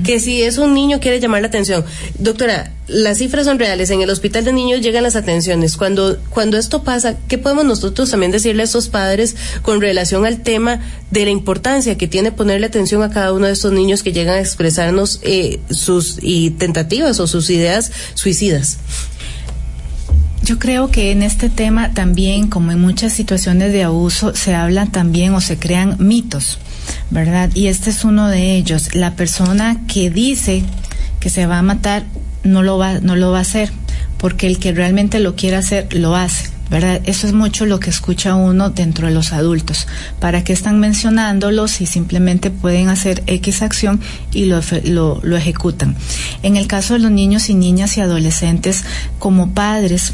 Que 0.03 0.19
si 0.19 0.41
es 0.41 0.57
un 0.57 0.73
niño 0.73 0.99
quiere 0.99 1.19
llamar 1.19 1.41
la 1.41 1.47
atención. 1.47 1.83
Doctora, 2.17 2.71
las 2.88 3.17
cifras 3.17 3.45
son 3.45 3.59
reales. 3.59 3.89
En 3.89 4.01
el 4.01 4.09
hospital 4.09 4.45
de 4.45 4.53
niños 4.53 4.81
llegan 4.81 5.03
las 5.03 5.15
atenciones. 5.15 5.75
Cuando, 5.75 6.17
cuando 6.29 6.57
esto 6.57 6.83
pasa, 6.83 7.17
¿qué 7.27 7.38
podemos 7.38 7.65
nosotros 7.65 8.09
también 8.09 8.31
decirle 8.31 8.63
a 8.63 8.65
estos 8.65 8.88
padres 8.88 9.35
con 9.62 9.81
relación 9.81 10.25
al 10.25 10.41
tema 10.41 10.79
de 11.12 11.25
la 11.25 11.31
importancia 11.31 11.97
que 11.97 12.07
tiene 12.07 12.31
ponerle 12.31 12.67
atención 12.67 13.03
a 13.03 13.09
cada 13.09 13.33
uno 13.33 13.47
de 13.47 13.53
estos 13.53 13.73
niños 13.73 14.01
que 14.01 14.13
llegan 14.13 14.35
a 14.35 14.39
expresarnos 14.39 15.19
eh, 15.23 15.59
sus 15.69 16.17
y 16.21 16.51
tentativas 16.51 17.19
o 17.19 17.27
sus 17.27 17.49
ideas 17.49 17.91
suicidas? 18.13 18.77
Yo 20.43 20.58
creo 20.58 20.89
que 20.89 21.12
en 21.12 21.21
este 21.21 21.49
tema 21.49 21.93
también, 21.93 22.47
como 22.47 22.71
en 22.71 22.80
muchas 22.80 23.13
situaciones 23.13 23.71
de 23.73 23.84
abuso, 23.84 24.34
se 24.36 24.56
hablan 24.56 24.91
también 24.91 25.34
o 25.34 25.41
se 25.41 25.60
crean 25.60 25.97
mitos, 25.99 26.60
¿verdad? 27.10 27.49
Y 27.54 27.67
este 27.67 27.89
es 27.89 28.04
uno 28.04 28.30
de 28.30 28.56
ellos. 28.56 28.95
La 28.95 29.15
persona 29.15 29.82
que 29.88 30.10
dice 30.10 30.63
que 31.19 31.30
se 31.30 31.45
va 31.45 31.60
a 31.60 31.63
matar 31.63 32.06
no 32.43 32.63
lo 32.63 32.78
va, 32.78 32.99
no 32.99 33.15
lo 33.15 33.32
va 33.32 33.39
a 33.39 33.41
hacer, 33.41 33.71
porque 34.17 34.47
el 34.47 34.60
que 34.60 34.71
realmente 34.71 35.19
lo 35.19 35.36
quiere 35.36 35.58
hacer 35.58 35.93
lo 35.93 36.15
hace. 36.15 36.49
¿verdad? 36.69 37.02
Eso 37.06 37.25
es 37.25 37.34
mucho 37.34 37.65
lo 37.65 37.80
que 37.80 37.89
escucha 37.89 38.36
uno 38.36 38.69
dentro 38.69 39.08
de 39.08 39.13
los 39.13 39.34
adultos. 39.34 39.88
¿Para 40.19 40.43
qué 40.43 40.54
están 40.54 40.80
mencionándolo 40.80 41.67
si 41.67 41.86
simplemente 41.86 42.52
pueden 42.52 42.89
hacer 42.89 43.23
X 43.25 43.63
acción 43.63 43.99
y 44.32 44.45
lo, 44.45 44.62
lo, 44.84 45.19
lo 45.23 45.36
ejecutan? 45.38 45.95
En 46.43 46.58
el 46.58 46.67
caso 46.67 46.93
de 46.93 46.99
los 46.99 47.12
niños 47.12 47.49
y 47.49 47.56
niñas 47.56 47.97
y 47.97 48.02
adolescentes, 48.02 48.86
como 49.17 49.52
padres, 49.52 50.13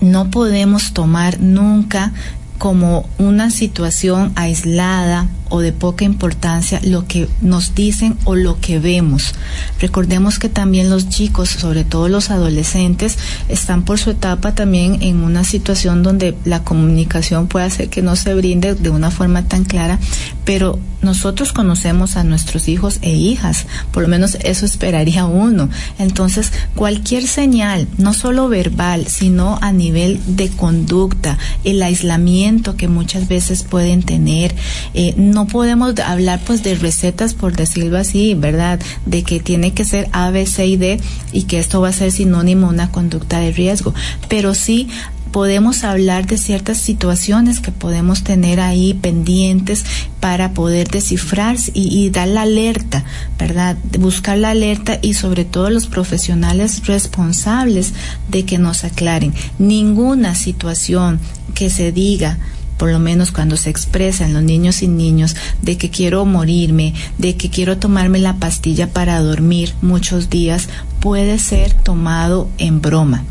no 0.00 0.30
podemos 0.30 0.92
tomar 0.92 1.40
nunca 1.40 2.12
como 2.58 3.08
una 3.18 3.50
situación 3.50 4.32
aislada 4.36 5.28
o 5.52 5.60
de 5.60 5.72
poca 5.72 6.06
importancia 6.06 6.80
lo 6.82 7.06
que 7.06 7.28
nos 7.42 7.74
dicen 7.74 8.16
o 8.24 8.34
lo 8.34 8.58
que 8.58 8.78
vemos. 8.78 9.34
Recordemos 9.80 10.38
que 10.38 10.48
también 10.48 10.88
los 10.88 11.10
chicos, 11.10 11.50
sobre 11.50 11.84
todo 11.84 12.08
los 12.08 12.30
adolescentes, 12.30 13.18
están 13.50 13.82
por 13.82 13.98
su 13.98 14.10
etapa 14.10 14.54
también 14.54 15.02
en 15.02 15.22
una 15.22 15.44
situación 15.44 16.02
donde 16.02 16.34
la 16.46 16.64
comunicación 16.64 17.48
puede 17.48 17.66
hacer 17.66 17.90
que 17.90 18.00
no 18.00 18.16
se 18.16 18.32
brinde 18.34 18.74
de 18.74 18.88
una 18.88 19.10
forma 19.10 19.42
tan 19.46 19.64
clara, 19.64 19.98
pero 20.46 20.78
nosotros 21.02 21.52
conocemos 21.52 22.16
a 22.16 22.24
nuestros 22.24 22.68
hijos 22.68 22.98
e 23.02 23.12
hijas, 23.12 23.66
por 23.90 24.04
lo 24.04 24.08
menos 24.08 24.36
eso 24.42 24.64
esperaría 24.64 25.26
uno. 25.26 25.68
Entonces, 25.98 26.52
cualquier 26.76 27.26
señal, 27.26 27.88
no 27.98 28.14
solo 28.14 28.48
verbal, 28.48 29.08
sino 29.08 29.58
a 29.60 29.72
nivel 29.72 30.20
de 30.26 30.48
conducta, 30.48 31.38
el 31.64 31.82
aislamiento 31.82 32.76
que 32.76 32.88
muchas 32.88 33.28
veces 33.28 33.64
pueden 33.64 34.02
tener, 34.02 34.54
eh, 34.94 35.14
no 35.16 35.41
no 35.42 35.48
podemos 35.48 35.98
hablar 35.98 36.40
pues 36.46 36.62
de 36.62 36.76
recetas 36.76 37.34
por 37.34 37.56
decirlo 37.56 37.98
así, 37.98 38.34
¿verdad? 38.34 38.78
De 39.06 39.24
que 39.24 39.40
tiene 39.40 39.74
que 39.74 39.84
ser 39.84 40.08
A, 40.12 40.30
B, 40.30 40.46
C 40.46 40.66
y 40.66 40.76
D 40.76 41.00
y 41.32 41.42
que 41.44 41.58
esto 41.58 41.80
va 41.80 41.88
a 41.88 41.92
ser 41.92 42.12
sinónimo 42.12 42.68
de 42.68 42.74
una 42.74 42.92
conducta 42.92 43.40
de 43.40 43.50
riesgo, 43.50 43.92
pero 44.28 44.54
sí 44.54 44.88
podemos 45.32 45.82
hablar 45.82 46.28
de 46.28 46.38
ciertas 46.38 46.78
situaciones 46.78 47.58
que 47.58 47.72
podemos 47.72 48.22
tener 48.22 48.60
ahí 48.60 48.94
pendientes 48.94 49.84
para 50.20 50.52
poder 50.52 50.88
descifrar 50.88 51.56
y, 51.74 52.08
dar 52.10 52.28
la 52.28 52.42
alerta, 52.42 53.04
¿verdad? 53.36 53.76
Buscar 53.98 54.38
la 54.38 54.50
alerta 54.50 55.00
y 55.02 55.14
sobre 55.14 55.44
todo 55.44 55.70
los 55.70 55.88
profesionales 55.88 56.86
responsables 56.86 57.94
de 58.28 58.44
que 58.44 58.58
nos 58.58 58.84
aclaren. 58.84 59.34
Ninguna 59.58 60.36
situación 60.36 61.18
que 61.52 61.68
se 61.68 61.90
diga 61.90 62.38
por 62.82 62.90
lo 62.90 62.98
menos 62.98 63.30
cuando 63.30 63.56
se 63.56 63.70
expresan 63.70 64.34
los 64.34 64.42
niños 64.42 64.82
y 64.82 64.88
niños, 64.88 65.36
de 65.62 65.78
que 65.78 65.88
quiero 65.88 66.24
morirme, 66.24 66.94
de 67.16 67.36
que 67.36 67.48
quiero 67.48 67.78
tomarme 67.78 68.18
la 68.18 68.38
pastilla 68.38 68.92
para 68.92 69.20
dormir 69.20 69.72
muchos 69.82 70.30
días, 70.30 70.68
puede 70.98 71.38
ser 71.38 71.72
tomado 71.74 72.48
en 72.58 72.82
broma. 72.82 73.22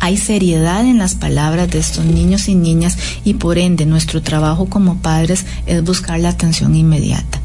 Hay 0.00 0.18
seriedad 0.18 0.84
en 0.84 0.98
las 0.98 1.14
palabras 1.14 1.70
de 1.70 1.78
estos 1.78 2.04
niños 2.04 2.46
y 2.46 2.54
niñas 2.54 2.98
y 3.24 3.32
por 3.32 3.56
ende 3.56 3.86
nuestro 3.86 4.20
trabajo 4.20 4.66
como 4.66 4.98
padres 4.98 5.46
es 5.64 5.82
buscar 5.82 6.20
la 6.20 6.28
atención 6.28 6.76
inmediata. 6.76 7.41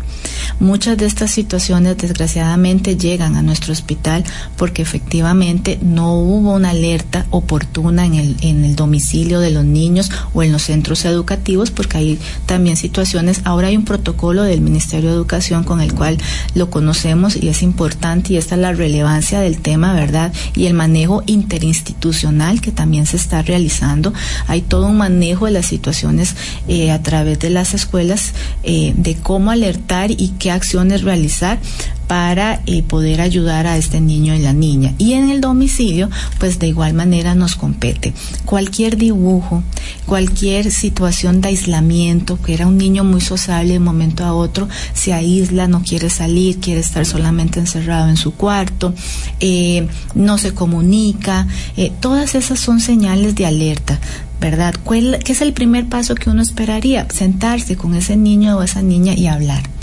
Muchas 0.60 0.98
de 0.98 1.06
estas 1.06 1.32
situaciones 1.32 1.98
desgraciadamente 1.98 2.98
llegan 2.98 3.36
a 3.36 3.42
nuestro 3.42 3.74
hospital 3.74 4.24
porque 4.58 4.82
efectivamente 4.82 5.80
no 5.82 6.16
hubo 6.16 6.54
una 6.54 6.72
alerta 6.72 7.26
oportuna 7.30 8.06
en 8.06 8.16
el, 8.16 8.38
en 8.42 8.64
el 8.64 8.76
domicilio 8.76 9.40
de 9.40 9.52
los 9.52 9.66
niños 9.66 10.12
o 10.34 10.44
en 10.44 10.52
los 10.52 10.64
centros 10.64 11.06
educativos 11.06 11.72
porque 11.72 11.98
hay 11.98 12.20
también 12.46 12.78
situaciones, 12.78 13.42
ahora 13.44 13.68
hay 13.68 13.78
un 13.78 13.86
protocolo 13.86 14.44
del 14.44 14.62
Ministerio 14.62 15.10
de 15.10 15.16
Educación 15.16 15.64
con 15.64 15.82
el 15.82 15.94
cual 15.94 16.18
lo 16.56 16.70
conocemos 16.70 17.36
y 17.36 17.48
es 17.50 17.62
importante 17.62 18.34
y 18.34 18.38
esta 18.38 18.56
es 18.56 18.62
la 18.62 18.74
relevancia 18.74 19.40
del 19.40 19.60
tema, 19.60 19.94
¿verdad? 19.94 20.34
Y 20.56 20.66
el 20.66 20.74
manejo 20.74 21.24
interinstitucional 21.26 22.62
que 22.62 22.72
también 22.72 23.06
se 23.06 23.18
está 23.18 23.42
realizando. 23.42 24.14
Hay 24.48 24.62
todo 24.62 24.88
un 24.88 24.98
manejo 24.98 25.46
de 25.46 25.52
las 25.52 25.66
situaciones 25.66 26.36
eh, 26.68 26.92
a 26.92 27.02
través 27.02 27.40
de 27.40 27.50
las 27.50 27.74
escuelas 27.74 28.34
eh, 28.64 28.94
de 28.96 29.16
cómo 29.16 29.52
alertar 29.52 30.12
y 30.12 30.27
qué 30.40 30.52
acciones 30.52 31.04
realizar 31.04 31.60
para 32.08 32.62
eh, 32.66 32.84
poder 32.84 33.20
ayudar 33.22 33.68
a 33.68 33.78
este 33.78 34.00
niño 34.00 34.34
y 34.34 34.40
la 34.40 34.54
niña. 34.54 34.94
Y 34.98 35.14
en 35.14 35.30
el 35.30 35.42
domicilio, 35.42 36.10
pues 36.40 36.58
de 36.58 36.68
igual 36.68 36.94
manera 36.94 37.36
nos 37.36 37.56
compete. 37.56 38.14
Cualquier 38.46 38.98
dibujo, 38.98 39.62
cualquier 40.06 40.72
situación 40.72 41.42
de 41.42 41.50
aislamiento, 41.50 42.42
que 42.42 42.54
era 42.54 42.66
un 42.66 42.78
niño 42.78 43.04
muy 43.04 43.22
sociable 43.22 43.74
de 43.74 43.80
un 43.80 43.84
momento 43.84 44.24
a 44.24 44.34
otro, 44.34 44.70
se 44.94 45.14
aísla, 45.14 45.68
no 45.68 45.84
quiere 45.84 46.10
salir, 46.10 46.60
quiere 46.60 46.80
estar 46.80 47.06
solamente 47.06 47.60
encerrado 47.60 48.10
en 48.10 48.18
su 48.18 48.34
cuarto, 48.34 48.94
eh, 49.42 49.88
no 50.16 50.38
se 50.38 50.54
comunica, 50.54 51.48
eh, 51.76 51.92
todas 52.00 52.36
esas 52.36 52.60
son 52.60 52.80
señales 52.80 53.36
de 53.36 53.46
alerta. 53.46 54.00
¿Verdad? 54.40 54.76
¿Qué 54.76 55.32
es 55.32 55.42
el 55.42 55.52
primer 55.52 55.90
paso 55.90 56.14
que 56.14 56.30
uno 56.30 56.44
esperaría? 56.44 57.08
Sentarse 57.12 57.76
con 57.76 57.96
ese 57.96 58.16
niño 58.16 58.58
o 58.58 58.62
esa 58.62 58.84
niña 58.84 59.16
y 59.16 59.26
hablar 59.26 59.77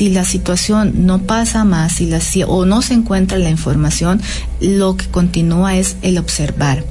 si 0.00 0.08
la 0.08 0.24
situación 0.24 1.04
no 1.04 1.18
pasa 1.18 1.62
más 1.64 1.96
si 1.96 2.06
la, 2.06 2.20
o 2.46 2.64
no 2.64 2.80
se 2.80 2.94
encuentra 2.94 3.36
la 3.36 3.50
información, 3.50 4.18
lo 4.58 4.96
que 4.96 5.06
continúa 5.08 5.76
es 5.76 5.98
el 6.00 6.16
observar 6.16 6.86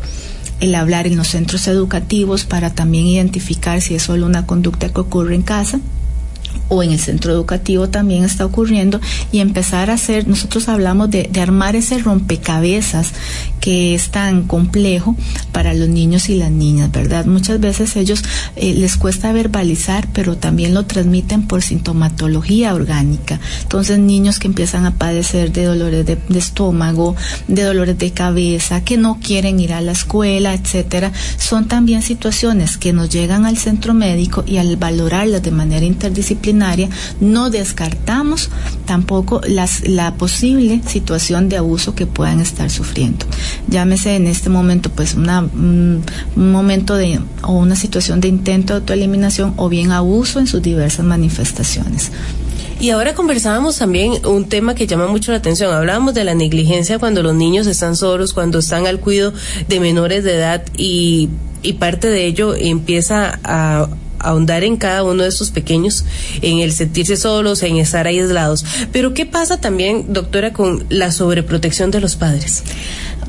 el 0.59 0.75
hablar 0.75 1.07
en 1.07 1.17
los 1.17 1.29
centros 1.29 1.67
educativos 1.67 2.45
para 2.45 2.69
también 2.69 3.07
identificar 3.07 3.81
si 3.81 3.95
es 3.95 4.03
solo 4.03 4.27
una 4.27 4.45
conducta 4.45 4.89
que 4.89 4.99
ocurre 4.99 5.33
en 5.33 5.41
casa 5.41 5.79
o 6.69 6.83
en 6.83 6.91
el 6.91 6.99
centro 6.99 7.31
educativo 7.31 7.89
también 7.89 8.23
está 8.23 8.45
ocurriendo 8.45 9.01
y 9.31 9.39
empezar 9.39 9.89
a 9.89 9.93
hacer, 9.93 10.27
nosotros 10.27 10.69
hablamos 10.69 11.09
de, 11.09 11.29
armar 11.39 11.77
ese 11.77 11.97
rompecabezas 11.99 13.13
que 13.61 13.95
es 13.95 14.09
tan 14.09 14.43
complejo 14.43 15.15
para 15.51 15.73
los 15.73 15.87
niños 15.87 16.29
y 16.29 16.35
las 16.35 16.51
niñas, 16.51 16.91
¿verdad? 16.91 17.25
Muchas 17.25 17.59
veces 17.59 17.95
ellos 17.95 18.23
eh, 18.55 18.73
les 18.73 18.97
cuesta 18.97 19.31
verbalizar, 19.31 20.07
pero 20.13 20.37
también 20.37 20.73
lo 20.73 20.85
transmiten 20.85 21.47
por 21.47 21.61
sintomatología 21.61 22.73
orgánica. 22.73 23.39
Entonces, 23.61 23.99
niños 23.99 24.39
que 24.39 24.47
empiezan 24.47 24.85
a 24.85 24.95
padecer 24.95 25.51
de 25.51 25.63
dolores 25.63 26.05
de, 26.05 26.17
estómago, 26.35 27.15
de 27.47 27.63
dolores 27.63 27.97
de 27.97 28.11
cabeza, 28.11 28.83
que 28.83 28.97
no 28.97 29.19
quieren 29.21 29.59
ir 29.59 29.73
a 29.73 29.81
la 29.81 29.93
escuela, 29.93 30.53
etcétera, 30.53 31.11
son 31.37 31.67
también 31.67 32.01
situaciones 32.01 32.77
que 32.77 32.93
nos 32.93 33.09
llegan 33.09 33.45
al 33.45 33.57
centro 33.57 33.93
médico 33.93 34.43
y 34.45 34.57
al 34.57 34.75
valorarlas 34.77 35.41
de 35.41 35.51
manera 35.51 35.85
interdisciplinaria, 35.85 36.38
no 37.19 37.49
descartamos 37.49 38.49
tampoco 38.85 39.41
las, 39.47 39.87
la 39.87 40.15
posible 40.15 40.81
situación 40.85 41.49
de 41.49 41.57
abuso 41.57 41.95
que 41.95 42.05
puedan 42.05 42.39
estar 42.39 42.69
sufriendo 42.69 43.25
llámese 43.69 44.15
en 44.15 44.27
este 44.27 44.49
momento 44.49 44.89
pues 44.89 45.13
una, 45.13 45.41
un, 45.41 46.03
momento 46.35 46.95
de 46.95 47.19
o 47.43 47.53
una 47.53 47.75
situación 47.75 48.19
de 48.21 48.27
intento 48.27 48.73
de 48.73 48.79
autoeliminación 48.79 49.53
o 49.57 49.69
bien 49.69 49.91
abuso 49.91 50.39
en 50.39 50.47
sus 50.47 50.61
diversas 50.61 51.05
manifestaciones. 51.05 52.11
Y 52.79 52.91
ahora 52.91 53.13
conversábamos 53.13 53.77
también 53.77 54.25
un 54.25 54.47
tema 54.47 54.73
que 54.73 54.87
llama 54.87 55.07
mucho 55.07 55.31
la 55.31 55.39
atención. 55.39 55.73
Hablábamos 55.73 56.13
de 56.13 56.23
la 56.23 56.33
negligencia 56.33 56.97
cuando 56.97 57.21
los 57.21 57.35
niños 57.35 57.67
están 57.67 57.97
solos, 57.97 58.33
cuando 58.33 58.59
están 58.59 58.87
al 58.87 59.01
cuidado 59.01 59.33
de 59.67 59.79
menores 59.81 60.23
de 60.23 60.35
edad 60.35 60.63
y, 60.77 61.29
y 61.61 61.73
parte 61.73 62.07
de 62.07 62.25
ello 62.25 62.55
empieza 62.55 63.39
a 63.43 63.89
ahondar 64.19 64.63
en 64.63 64.77
cada 64.77 65.03
uno 65.03 65.23
de 65.23 65.29
estos 65.29 65.51
pequeños, 65.51 66.05
en 66.41 66.59
el 66.59 66.71
sentirse 66.71 67.17
solos, 67.17 67.63
en 67.63 67.77
estar 67.77 68.07
aislados. 68.07 68.65
Pero 68.91 69.13
¿qué 69.13 69.25
pasa 69.25 69.59
también, 69.59 70.13
doctora, 70.13 70.53
con 70.53 70.85
la 70.89 71.11
sobreprotección 71.11 71.91
de 71.91 72.01
los 72.01 72.15
padres? 72.15 72.63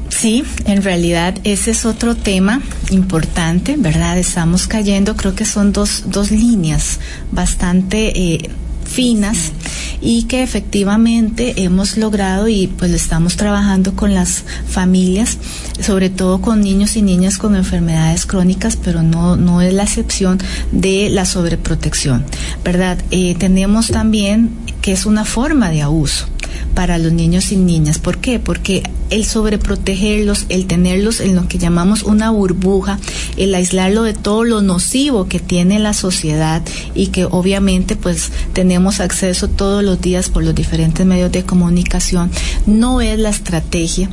Sí, 0.09 0.45
en 0.67 0.83
realidad 0.83 1.39
ese 1.45 1.71
es 1.71 1.87
otro 1.87 2.15
tema 2.17 2.61
importante, 2.91 3.77
¿verdad? 3.79 4.19
Estamos 4.19 4.67
cayendo, 4.67 5.17
creo 5.17 5.35
que 5.35 5.45
son 5.45 5.73
dos, 5.73 6.05
dos 6.07 6.31
líneas 6.31 6.99
bastante 7.31 8.19
eh, 8.19 8.51
finas 8.85 9.53
y 10.01 10.25
que 10.25 10.43
efectivamente 10.43 11.63
hemos 11.63 11.97
logrado 11.97 12.49
y 12.49 12.67
pues 12.67 12.91
lo 12.91 12.97
estamos 12.97 13.37
trabajando 13.37 13.95
con 13.95 14.15
las 14.15 14.45
familias, 14.69 15.39
sobre 15.81 16.11
todo 16.11 16.41
con 16.41 16.61
niños 16.61 16.97
y 16.97 17.03
niñas 17.03 17.39
con 17.39 17.55
enfermedades 17.55 18.27
crónicas, 18.27 18.77
pero 18.77 19.03
no, 19.03 19.37
no 19.37 19.61
es 19.61 19.75
la 19.75 19.83
excepción 19.83 20.39
de 20.73 21.11
la 21.11 21.25
sobreprotección, 21.25 22.25
¿verdad? 22.65 22.99
Eh, 23.11 23.35
tenemos 23.39 23.89
también 23.89 24.51
que 24.81 24.93
es 24.93 25.05
una 25.05 25.25
forma 25.25 25.71
de 25.71 25.83
abuso 25.83 26.27
para 26.75 26.99
los 26.99 27.13
niños 27.13 27.53
y 27.53 27.57
niñas. 27.57 27.99
¿Por 27.99 28.19
qué? 28.19 28.39
Porque 28.39 28.83
el 29.11 29.25
sobreprotegerlos, 29.25 30.47
el 30.49 30.67
tenerlos 30.67 31.21
en 31.21 31.35
lo 31.35 31.49
que 31.49 31.59
llamamos 31.59 32.03
una 32.03 32.31
burbuja, 32.31 32.99
el 33.37 33.55
aislarlo 33.55 34.03
de 34.05 34.15
todo 34.15 34.45
lo 34.45 34.63
nocivo 34.63 35.27
que 35.27 35.41
tiene 35.41 35.79
la 35.79 35.95
sociedad 35.95 36.63
y 36.95 37.09
que 37.09 37.25
obviamente 37.25 37.97
pues 37.97 38.31
tenemos 38.53 39.01
acceso 39.01 39.49
todos 39.49 39.83
los 39.85 40.01
días 40.01 40.29
por 40.29 40.45
los 40.45 40.55
diferentes 40.55 41.05
medios 41.05 41.33
de 41.33 41.45
comunicación, 41.45 42.31
no 42.67 43.01
es 43.01 43.19
la 43.19 43.31
estrategia 43.31 44.09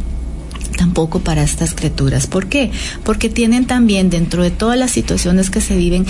tampoco 0.78 1.20
para 1.20 1.44
estas 1.44 1.74
criaturas. 1.74 2.28
¿Por 2.28 2.48
qué? 2.48 2.72
Porque 3.04 3.30
tienen 3.30 3.66
también 3.66 4.10
dentro 4.10 4.44
de 4.44 4.52
todas 4.52 4.78
las 4.78 4.92
situaciones 4.92 5.50
que 5.50 5.62
se 5.62 5.76
viven, 5.76 6.06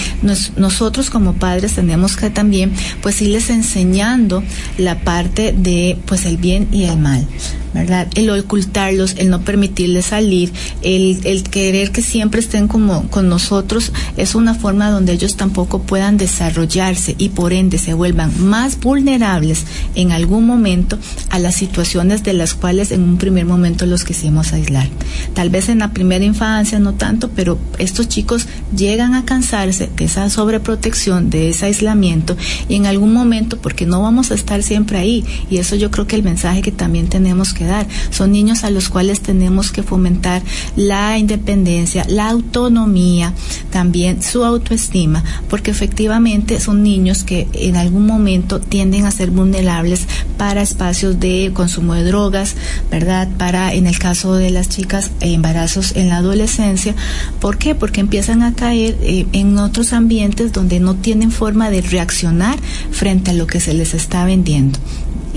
nosotros 0.55 1.09
como 1.09 1.33
padres 1.33 1.73
tenemos 1.73 2.15
que 2.15 2.29
también 2.29 2.71
pues 3.01 3.21
irles 3.21 3.49
enseñando 3.49 4.43
la 4.77 4.99
parte 4.99 5.53
de 5.53 5.97
pues 6.05 6.25
el 6.25 6.37
bien 6.37 6.67
y 6.71 6.83
el 6.83 6.97
mal. 6.97 7.27
¿verdad? 7.73 8.07
El 8.15 8.29
ocultarlos, 8.29 9.15
el 9.17 9.29
no 9.29 9.41
permitirles 9.41 10.07
salir, 10.07 10.51
el, 10.81 11.19
el 11.25 11.43
querer 11.43 11.91
que 11.91 12.01
siempre 12.01 12.39
estén 12.39 12.67
como 12.67 13.07
con 13.09 13.29
nosotros 13.29 13.91
es 14.15 14.35
una 14.35 14.55
forma 14.55 14.89
donde 14.89 15.13
ellos 15.13 15.35
tampoco 15.35 15.81
puedan 15.81 16.17
desarrollarse 16.17 17.15
y 17.17 17.29
por 17.29 17.53
ende 17.53 17.77
se 17.77 17.93
vuelvan 17.93 18.31
más 18.43 18.79
vulnerables 18.79 19.65
en 19.95 20.11
algún 20.11 20.47
momento 20.47 20.97
a 21.29 21.39
las 21.39 21.55
situaciones 21.55 22.23
de 22.23 22.33
las 22.33 22.53
cuales 22.53 22.91
en 22.91 23.03
un 23.03 23.17
primer 23.17 23.45
momento 23.45 23.85
los 23.85 24.03
quisimos 24.03 24.46
aislar. 24.53 24.87
Tal 25.33 25.49
vez 25.49 25.69
en 25.69 25.79
la 25.79 25.91
primera 25.91 26.25
infancia 26.25 26.79
no 26.79 26.93
tanto, 26.93 27.29
pero 27.29 27.57
estos 27.77 28.07
chicos 28.07 28.47
llegan 28.75 29.13
a 29.13 29.25
cansarse 29.25 29.89
de 29.95 30.05
esa 30.05 30.29
sobreprotección, 30.29 31.29
de 31.29 31.49
ese 31.49 31.65
aislamiento 31.65 32.35
y 32.69 32.75
en 32.75 32.85
algún 32.85 33.13
momento, 33.13 33.57
porque 33.57 33.85
no 33.85 34.01
vamos 34.01 34.31
a 34.31 34.35
estar 34.35 34.63
siempre 34.63 34.97
ahí, 34.97 35.25
y 35.49 35.57
eso 35.57 35.75
yo 35.75 35.91
creo 35.91 36.07
que 36.07 36.15
el 36.15 36.23
mensaje 36.23 36.61
que 36.61 36.71
también 36.71 37.07
tenemos 37.07 37.53
que 37.53 37.65
dar. 37.65 37.87
Son 38.09 38.31
niños 38.31 38.63
a 38.63 38.69
los 38.69 38.89
cuales 38.89 39.21
tenemos 39.21 39.71
que 39.71 39.83
fomentar 39.83 40.41
la 40.75 41.17
independencia, 41.17 42.05
la 42.07 42.29
autonomía, 42.29 43.33
también 43.71 44.21
su 44.21 44.43
autoestima, 44.43 45.23
porque 45.49 45.71
efectivamente 45.71 46.59
son 46.59 46.83
niños 46.83 47.23
que 47.23 47.47
en 47.53 47.75
algún 47.75 48.05
momento 48.05 48.59
tienden 48.59 49.05
a 49.05 49.11
ser 49.11 49.31
vulnerables 49.31 50.07
para 50.37 50.61
espacios 50.61 51.19
de 51.19 51.51
consumo 51.53 51.93
de 51.93 52.03
drogas, 52.03 52.55
¿verdad? 52.91 53.27
Para, 53.37 53.73
en 53.73 53.87
el 53.87 53.99
caso 53.99 54.35
de 54.37 54.51
las 54.51 54.69
chicas, 54.69 55.11
embarazos 55.19 55.95
en 55.95 56.09
la 56.09 56.17
adolescencia. 56.17 56.95
¿Por 57.39 57.57
qué? 57.57 57.75
Porque 57.75 58.01
empiezan 58.01 58.43
a 58.43 58.53
caer 58.53 58.97
eh, 59.01 59.25
en 59.33 59.57
otros 59.57 59.93
ambientes 59.93 60.53
donde 60.53 60.79
no 60.79 60.95
tienen 60.95 61.31
forma 61.31 61.69
de 61.69 61.81
reaccionar 61.81 62.57
frente 62.91 63.31
a 63.31 63.33
lo 63.33 63.47
que 63.47 63.59
se 63.59 63.73
les 63.73 63.93
está 63.93 64.25
vendiendo 64.25 64.79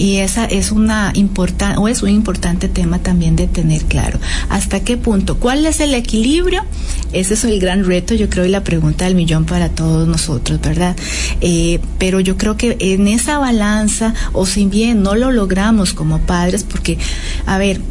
y 0.01 0.17
esa 0.17 0.47
es 0.47 0.73
una 0.73 1.13
importante 1.15 1.79
o 1.79 1.87
es 1.87 2.03
un 2.03 2.09
importante 2.09 2.69
tema 2.69 3.01
también 3.01 3.37
de 3.37 3.47
tener 3.47 3.85
claro. 3.85 4.19
¿Hasta 4.49 4.81
qué 4.81 4.97
punto? 4.97 5.39
¿Cuál 5.39 5.67
es 5.67 5.81
el 5.81 5.93
equilibrio? 5.93 6.65
Ese 7.13 7.35
es 7.35 7.45
el 7.45 7.61
gran 7.61 7.85
reto, 7.85 8.15
yo 8.15 8.31
creo, 8.31 8.47
y 8.47 8.49
la 8.49 8.65
pregunta 8.65 9.05
del 9.05 9.15
millón 9.15 9.45
para 9.45 9.69
todos 9.69 10.09
nosotros, 10.09 10.59
¿verdad? 10.63 10.97
Eh, 11.43 11.81
pero 11.99 12.21
yo 12.21 12.39
creo 12.39 12.57
que 12.57 12.77
en 12.81 13.09
esa 13.09 13.39
balanza, 13.39 14.15
o 14.33 14.47
si 14.47 14.65
bien 14.65 15.03
no 15.03 15.17
lo 15.17 15.33
logramos 15.33 15.93
como 15.93 16.19
padres, 16.21 16.65
porque, 16.65 16.97
a 17.45 17.59
ver, 17.59 17.83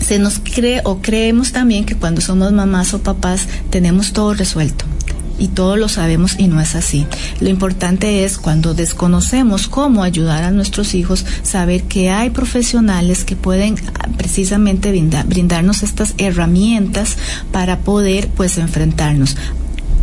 se 0.00 0.18
nos 0.18 0.38
cree 0.38 0.80
o 0.84 0.98
creemos 0.98 1.52
también 1.52 1.84
que 1.84 1.96
cuando 1.96 2.20
somos 2.20 2.52
mamás 2.52 2.94
o 2.94 3.02
papás 3.02 3.48
tenemos 3.70 4.12
todo 4.12 4.34
resuelto 4.34 4.84
y 5.38 5.48
todos 5.48 5.78
lo 5.78 5.88
sabemos 5.88 6.36
y 6.38 6.48
no 6.48 6.60
es 6.60 6.74
así. 6.74 7.06
Lo 7.40 7.48
importante 7.48 8.24
es 8.24 8.38
cuando 8.38 8.74
desconocemos 8.74 9.68
cómo 9.68 10.02
ayudar 10.02 10.44
a 10.44 10.50
nuestros 10.50 10.94
hijos, 10.94 11.24
saber 11.42 11.82
que 11.84 12.10
hay 12.10 12.30
profesionales 12.30 13.24
que 13.24 13.36
pueden 13.36 13.76
ah, 13.98 14.08
precisamente 14.16 14.90
brindarnos 15.26 15.82
estas 15.82 16.14
herramientas 16.18 17.16
para 17.52 17.80
poder 17.80 18.28
pues 18.28 18.58
enfrentarnos 18.58 19.36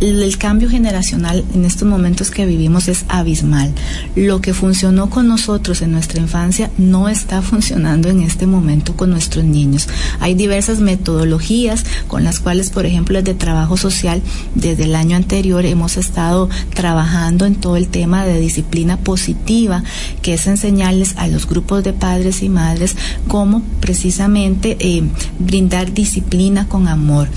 el 0.04 0.36
cambio 0.38 0.68
generacional 0.68 1.44
en 1.54 1.64
estos 1.64 1.88
momentos 1.88 2.30
que 2.30 2.44
vivimos 2.44 2.88
es 2.88 3.04
abismal. 3.08 3.72
Lo 4.14 4.40
que 4.40 4.52
funcionó 4.52 5.08
con 5.08 5.28
nosotros 5.28 5.80
en 5.80 5.92
nuestra 5.92 6.20
infancia 6.20 6.70
no 6.76 7.08
está 7.08 7.40
funcionando 7.40 8.10
en 8.10 8.22
este 8.22 8.46
momento 8.46 8.96
con 8.96 9.10
nuestros 9.10 9.44
niños. 9.44 9.88
Hay 10.20 10.34
diversas 10.34 10.80
metodologías 10.80 11.84
con 12.06 12.22
las 12.22 12.40
cuales, 12.40 12.70
por 12.70 12.84
ejemplo, 12.84 13.18
desde 13.18 13.34
trabajo 13.34 13.76
social, 13.76 14.20
desde 14.54 14.84
el 14.84 14.94
año 14.94 15.16
anterior 15.16 15.64
hemos 15.64 15.96
estado 15.96 16.50
trabajando 16.74 17.46
en 17.46 17.54
todo 17.54 17.76
el 17.76 17.88
tema 17.88 18.26
de 18.26 18.40
disciplina 18.40 18.98
positiva, 18.98 19.82
que 20.20 20.34
es 20.34 20.46
enseñarles 20.46 21.14
a 21.16 21.28
los 21.28 21.48
grupos 21.48 21.82
de 21.82 21.92
padres 21.92 22.42
y 22.42 22.48
madres 22.48 22.96
cómo 23.26 23.62
precisamente 23.80 24.76
eh, 24.80 25.02
brindar 25.38 25.94
disciplina 25.94 26.68
con 26.68 26.88
amor, 26.88 27.28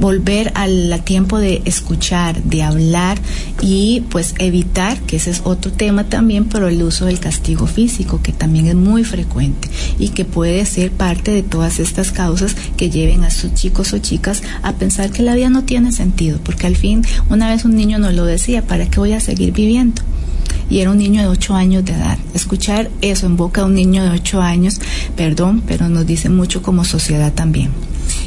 volver 0.00 0.52
al 0.54 1.02
tiempo 1.04 1.38
de 1.38 1.62
escuchar 1.64 2.07
de 2.08 2.62
hablar 2.62 3.18
y 3.60 4.02
pues 4.08 4.34
evitar, 4.38 4.98
que 5.00 5.16
ese 5.16 5.30
es 5.30 5.42
otro 5.44 5.70
tema 5.70 6.04
también, 6.04 6.46
pero 6.46 6.68
el 6.68 6.82
uso 6.82 7.04
del 7.04 7.20
castigo 7.20 7.66
físico, 7.66 8.20
que 8.22 8.32
también 8.32 8.66
es 8.66 8.74
muy 8.74 9.04
frecuente 9.04 9.68
y 9.98 10.10
que 10.10 10.24
puede 10.24 10.64
ser 10.64 10.90
parte 10.90 11.32
de 11.32 11.42
todas 11.42 11.78
estas 11.78 12.10
causas 12.10 12.56
que 12.78 12.88
lleven 12.88 13.24
a 13.24 13.30
sus 13.30 13.52
chicos 13.52 13.92
o 13.92 13.98
chicas 13.98 14.42
a 14.62 14.72
pensar 14.72 15.10
que 15.10 15.22
la 15.22 15.34
vida 15.34 15.50
no 15.50 15.64
tiene 15.64 15.92
sentido, 15.92 16.38
porque 16.42 16.66
al 16.66 16.76
fin 16.76 17.04
una 17.28 17.50
vez 17.50 17.66
un 17.66 17.76
niño 17.76 17.98
nos 17.98 18.14
lo 18.14 18.24
decía, 18.24 18.62
¿para 18.62 18.88
qué 18.88 19.00
voy 19.00 19.12
a 19.12 19.20
seguir 19.20 19.52
viviendo? 19.52 20.02
y 20.70 20.80
era 20.80 20.90
un 20.90 20.98
niño 20.98 21.22
de 21.22 21.28
8 21.28 21.54
años 21.54 21.84
de 21.84 21.92
edad. 21.92 22.18
Escuchar 22.34 22.90
eso 23.00 23.26
en 23.26 23.36
boca 23.36 23.62
de 23.62 23.68
un 23.68 23.74
niño 23.74 24.02
de 24.02 24.10
8 24.10 24.42
años, 24.42 24.80
perdón, 25.16 25.62
pero 25.66 25.88
nos 25.88 26.06
dice 26.06 26.28
mucho 26.28 26.62
como 26.62 26.84
sociedad 26.84 27.32
también. 27.32 27.70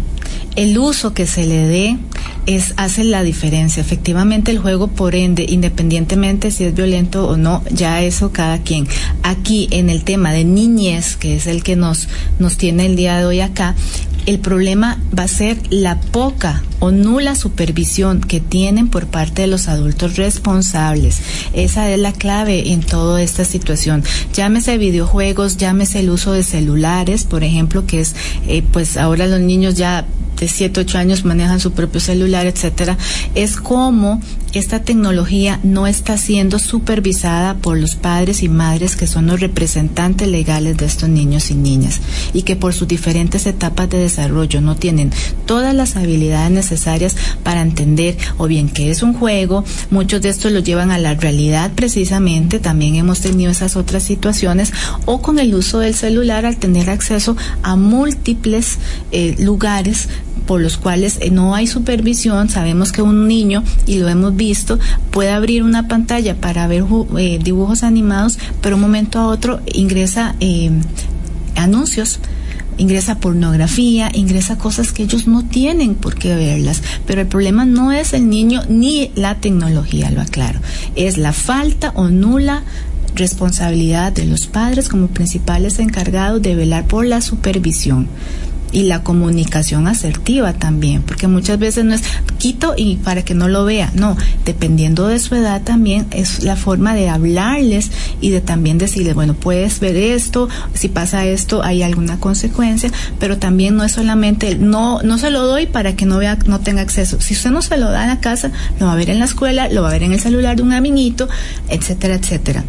el 0.56 0.78
uso 0.78 1.14
que 1.14 1.28
se 1.28 1.46
le 1.46 1.68
dé 1.68 1.98
es 2.46 2.74
hace 2.78 3.04
la 3.04 3.24
diferencia. 3.24 3.82
Efectivamente, 3.82 4.52
el 4.52 4.60
juego, 4.60 4.88
por 4.88 5.16
ende, 5.16 5.46
independientemente 5.48 6.52
si 6.52 6.64
es 6.64 6.74
violento 6.74 7.28
o 7.28 7.38
no, 7.38 7.64
ya 7.72 8.02
eso 8.02 8.32
cada 8.32 8.60
quien. 8.60 8.88
Aquí, 9.24 9.68
en 9.72 9.90
el 9.90 10.04
tema 10.04 10.32
de 10.32 10.44
niñez, 10.44 11.16
que 11.16 11.36
es 11.36 11.48
el 11.48 11.64
que 11.64 11.76
nos, 11.76 12.08
nos 12.40 12.58
tiene 12.58 12.86
el 12.86 12.96
día 12.96 13.18
de 13.18 13.26
hoy 13.26 13.40
acá, 13.42 13.76
el 14.26 14.40
problema 14.40 15.00
va 15.18 15.24
a 15.24 15.28
ser 15.28 15.58
la 15.70 16.00
poca 16.00 16.64
o 16.82 16.92
nula 16.92 17.36
supervisión 17.36 18.20
que 18.20 18.40
tienen 18.40 18.90
por 18.90 19.06
parte 19.06 19.44
de 19.44 19.48
los 19.48 19.68
adultos 19.68 20.18
responsables. 20.18 21.20
Esa 21.54 21.90
es 21.92 22.00
la 22.00 22.12
clave 22.12 22.74
en 22.74 22.82
toda 22.82 23.22
esta 23.22 23.46
situación. 23.46 24.04
Llámese 24.34 24.78
videojuegos, 24.80 25.58
llámese 25.58 26.00
el 26.00 26.10
uso 26.10 26.34
de 26.34 26.44
celulares, 26.44 27.24
por 27.24 27.44
ejemplo, 27.44 27.86
que 27.86 28.02
es, 28.02 28.16
eh, 28.48 28.64
pues 28.74 28.98
ahora 28.98 29.28
los 29.28 29.40
niños 29.40 29.76
ya 29.76 30.06
de 30.40 30.48
7, 30.48 30.82
8 30.82 30.98
años 30.98 31.24
manejan 31.24 31.60
su 31.60 31.72
propio 31.72 32.02
celular, 32.02 32.48
etcétera, 32.48 32.98
es 33.36 33.58
como 33.58 34.20
esta 34.54 34.82
tecnología 34.82 35.60
no 35.64 35.88
está 35.88 36.18
siendo 36.18 36.60
supervisada 36.60 37.54
por 37.56 37.78
los 37.78 37.96
padres 37.96 38.44
y 38.44 38.50
madres 38.50 38.98
que 38.98 39.08
son 39.08 39.28
los 39.28 39.40
representantes 39.40 40.28
legales 40.28 40.76
de 40.78 40.86
estos 40.88 41.08
niños 41.08 41.52
y 41.52 41.56
niñas 41.56 42.02
y 42.34 42.42
que 42.42 42.58
por 42.58 42.74
sus 42.74 42.88
diferentes 42.88 43.46
etapas 43.46 43.90
de 43.90 44.00
desarrollo 44.00 44.60
no 44.60 44.76
tienen 44.76 45.12
todas 45.46 45.74
las 45.74 45.96
habilidades 45.96 46.52
necesarias 46.52 46.71
para 47.44 47.62
entender 47.62 48.18
o 48.38 48.48
bien 48.48 48.70
que 48.70 48.92
es 48.92 49.04
un 49.04 49.14
juego, 49.14 49.64
muchos 49.90 50.22
de 50.22 50.30
estos 50.30 50.52
lo 50.52 50.60
llevan 50.60 50.92
a 50.92 50.98
la 50.98 51.14
realidad 51.14 51.72
precisamente, 51.76 52.60
también 52.60 52.96
hemos 52.96 53.22
tenido 53.22 53.52
esas 53.52 53.76
otras 53.76 54.04
situaciones 54.04 54.74
o 55.06 55.22
con 55.22 55.40
el 55.40 55.54
uso 55.54 55.80
del 55.80 55.96
celular 55.96 56.46
al 56.46 56.58
tener 56.58 56.90
acceso 56.90 57.36
a 57.64 57.76
múltiples 57.76 58.78
eh, 59.12 59.36
lugares 59.40 60.08
por 60.46 60.60
los 60.60 60.78
cuales 60.78 61.18
eh, 61.22 61.32
no 61.32 61.56
hay 61.56 61.68
supervisión, 61.68 62.50
sabemos 62.50 62.92
que 62.92 63.02
un 63.02 63.28
niño, 63.28 63.64
y 63.86 64.00
lo 64.00 64.10
hemos 64.10 64.36
visto, 64.36 64.80
puede 65.12 65.32
abrir 65.32 65.64
una 65.64 65.88
pantalla 65.88 66.36
para 66.36 66.68
ver 66.68 66.84
eh, 67.18 67.40
dibujos 67.42 67.84
animados, 67.84 68.38
pero 68.62 68.76
un 68.76 68.82
momento 68.82 69.20
a 69.20 69.28
otro 69.28 69.62
ingresa 69.74 70.36
eh, 70.40 70.72
anuncios 71.56 72.20
ingresa 72.78 73.20
pornografía, 73.20 74.12
ingresa 74.14 74.58
cosas 74.58 74.92
que 74.92 75.04
ellos 75.04 75.28
no 75.28 75.44
tienen 75.44 75.96
por 75.96 76.16
qué 76.16 76.36
verlas. 76.36 76.82
Pero 77.06 77.22
el 77.22 77.28
problema 77.28 77.66
no 77.66 77.92
es 77.92 78.14
el 78.14 78.30
niño 78.30 78.62
ni 78.70 79.12
la 79.16 79.36
tecnología, 79.36 80.12
lo 80.12 80.22
aclaro. 80.22 80.60
Es 80.96 81.18
la 81.18 81.34
falta 81.34 81.92
o 81.96 82.10
nula 82.10 82.64
responsabilidad 83.16 84.14
de 84.14 84.26
los 84.26 84.48
padres 84.48 84.88
como 84.88 85.08
principales 85.08 85.80
encargados 85.80 86.42
de 86.42 86.56
velar 86.56 86.86
por 86.86 87.06
la 87.06 87.22
supervisión 87.22 88.08
y 88.72 88.84
la 88.84 89.04
comunicación 89.04 89.88
asertiva 89.88 90.54
también, 90.54 91.02
porque 91.02 91.28
muchas 91.28 91.60
veces 91.60 91.86
no 91.86 91.94
es 91.94 92.04
quito 92.38 92.74
y 92.78 92.98
para 92.98 93.24
que 93.24 93.34
no 93.34 93.48
lo 93.48 93.66
vea, 93.66 93.92
no, 93.94 94.18
dependiendo 94.46 95.08
de 95.08 95.20
su 95.20 95.36
edad 95.36 95.62
también 95.62 96.08
es 96.12 96.44
la 96.44 96.56
forma 96.56 96.94
de 96.94 97.10
hablarles 97.10 97.92
y 98.20 98.30
de 98.30 98.42
también 98.42 98.78
decirles, 98.78 99.14
bueno, 99.16 99.34
puedes 99.34 99.80
ver 99.80 99.96
esto, 99.96 100.50
si 100.74 100.88
pasa 100.88 101.26
esto 101.26 101.64
hay 101.64 101.84
alguna 101.84 102.20
consecuencia, 102.20 102.92
pero 103.20 103.38
también 103.38 103.76
no 103.76 103.84
es 103.84 103.92
solamente 103.92 104.56
no 104.56 105.02
no 105.04 105.18
se 105.18 105.30
lo 105.30 105.46
doy 105.46 105.68
para 105.68 105.96
que 105.96 106.06
no 106.06 106.18
vea 106.18 106.38
no 106.46 106.60
tenga 106.60 106.82
acceso. 106.82 107.20
Si 107.20 107.34
usted 107.34 107.52
no 107.52 107.62
se 107.62 107.78
lo 107.78 107.92
da 107.92 108.04
en 108.04 108.10
la 108.10 108.20
casa, 108.20 108.52
lo 108.80 108.88
va 108.88 108.94
a 108.94 108.96
ver 108.96 109.10
en 109.10 109.20
la 109.20 109.26
escuela, 109.26 109.70
lo 109.70 109.82
va 109.82 109.90
a 109.90 109.92
ver 109.92 110.04
en 110.04 110.14
el 110.14 110.20
celular 110.20 110.56
de 110.56 110.64
un 110.64 110.74
amiguito, 110.74 111.28
etcétera, 111.70 112.16
etcétera. 112.16 112.64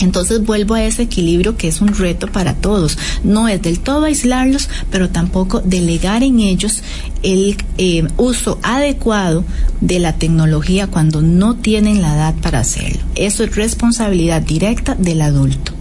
Entonces 0.00 0.44
vuelvo 0.44 0.74
a 0.74 0.82
ese 0.82 1.02
equilibrio 1.02 1.56
que 1.56 1.68
es 1.68 1.80
un 1.80 1.94
reto 1.94 2.26
para 2.26 2.54
todos. 2.54 2.98
No 3.22 3.48
es 3.48 3.62
del 3.62 3.80
todo 3.80 4.06
aislarlos, 4.06 4.68
pero 4.90 5.10
tampoco 5.10 5.60
delegar 5.60 6.22
en 6.22 6.40
ellos 6.40 6.82
el 7.22 7.56
eh, 7.78 8.06
uso 8.16 8.58
adecuado 8.62 9.44
de 9.80 9.98
la 9.98 10.14
tecnología 10.14 10.86
cuando 10.86 11.22
no 11.22 11.56
tienen 11.56 12.00
la 12.00 12.14
edad 12.14 12.34
para 12.40 12.60
hacerlo. 12.60 13.00
Eso 13.14 13.44
es 13.44 13.54
responsabilidad 13.54 14.42
directa 14.42 14.94
del 14.94 15.22
adulto. 15.22 15.72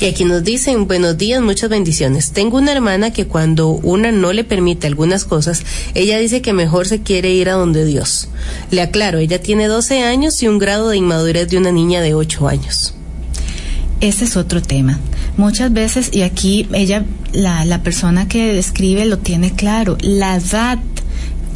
Y 0.00 0.06
aquí 0.06 0.24
nos 0.24 0.42
dicen, 0.42 0.88
buenos 0.88 1.16
días, 1.16 1.40
muchas 1.40 1.70
bendiciones. 1.70 2.32
Tengo 2.32 2.58
una 2.58 2.72
hermana 2.72 3.12
que 3.12 3.26
cuando 3.26 3.68
una 3.68 4.10
no 4.10 4.32
le 4.32 4.42
permite 4.42 4.88
algunas 4.88 5.24
cosas, 5.24 5.62
ella 5.94 6.18
dice 6.18 6.42
que 6.42 6.52
mejor 6.52 6.88
se 6.88 7.02
quiere 7.02 7.30
ir 7.30 7.48
a 7.48 7.52
donde 7.52 7.84
Dios. 7.84 8.28
Le 8.72 8.82
aclaro, 8.82 9.18
ella 9.18 9.40
tiene 9.40 9.68
12 9.68 10.02
años 10.02 10.42
y 10.42 10.48
un 10.48 10.58
grado 10.58 10.88
de 10.88 10.96
inmadurez 10.96 11.48
de 11.48 11.58
una 11.58 11.70
niña 11.70 12.00
de 12.00 12.14
8 12.14 12.48
años. 12.48 12.94
Ese 14.00 14.24
es 14.24 14.36
otro 14.36 14.60
tema. 14.60 14.98
Muchas 15.36 15.72
veces, 15.72 16.10
y 16.12 16.22
aquí 16.22 16.68
ella, 16.72 17.04
la, 17.32 17.64
la 17.64 17.82
persona 17.82 18.28
que 18.28 18.52
describe 18.52 19.04
lo 19.06 19.18
tiene 19.18 19.52
claro, 19.52 19.96
la 20.00 20.36
edad 20.36 20.78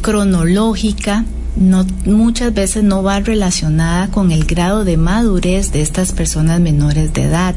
cronológica 0.01 1.25
no, 1.55 1.85
muchas 2.05 2.53
veces 2.53 2.83
no 2.83 3.03
va 3.03 3.19
relacionada 3.19 4.09
con 4.09 4.31
el 4.31 4.45
grado 4.45 4.85
de 4.85 4.97
madurez 4.97 5.71
de 5.71 5.81
estas 5.81 6.11
personas 6.11 6.59
menores 6.59 7.13
de 7.13 7.23
edad. 7.23 7.55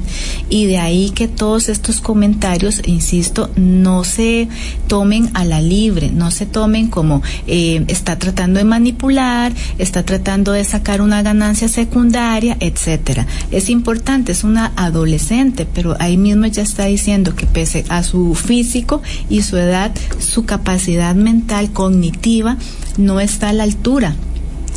Y 0.49 0.67
de 0.67 0.79
ahí 0.79 1.11
que 1.11 1.29
todos 1.29 1.69
estos 1.69 2.01
comentarios, 2.01 2.81
insisto, 2.87 3.51
no 3.57 4.05
se 4.05 4.49
tomen 4.87 5.31
a 5.35 5.45
la 5.45 5.61
libre, 5.61 6.11
no 6.11 6.31
se 6.31 6.47
tomen 6.47 6.89
como 6.89 7.23
eh, 7.47 7.85
está 7.89 8.19
tratando 8.19 8.59
de 8.59 8.65
manipular, 8.65 9.53
está 9.79 10.03
tratando 10.03 10.53
de 10.53 10.65
sacar 10.65 11.01
una 11.01 11.23
ganancia 11.23 11.69
secundaria, 11.69 12.57
etcétera. 12.61 13.27
Es 13.51 13.69
importante, 13.69 14.33
es 14.33 14.45
una 14.45 14.73
adolescente, 14.77 15.67
pero 15.73 15.97
ahí 15.99 16.17
mismo 16.17 16.47
ya 16.47 16.63
está 16.63 16.87
diciendo 16.87 17.35
que 17.35 17.47
pese 17.47 17.85
a 17.89 18.03
su 18.03 18.35
físico 18.35 19.03
y 19.29 19.43
su 19.43 19.57
edad, 19.57 19.93
su 20.19 20.45
capacidad 20.45 21.15
mental 21.15 21.73
cognitiva 21.73 22.57
no 22.99 23.21
está 23.21 23.51
a 23.51 23.53
la 23.53 23.65
altura 23.65 23.82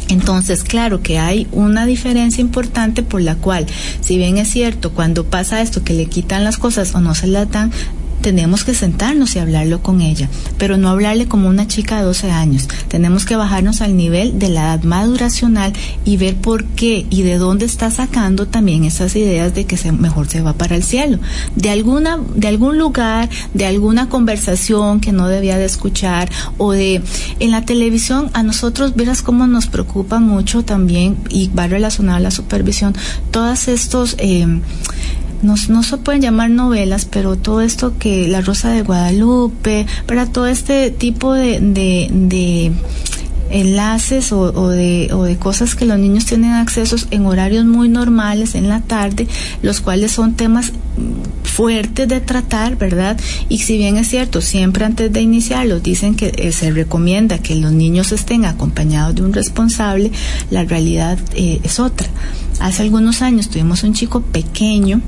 Entonces, 0.10 0.64
claro 0.64 1.02
que 1.02 1.18
hay 1.18 1.48
una 1.52 1.86
diferencia 1.86 2.42
importante 2.42 3.02
por 3.02 3.22
la 3.22 3.36
cual, 3.36 3.66
si 4.02 4.18
bien 4.18 4.38
es 4.38 4.50
cierto, 4.50 4.92
cuando 4.92 5.26
pasa 5.26 5.62
esto 5.62 5.84
que 5.84 5.94
le 5.94 6.06
quitan 6.06 6.44
las 6.44 6.58
cosas 6.58 6.94
o 6.94 7.02
no 7.02 7.16
se 7.16 7.28
las 7.28 7.50
dan, 7.50 7.72
tenemos 8.26 8.64
que 8.64 8.74
sentarnos 8.74 9.36
y 9.36 9.40
hablarlo 9.40 9.84
con 9.84 10.02
ella, 10.02 10.28
pero 10.58 10.78
no 10.78 10.90
hablarle 10.90 11.28
como 11.28 11.48
una 11.48 11.68
chica 11.68 11.98
de 11.98 12.06
12 12.06 12.32
años. 12.32 12.68
Tenemos 12.88 13.24
que 13.24 13.36
bajarnos 13.36 13.82
al 13.82 13.96
nivel 13.96 14.40
de 14.40 14.50
la 14.50 14.62
edad 14.62 14.84
maduracional 14.84 15.74
y 16.06 16.18
ver 16.18 16.36
por 16.36 16.66
qué 16.66 17.06
y 17.12 17.22
de 17.22 17.38
dónde 17.38 17.68
está 17.68 17.92
sacando 17.92 18.48
también 18.48 18.84
esas 18.84 19.16
ideas 19.16 19.54
de 19.54 19.68
que 19.68 19.78
se, 19.78 19.92
mejor 19.92 20.28
se 20.28 20.42
va 20.42 20.54
para 20.54 20.76
el 20.76 20.82
cielo. 20.82 21.20
De 21.56 21.70
alguna, 21.70 22.18
de 22.36 22.48
algún 22.48 22.80
lugar, 22.80 23.30
de 23.54 23.68
alguna 23.68 24.10
conversación 24.10 25.02
que 25.02 25.12
no 25.12 25.28
debía 25.28 25.60
de 25.60 25.66
escuchar 25.66 26.32
o 26.58 26.72
de 26.72 27.04
en 27.40 27.52
la 27.52 27.64
televisión 27.64 28.32
a 28.34 28.42
nosotros 28.42 28.96
verás 28.96 29.22
cómo 29.22 29.46
nos 29.46 29.68
preocupa 29.68 30.20
mucho 30.20 30.66
también 30.66 31.16
y 31.30 31.50
va 31.50 31.68
relacionado 31.68 32.18
a 32.18 32.22
la 32.22 32.32
supervisión 32.32 32.96
todas 33.30 33.68
estos 33.68 34.16
eh, 34.18 34.48
no, 35.42 35.56
no 35.70 35.84
se 35.84 35.98
pueden 35.98 36.22
llamar 36.22 36.50
novelas, 36.50 37.06
pero 37.06 37.36
todo 37.36 37.62
esto 37.62 37.98
que 37.98 38.28
La 38.28 38.42
Rosa 38.42 38.72
de 38.72 38.82
Guadalupe, 38.82 39.86
para 40.06 40.26
todo 40.26 40.48
este 40.48 40.92
tipo 40.92 41.34
de, 41.34 41.60
de, 41.62 42.72
enlaces 43.50 44.32
o, 44.32 44.70
de, 44.70 45.10
o 45.14 45.24
de 45.24 45.38
cosas 45.38 45.76
que 45.76 45.86
los 45.86 46.00
niños 46.00 46.26
tienen 46.26 46.52
accesos 46.52 47.08
en 47.12 47.26
horarios 47.26 47.66
muy 47.66 47.90
normales 47.90 48.56
en 48.56 48.68
la 48.68 48.82
tarde, 48.82 49.28
los 49.62 49.82
cuales 49.82 50.12
son 50.12 50.34
temas 50.34 50.72
fuertes 51.44 52.08
de 52.08 52.20
tratar, 52.20 52.78
¿verdad? 52.78 53.18
Y 53.48 53.60
si 53.60 53.78
bien 53.78 53.98
es 53.98 54.10
cierto, 54.10 54.42
siempre 54.42 54.84
antes 54.84 55.12
de 55.14 55.22
iniciarlos 55.22 55.82
dicen 55.84 56.16
que 56.16 56.34
eh, 56.36 56.52
se 56.52 56.72
recomienda 56.72 57.38
que 57.38 57.56
los 57.56 57.72
niños 57.72 58.12
estén 58.12 58.44
acompañados 58.46 59.16
de 59.16 59.24
un 59.24 59.32
responsable, 59.32 60.12
la 60.52 60.66
realidad 60.66 61.18
eh, 61.34 61.62
es 61.64 61.80
otra. 61.80 62.08
Hace 62.60 62.84
algunos 62.84 63.22
años 63.22 63.50
tuvimos 63.50 63.84
un 63.84 63.94
chico 63.94 64.22
pequeño, 64.22 65.02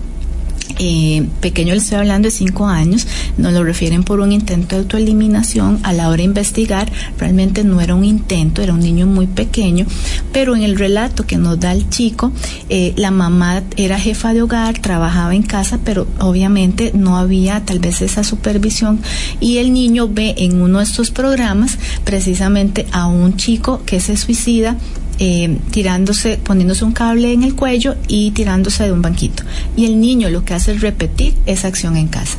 eh, 0.80 1.28
pequeño 1.41 1.73
le 1.73 1.80
estoy 1.80 1.97
hablando 1.97 2.28
de 2.28 2.32
cinco 2.32 2.67
años, 2.67 3.07
nos 3.38 3.53
lo 3.53 3.63
refieren 3.63 4.03
por 4.03 4.19
un 4.19 4.32
intento 4.32 4.75
de 4.75 4.82
autoeliminación. 4.82 5.80
A 5.84 5.93
la 5.93 6.09
hora 6.09 6.17
de 6.17 6.23
investigar, 6.23 6.91
realmente 7.17 7.63
no 7.63 7.82
era 7.82 7.95
un 7.95 8.03
intento, 8.03 8.61
era 8.61 8.73
un 8.73 8.80
niño 8.80 9.05
muy 9.05 9.28
pequeño, 9.28 9.86
pero 10.32 10.55
en 10.55 10.63
el 10.63 10.78
relato 10.78 11.25
que 11.25 11.38
nos 11.38 11.59
da 11.59 11.71
el 11.71 11.89
chico, 11.89 12.32
eh, 12.69 12.93
la 12.95 13.11
mamá 13.11 13.63
era 13.75 13.99
jefa 13.99 14.34
de 14.34 14.41
hogar, 14.41 14.80
trabajaba 14.80 15.36
en 15.36 15.43
casa, 15.43 15.80
pero 15.84 16.07
obviamente 16.19 16.91
no 16.93 17.17
había 17.17 17.65
tal 17.65 17.80
vez 17.80 18.01
esa 18.01 18.23
supervisión 18.23 18.99
y 19.39 19.57
el 19.57 19.73
niño 19.73 20.07
ve 20.07 20.36
en 20.38 20.61
uno 20.61 20.80
de 20.80 20.84
estos 20.84 21.11
programas 21.11 21.78
precisamente 22.03 22.86
a 22.91 23.07
un 23.07 23.38
chico 23.38 23.82
que 23.86 23.99
se 23.99 24.17
suicida 24.17 24.78
eh, 25.20 25.57
tirándose, 25.72 26.38
poniéndose 26.38 26.86
un 26.86 26.91
cable 26.91 27.34
en 27.34 27.43
el 27.43 27.55
cuello 27.55 27.95
y 28.07 28.32
tirándose 28.32 28.84
de 28.84 28.91
un 28.91 29.01
banquito. 29.01 29.43
Y 29.76 29.86
el 29.86 29.99
niño 29.99 30.30
lo 30.30 30.45
que 30.45 30.53
hace 30.53 30.74
es 30.74 30.82
repetir 30.82 31.36
esa 31.45 31.68
acción 31.68 31.97
en 31.97 32.07
casa. 32.07 32.38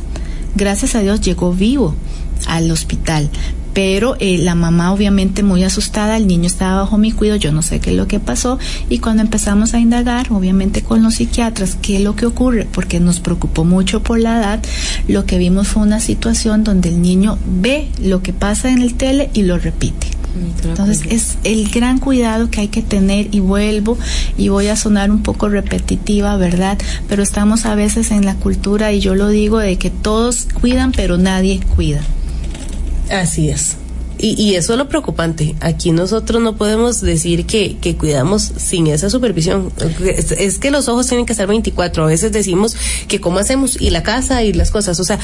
Gracias 0.55 0.95
a 0.95 1.01
Dios 1.01 1.21
llegó 1.21 1.53
vivo 1.53 1.95
al 2.47 2.71
hospital, 2.71 3.29
pero 3.73 4.15
eh, 4.19 4.37
la 4.37 4.55
mamá 4.55 4.91
obviamente 4.91 5.43
muy 5.43 5.63
asustada, 5.63 6.17
el 6.17 6.27
niño 6.27 6.47
estaba 6.47 6.81
bajo 6.81 6.97
mi 6.97 7.11
cuidado, 7.11 7.39
yo 7.39 7.51
no 7.51 7.61
sé 7.61 7.79
qué 7.79 7.91
es 7.91 7.95
lo 7.95 8.07
que 8.07 8.19
pasó 8.19 8.57
y 8.89 8.99
cuando 8.99 9.21
empezamos 9.21 9.73
a 9.73 9.79
indagar, 9.79 10.31
obviamente 10.31 10.81
con 10.81 11.03
los 11.03 11.15
psiquiatras, 11.15 11.77
qué 11.81 11.97
es 11.97 12.01
lo 12.01 12.15
que 12.15 12.25
ocurre, 12.25 12.67
porque 12.71 12.99
nos 12.99 13.19
preocupó 13.19 13.63
mucho 13.63 14.01
por 14.01 14.19
la 14.19 14.37
edad, 14.37 14.59
lo 15.07 15.25
que 15.25 15.37
vimos 15.37 15.67
fue 15.67 15.83
una 15.83 15.99
situación 15.99 16.63
donde 16.63 16.89
el 16.89 17.01
niño 17.01 17.37
ve 17.45 17.89
lo 18.01 18.21
que 18.23 18.33
pasa 18.33 18.69
en 18.69 18.81
el 18.81 18.95
tele 18.95 19.29
y 19.33 19.43
lo 19.43 19.57
repite. 19.57 20.18
Entonces 20.63 21.01
es 21.09 21.37
el 21.43 21.69
gran 21.69 21.99
cuidado 21.99 22.49
que 22.51 22.61
hay 22.61 22.67
que 22.67 22.81
tener 22.81 23.33
y 23.33 23.39
vuelvo 23.39 23.97
y 24.37 24.49
voy 24.49 24.67
a 24.67 24.75
sonar 24.75 25.11
un 25.11 25.23
poco 25.23 25.49
repetitiva, 25.49 26.37
¿verdad? 26.37 26.77
Pero 27.07 27.23
estamos 27.23 27.65
a 27.65 27.75
veces 27.75 28.11
en 28.11 28.25
la 28.25 28.35
cultura 28.35 28.91
y 28.91 28.99
yo 28.99 29.15
lo 29.15 29.29
digo 29.29 29.59
de 29.59 29.77
que 29.77 29.89
todos 29.89 30.47
cuidan 30.59 30.91
pero 30.91 31.17
nadie 31.17 31.59
cuida. 31.75 32.01
Así 33.09 33.49
es. 33.49 33.78
Y, 34.21 34.41
y, 34.41 34.55
eso 34.55 34.73
es 34.73 34.79
lo 34.79 34.89
preocupante. 34.89 35.55
Aquí 35.61 35.91
nosotros 35.91 36.41
no 36.41 36.57
podemos 36.57 36.99
decir 36.99 37.45
que, 37.45 37.77
que 37.77 37.95
cuidamos 37.95 38.51
sin 38.57 38.87
esa 38.87 39.09
supervisión. 39.09 39.71
Es, 40.37 40.59
que 40.59 40.71
los 40.71 40.89
ojos 40.89 41.07
tienen 41.07 41.25
que 41.25 41.31
estar 41.31 41.47
24. 41.47 42.03
A 42.03 42.07
veces 42.07 42.33
decimos 42.33 42.75
que 43.07 43.21
cómo 43.21 43.39
hacemos 43.39 43.79
y 43.79 43.91
la 43.91 44.03
casa 44.03 44.43
y 44.43 44.51
las 44.51 44.71
cosas. 44.71 44.99
O 44.99 45.05
sea, 45.05 45.19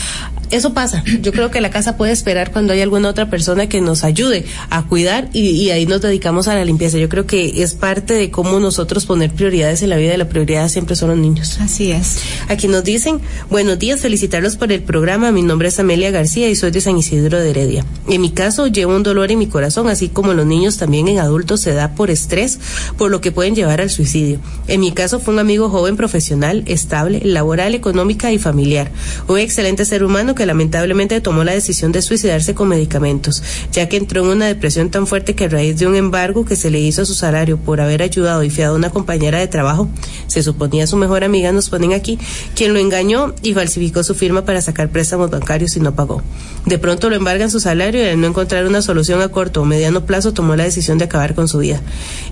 eso 0.50 0.74
pasa. 0.74 1.04
Yo 1.22 1.34
creo 1.34 1.52
que 1.52 1.60
la 1.60 1.72
casa 1.72 1.98
puede 1.98 2.14
esperar 2.14 2.54
cuando 2.54 2.72
hay 2.72 2.82
alguna 2.82 3.10
otra 3.10 3.30
persona 3.30 3.68
que 3.68 3.82
nos 3.82 4.06
ayude 4.06 4.46
a 4.70 4.84
cuidar 4.84 5.30
y, 5.34 5.41
y 5.41 5.72
ahí 5.72 5.86
nos 5.86 6.02
dedicamos 6.02 6.48
a 6.48 6.56
la 6.56 6.64
limpieza. 6.64 6.98
Yo 6.98 7.10
creo 7.10 7.28
que 7.28 7.62
es 7.64 7.74
parte 7.74 8.14
de 8.14 8.32
cómo 8.32 8.62
nosotros 8.62 9.06
poner 9.06 9.32
prioridades 9.32 9.82
en 9.82 9.89
la 9.89 9.98
vida 9.98 10.14
y 10.14 10.18
la 10.18 10.30
prioridad 10.30 10.70
siempre 10.70 10.96
son 10.96 11.10
los 11.10 11.18
niños. 11.18 11.58
Así 11.60 11.91
es. 11.91 12.20
Aquí 12.48 12.70
nos 12.70 12.86
dicen, 12.86 13.20
buenos 13.50 13.78
días, 13.78 14.00
felicitarlos 14.00 14.56
por 14.56 14.72
el 14.72 14.84
programa. 14.84 15.34
Mi 15.34 15.41
nombre 15.41 15.68
es 15.68 15.80
Amelia 15.80 16.12
García 16.12 16.50
y 16.50 16.56
soy 16.56 16.72
de 16.72 16.80
San 16.80 16.98
Isidro 16.98 17.39
de 17.39 17.50
Heredia. 17.50 17.86
En 18.08 18.22
mi 18.22 18.32
caso, 18.32 18.68
un 18.93 19.03
dolor 19.03 19.31
en 19.31 19.39
mi 19.39 19.47
corazón, 19.47 19.88
así 19.88 20.09
como 20.09 20.33
los 20.33 20.45
niños 20.45 20.77
también 20.77 21.07
en 21.07 21.19
adultos 21.19 21.61
se 21.61 21.73
da 21.73 21.95
por 21.95 22.09
estrés, 22.09 22.59
por 22.97 23.09
lo 23.09 23.21
que 23.21 23.31
pueden 23.31 23.55
llevar 23.55 23.81
al 23.81 23.89
suicidio. 23.89 24.39
En 24.67 24.81
mi 24.81 24.91
caso 24.91 25.19
fue 25.19 25.33
un 25.33 25.39
amigo 25.39 25.69
joven 25.69 25.97
profesional, 25.97 26.63
estable, 26.67 27.21
laboral, 27.23 27.75
económica 27.75 28.31
y 28.31 28.38
familiar. 28.38 28.91
Un 29.27 29.39
excelente 29.39 29.86
ser 29.86 30.03
humano 30.03 30.36
que 30.36 30.45
lamentablemente 30.45 31.21
tomó 31.21 31.43
la 31.43 31.53
decisión 31.53 31.91
de 31.91 32.01
suicidarse 32.01 32.53
con 32.53 32.67
medicamentos, 32.67 33.43
ya 33.71 33.89
que 33.89 33.97
entró 33.97 34.23
en 34.23 34.29
una 34.29 34.47
depresión 34.47 34.89
tan 34.89 35.07
fuerte 35.07 35.36
que 35.36 35.45
a 35.45 35.49
raíz 35.49 35.77
de 35.79 35.88
un 35.88 35.95
embargo 35.95 36.45
que 36.45 36.55
se 36.55 36.69
le 36.69 36.79
hizo 36.79 37.01
a 37.01 37.05
su 37.05 37.13
salario 37.13 37.57
por 37.57 37.81
haber 37.81 38.01
ayudado 38.01 38.43
y 38.43 38.49
fiado 38.49 38.75
a 38.75 38.77
una 38.77 38.89
compañera 38.89 39.39
de 39.39 39.47
trabajo, 39.47 39.89
se 40.27 40.43
suponía 40.43 40.88
su 40.88 40.97
mejor 40.97 41.23
amiga, 41.23 41.51
nos 41.51 41.69
ponen 41.69 41.93
aquí, 41.93 42.19
quien 42.55 42.73
lo 42.73 42.79
engañó 42.79 43.33
y 43.41 43.53
falsificó 43.53 44.03
su 44.03 44.15
firma 44.15 44.45
para 44.45 44.61
sacar 44.61 44.89
préstamos 44.89 45.29
bancarios 45.29 45.75
y 45.75 45.79
no 45.79 45.95
pagó. 45.95 46.21
De 46.65 46.79
pronto 46.79 47.09
lo 47.09 47.15
embargan 47.15 47.51
su 47.51 47.59
salario 47.59 48.03
y 48.03 48.07
al 48.07 48.19
no 48.19 48.27
encontrar 48.27 48.65
una 48.65 48.74
solución 48.82 49.21
a 49.21 49.30
corto 49.30 49.61
o 49.61 49.65
mediano 49.65 50.05
plazo 50.05 50.34
tomó 50.34 50.55
la 50.55 50.63
decisión 50.63 50.97
de 50.97 51.05
acabar 51.05 51.36
con 51.36 51.47
su 51.47 51.59
vida. 51.59 51.82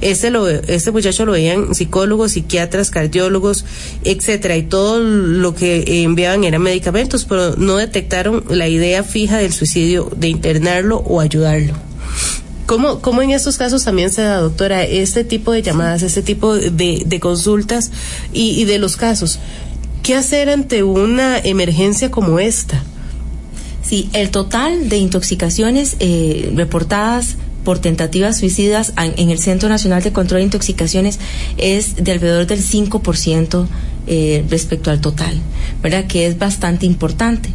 Este, 0.02 0.30
lo, 0.30 0.48
este 0.48 0.92
muchacho 0.92 1.26
lo 1.26 1.34
veían 1.34 1.76
psicólogos, 1.76 2.34
psiquiatras, 2.34 2.90
cardiólogos, 2.90 3.66
etcétera, 4.04 4.58
y 4.58 4.64
todo 4.64 5.00
lo 5.00 5.56
que 5.56 6.04
enviaban 6.04 6.44
eran 6.44 6.62
medicamentos, 6.62 7.26
pero 7.26 7.56
no 7.56 7.78
detectaron 7.78 8.44
la 8.50 8.68
idea 8.68 9.04
fija 9.04 9.38
del 9.38 9.54
suicidio, 9.54 10.10
de 10.16 10.30
internarlo 10.30 10.98
o 10.98 11.20
ayudarlo. 11.20 11.74
¿Cómo, 12.66 13.02
¿Cómo 13.02 13.22
en 13.22 13.32
estos 13.32 13.58
casos 13.58 13.84
también 13.84 14.10
se 14.10 14.22
da, 14.22 14.38
doctora, 14.38 14.84
este 14.84 15.24
tipo 15.24 15.52
de 15.52 15.62
llamadas, 15.62 16.02
este 16.02 16.22
tipo 16.22 16.56
de, 16.56 17.04
de 17.06 17.20
consultas 17.20 17.92
y, 18.32 18.62
y 18.62 18.66
de 18.66 18.80
los 18.80 18.96
casos? 18.96 19.40
¿Qué 20.02 20.16
hacer 20.16 20.50
ante 20.50 20.84
una 20.84 21.38
emergencia 21.40 22.10
como 22.10 22.40
esta? 22.40 22.84
Sí, 23.84 24.10
el 24.14 24.32
total 24.32 24.90
de 24.90 24.98
intoxicaciones 24.98 25.98
eh, 26.00 26.52
reportadas 26.56 27.38
por 27.64 27.80
tentativas 27.80 28.38
suicidas 28.38 28.94
en 28.98 29.30
el 29.30 29.40
Centro 29.40 29.70
Nacional 29.70 30.04
de 30.04 30.12
Control 30.12 30.40
de 30.40 30.46
Intoxicaciones 30.46 31.20
es 31.58 31.96
de 31.96 32.12
alrededor 32.12 32.46
del 32.46 32.60
5% 32.60 33.68
eh, 34.06 34.44
respecto 34.50 34.92
al 34.92 35.00
total, 35.00 35.40
¿verdad? 35.82 36.06
Que 36.06 36.28
es 36.28 36.38
bastante 36.38 36.86
importante. 36.86 37.50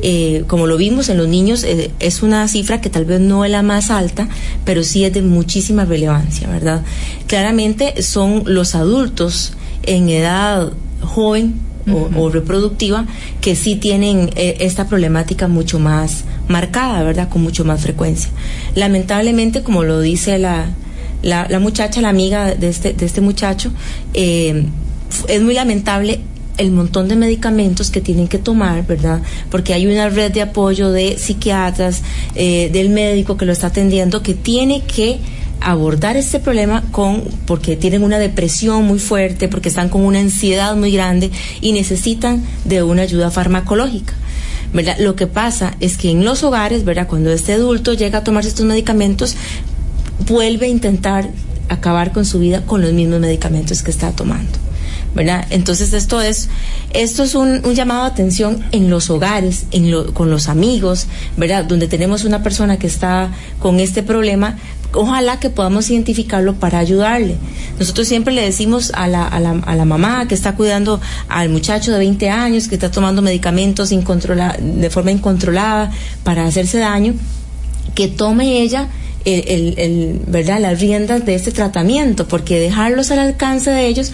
Eh, 0.00 0.44
como 0.46 0.68
lo 0.68 0.76
vimos 0.76 1.08
en 1.08 1.18
los 1.18 1.26
niños, 1.26 1.64
eh, 1.64 1.90
es 1.98 2.22
una 2.22 2.46
cifra 2.46 2.80
que 2.80 2.88
tal 2.88 3.04
vez 3.04 3.20
no 3.20 3.44
es 3.44 3.50
la 3.50 3.62
más 3.62 3.90
alta, 3.90 4.28
pero 4.64 4.84
sí 4.84 5.04
es 5.04 5.12
de 5.12 5.22
muchísima 5.22 5.84
relevancia, 5.84 6.48
¿verdad? 6.48 6.82
Claramente 7.26 8.00
son 8.02 8.44
los 8.46 8.76
adultos 8.76 9.54
en 9.82 10.08
edad 10.08 10.72
joven 11.00 11.67
o, 11.92 12.28
reproductiva 12.30 13.06
que 13.40 13.56
sí 13.56 13.76
tienen 13.76 14.30
eh, 14.36 14.56
esta 14.60 14.86
problemática 14.88 15.48
mucho 15.48 15.78
más 15.78 16.24
marcada, 16.48 17.02
¿verdad? 17.02 17.28
Con 17.28 17.42
mucho 17.42 17.64
más 17.64 17.80
frecuencia. 17.80 18.30
Lamentablemente, 18.74 19.62
como 19.62 19.84
lo 19.84 20.00
dice 20.00 20.38
la, 20.38 20.70
la, 21.22 21.58
muchacha, 21.58 22.00
la 22.00 22.08
amiga 22.08 22.54
de 22.54 22.68
este, 22.68 22.92
de 22.92 23.06
este 23.06 23.20
muchacho, 23.20 23.70
eh, 24.14 24.66
es 25.28 25.42
muy 25.42 25.54
lamentable 25.54 26.20
el 26.58 26.72
montón 26.72 27.08
de 27.08 27.16
medicamentos 27.16 27.90
que 27.90 28.00
tienen 28.00 28.28
que 28.28 28.38
tomar, 28.38 28.84
¿verdad? 28.86 29.22
Porque 29.50 29.74
hay 29.74 29.86
una 29.86 30.08
red 30.08 30.32
de 30.32 30.42
apoyo 30.42 30.90
de 30.90 31.16
psiquiatras, 31.16 32.02
eh, 32.34 32.68
del 32.72 32.90
médico 32.90 33.36
que 33.36 33.46
lo 33.46 33.52
está 33.52 33.68
atendiendo, 33.68 34.22
que 34.22 34.34
tiene 34.34 34.82
que 34.82 35.20
abordar 35.60 36.16
este 36.16 36.40
problema 36.40 36.82
con 36.90 37.24
porque 37.46 37.76
tienen 37.76 38.02
una 38.02 38.18
depresión 38.18 38.84
muy 38.84 38.98
fuerte, 38.98 39.48
porque 39.48 39.68
están 39.68 39.88
con 39.88 40.04
una 40.04 40.20
ansiedad 40.20 40.76
muy 40.76 40.92
grande 40.92 41.30
y 41.60 41.72
necesitan 41.72 42.42
de 42.64 42.82
una 42.82 43.02
ayuda 43.02 43.30
farmacológica. 43.30 44.14
¿verdad? 44.72 44.96
Lo 44.98 45.16
que 45.16 45.26
pasa 45.26 45.74
es 45.80 45.96
que 45.96 46.10
en 46.10 46.24
los 46.24 46.42
hogares, 46.42 46.84
¿verdad? 46.84 47.06
cuando 47.08 47.30
este 47.30 47.54
adulto 47.54 47.94
llega 47.94 48.18
a 48.18 48.24
tomarse 48.24 48.50
estos 48.50 48.66
medicamentos, 48.66 49.34
vuelve 50.26 50.66
a 50.66 50.68
intentar 50.68 51.30
acabar 51.68 52.12
con 52.12 52.24
su 52.24 52.38
vida 52.38 52.62
con 52.62 52.80
los 52.80 52.92
mismos 52.92 53.20
medicamentos 53.20 53.82
que 53.82 53.90
está 53.90 54.12
tomando. 54.12 54.58
¿verdad? 55.14 55.46
Entonces 55.50 55.92
esto 55.92 56.20
es, 56.20 56.48
esto 56.92 57.22
es 57.22 57.34
un, 57.34 57.62
llamado 57.74 58.02
a 58.02 58.06
atención 58.06 58.64
en 58.72 58.90
los 58.90 59.10
hogares, 59.10 59.64
en 59.72 59.90
lo, 59.90 60.12
con 60.14 60.30
los 60.30 60.48
amigos, 60.48 61.06
¿verdad? 61.36 61.64
Donde 61.64 61.88
tenemos 61.88 62.24
una 62.24 62.42
persona 62.42 62.78
que 62.78 62.86
está 62.86 63.32
con 63.58 63.80
este 63.80 64.02
problema, 64.02 64.58
ojalá 64.92 65.38
que 65.38 65.50
podamos 65.50 65.90
identificarlo 65.90 66.54
para 66.54 66.78
ayudarle. 66.78 67.36
Nosotros 67.78 68.08
siempre 68.08 68.34
le 68.34 68.42
decimos 68.42 68.92
a 68.94 69.06
la, 69.06 69.26
a 69.26 69.40
la, 69.40 69.50
a 69.50 69.76
la 69.76 69.84
mamá 69.84 70.26
que 70.28 70.34
está 70.34 70.54
cuidando 70.54 71.00
al 71.28 71.48
muchacho 71.48 71.92
de 71.92 71.98
20 71.98 72.30
años, 72.30 72.68
que 72.68 72.74
está 72.74 72.90
tomando 72.90 73.22
medicamentos 73.22 73.90
de 73.90 74.90
forma 74.90 75.10
incontrolada 75.10 75.90
para 76.24 76.46
hacerse 76.46 76.78
daño, 76.78 77.14
que 77.94 78.08
tome 78.08 78.62
ella 78.62 78.88
el, 79.24 79.74
el, 79.76 80.20
¿verdad? 80.26 80.60
las 80.60 80.80
riendas 80.80 81.26
de 81.26 81.34
este 81.34 81.50
tratamiento, 81.50 82.26
porque 82.26 82.58
dejarlos 82.58 83.10
al 83.10 83.18
alcance 83.18 83.70
de 83.70 83.86
ellos 83.86 84.12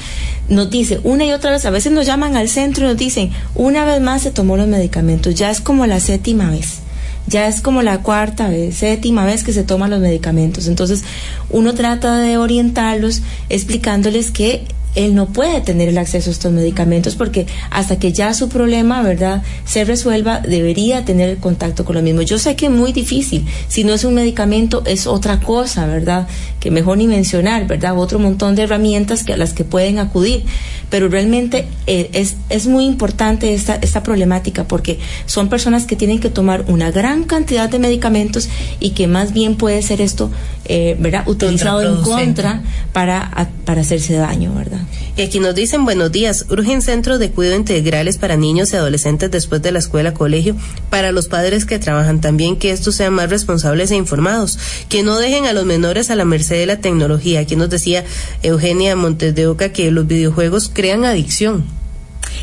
nos 0.48 0.70
dice 0.70 1.00
una 1.04 1.24
y 1.24 1.32
otra 1.32 1.52
vez, 1.52 1.64
a 1.66 1.70
veces 1.70 1.92
nos 1.92 2.04
llaman 2.04 2.36
al 2.36 2.48
centro 2.48 2.84
y 2.84 2.88
nos 2.88 2.96
dicen, 2.96 3.30
una 3.54 3.84
vez 3.84 4.00
más 4.00 4.22
se 4.22 4.32
tomó 4.32 4.56
los 4.56 4.66
medicamentos, 4.66 5.34
ya 5.34 5.50
es 5.50 5.60
como 5.60 5.86
la 5.86 6.00
séptima 6.00 6.50
vez 6.50 6.83
ya 7.26 7.48
es 7.48 7.60
como 7.60 7.82
la 7.82 7.98
cuarta 7.98 8.48
vez, 8.48 8.76
séptima 8.76 9.24
vez 9.24 9.44
que 9.44 9.52
se 9.52 9.64
toman 9.64 9.90
los 9.90 10.00
medicamentos. 10.00 10.66
Entonces, 10.66 11.04
uno 11.50 11.74
trata 11.74 12.18
de 12.18 12.36
orientarlos 12.36 13.22
explicándoles 13.48 14.30
que 14.30 14.66
él 14.94 15.14
no 15.14 15.26
puede 15.26 15.60
tener 15.60 15.88
el 15.88 15.98
acceso 15.98 16.30
a 16.30 16.32
estos 16.32 16.52
medicamentos 16.52 17.16
porque 17.16 17.46
hasta 17.70 17.98
que 17.98 18.12
ya 18.12 18.32
su 18.34 18.48
problema, 18.48 19.02
¿verdad?, 19.02 19.42
se 19.64 19.84
resuelva, 19.84 20.40
debería 20.40 21.04
tener 21.04 21.28
el 21.28 21.38
contacto 21.38 21.84
con 21.84 21.96
lo 21.96 22.02
mismo. 22.02 22.22
Yo 22.22 22.38
sé 22.38 22.56
que 22.56 22.66
es 22.66 22.72
muy 22.72 22.92
difícil, 22.92 23.46
si 23.68 23.84
no 23.84 23.94
es 23.94 24.04
un 24.04 24.14
medicamento 24.14 24.82
es 24.86 25.06
otra 25.06 25.40
cosa, 25.40 25.86
¿verdad?, 25.86 26.28
que 26.60 26.70
mejor 26.70 26.98
ni 26.98 27.06
mencionar, 27.06 27.66
¿verdad?, 27.66 27.98
otro 27.98 28.18
montón 28.18 28.54
de 28.54 28.62
herramientas 28.62 29.24
que 29.24 29.32
a 29.32 29.36
las 29.36 29.52
que 29.52 29.64
pueden 29.64 29.98
acudir, 29.98 30.44
pero 30.90 31.08
realmente 31.08 31.66
eh, 31.86 32.10
es, 32.12 32.36
es 32.48 32.66
muy 32.66 32.84
importante 32.84 33.52
esta, 33.52 33.74
esta 33.76 34.02
problemática 34.02 34.64
porque 34.64 34.98
son 35.26 35.48
personas 35.48 35.86
que 35.86 35.96
tienen 35.96 36.20
que 36.20 36.30
tomar 36.30 36.64
una 36.68 36.90
gran 36.90 37.24
cantidad 37.24 37.68
de 37.68 37.78
medicamentos 37.78 38.48
y 38.80 38.90
que 38.90 39.06
más 39.06 39.32
bien 39.32 39.56
puede 39.56 39.82
ser 39.82 40.00
esto, 40.00 40.30
eh, 40.66 40.96
¿verdad?, 40.98 41.26
utilizado 41.26 41.82
en 41.82 42.02
contra 42.02 42.62
para, 42.92 43.50
para 43.64 43.80
hacerse 43.80 44.14
daño, 44.14 44.54
¿verdad? 44.54 44.83
Y 45.16 45.22
aquí 45.22 45.40
nos 45.40 45.54
dicen 45.54 45.84
buenos 45.84 46.10
días, 46.12 46.46
urgen 46.50 46.82
centros 46.82 47.18
de 47.18 47.30
cuidado 47.30 47.56
integrales 47.56 48.18
para 48.18 48.36
niños 48.36 48.72
y 48.72 48.76
adolescentes 48.76 49.30
después 49.30 49.62
de 49.62 49.72
la 49.72 49.78
escuela, 49.78 50.14
colegio, 50.14 50.56
para 50.90 51.12
los 51.12 51.28
padres 51.28 51.64
que 51.64 51.78
trabajan 51.78 52.20
también, 52.20 52.56
que 52.56 52.70
estos 52.70 52.96
sean 52.96 53.14
más 53.14 53.30
responsables 53.30 53.90
e 53.90 53.96
informados, 53.96 54.58
que 54.88 55.02
no 55.02 55.18
dejen 55.18 55.46
a 55.46 55.52
los 55.52 55.64
menores 55.64 56.10
a 56.10 56.16
la 56.16 56.24
merced 56.24 56.58
de 56.58 56.66
la 56.66 56.78
tecnología. 56.78 57.40
Aquí 57.40 57.56
nos 57.56 57.70
decía 57.70 58.04
Eugenia 58.42 58.96
Montes 58.96 59.34
de 59.34 59.46
Oca 59.46 59.70
que 59.72 59.90
los 59.90 60.06
videojuegos 60.06 60.70
crean 60.72 61.04
adicción. 61.04 61.64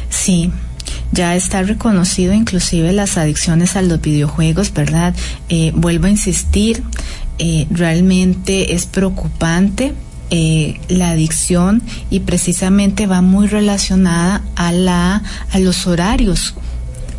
Sí, 0.10 0.52
ya 1.12 1.36
está 1.36 1.62
reconocido 1.64 2.34
inclusive 2.34 2.94
las 2.94 3.18
adicciones 3.18 3.76
a 3.76 3.82
los 3.82 4.00
videojuegos, 4.00 4.74
¿verdad? 4.74 5.14
Eh, 5.50 5.72
vuelvo 5.76 6.08
a 6.08 6.10
insistir, 6.10 6.84
eh, 7.38 7.68
realmente 7.70 8.74
es 8.74 8.86
preocupante 8.86 9.94
eh, 10.32 10.80
la 10.88 11.10
adicción 11.10 11.84
y 12.10 12.22
precisamente 12.22 13.06
va 13.06 13.22
muy 13.22 13.48
relacionada 13.48 14.42
a 14.56 14.72
la 14.72 15.22
a 15.52 15.60
los 15.60 15.88
horarios 15.88 16.56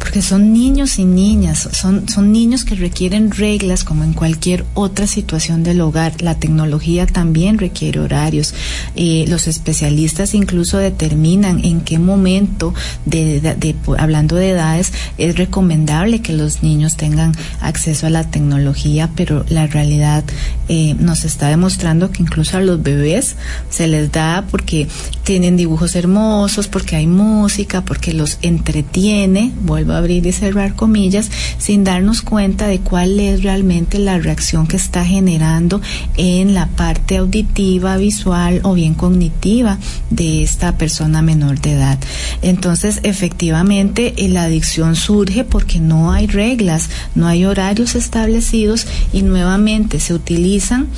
porque 0.02 0.20
son 0.20 0.52
niños 0.52 0.98
y 0.98 1.04
niñas, 1.04 1.68
son, 1.70 2.08
son 2.08 2.32
niños 2.32 2.64
que 2.64 2.74
requieren 2.74 3.30
reglas 3.30 3.84
como 3.84 4.02
en 4.02 4.14
cualquier 4.14 4.64
otra 4.74 5.06
situación 5.06 5.62
del 5.62 5.80
hogar. 5.80 6.20
La 6.20 6.34
tecnología 6.34 7.06
también 7.06 7.56
requiere 7.56 8.00
horarios. 8.00 8.52
Eh, 8.96 9.26
los 9.28 9.46
especialistas 9.46 10.34
incluso 10.34 10.78
determinan 10.78 11.64
en 11.64 11.82
qué 11.82 12.00
momento, 12.00 12.74
de, 13.06 13.76
hablando 13.96 14.34
de 14.34 14.50
edades, 14.50 14.92
es 15.18 15.36
recomendable 15.36 16.20
que 16.20 16.32
los 16.32 16.64
niños 16.64 16.96
tengan 16.96 17.32
acceso 17.60 18.08
a 18.08 18.10
la 18.10 18.28
tecnología, 18.28 19.08
pero 19.14 19.44
la 19.50 19.68
realidad 19.68 20.24
eh, 20.68 20.96
nos 20.98 21.24
está 21.24 21.46
demostrando 21.46 22.10
que 22.10 22.24
incluso 22.24 22.56
a 22.56 22.60
los 22.60 22.82
bebés 22.82 23.36
se 23.70 23.86
les 23.86 24.10
da 24.10 24.46
porque 24.50 24.88
tienen 25.22 25.56
dibujos 25.56 25.94
hermosos, 25.94 26.66
porque 26.66 26.96
hay 26.96 27.06
música, 27.06 27.84
porque 27.84 28.12
los 28.12 28.38
entretiene, 28.42 29.52
vuelvo 29.60 29.91
abrir 29.94 30.26
y 30.26 30.32
cerrar 30.32 30.74
comillas, 30.74 31.30
sin 31.58 31.84
darnos 31.84 32.22
cuenta 32.22 32.66
de 32.66 32.80
cuál 32.80 33.20
es 33.20 33.42
realmente 33.42 33.98
la 33.98 34.18
reacción 34.18 34.66
que 34.66 34.76
está 34.76 35.04
generando 35.04 35.80
en 36.16 36.54
la 36.54 36.68
parte 36.68 37.16
auditiva, 37.16 37.96
visual 37.96 38.60
o 38.64 38.74
bien 38.74 38.94
cognitiva 38.94 39.78
de 40.10 40.42
esta 40.42 40.76
persona 40.76 41.22
menor 41.22 41.60
de 41.60 41.72
edad. 41.72 41.98
Entonces, 42.42 43.00
efectivamente, 43.02 44.14
eh, 44.16 44.28
la 44.28 44.44
adicción 44.44 44.96
surge 44.96 45.44
porque 45.44 45.80
no 45.80 46.12
hay 46.12 46.26
reglas, 46.26 46.88
no 47.14 47.26
hay 47.26 47.44
horarios 47.44 47.94
establecidos 47.94 48.86
y 49.12 49.22
nuevamente 49.22 50.00
se 50.00 50.14
utilizan 50.14 50.88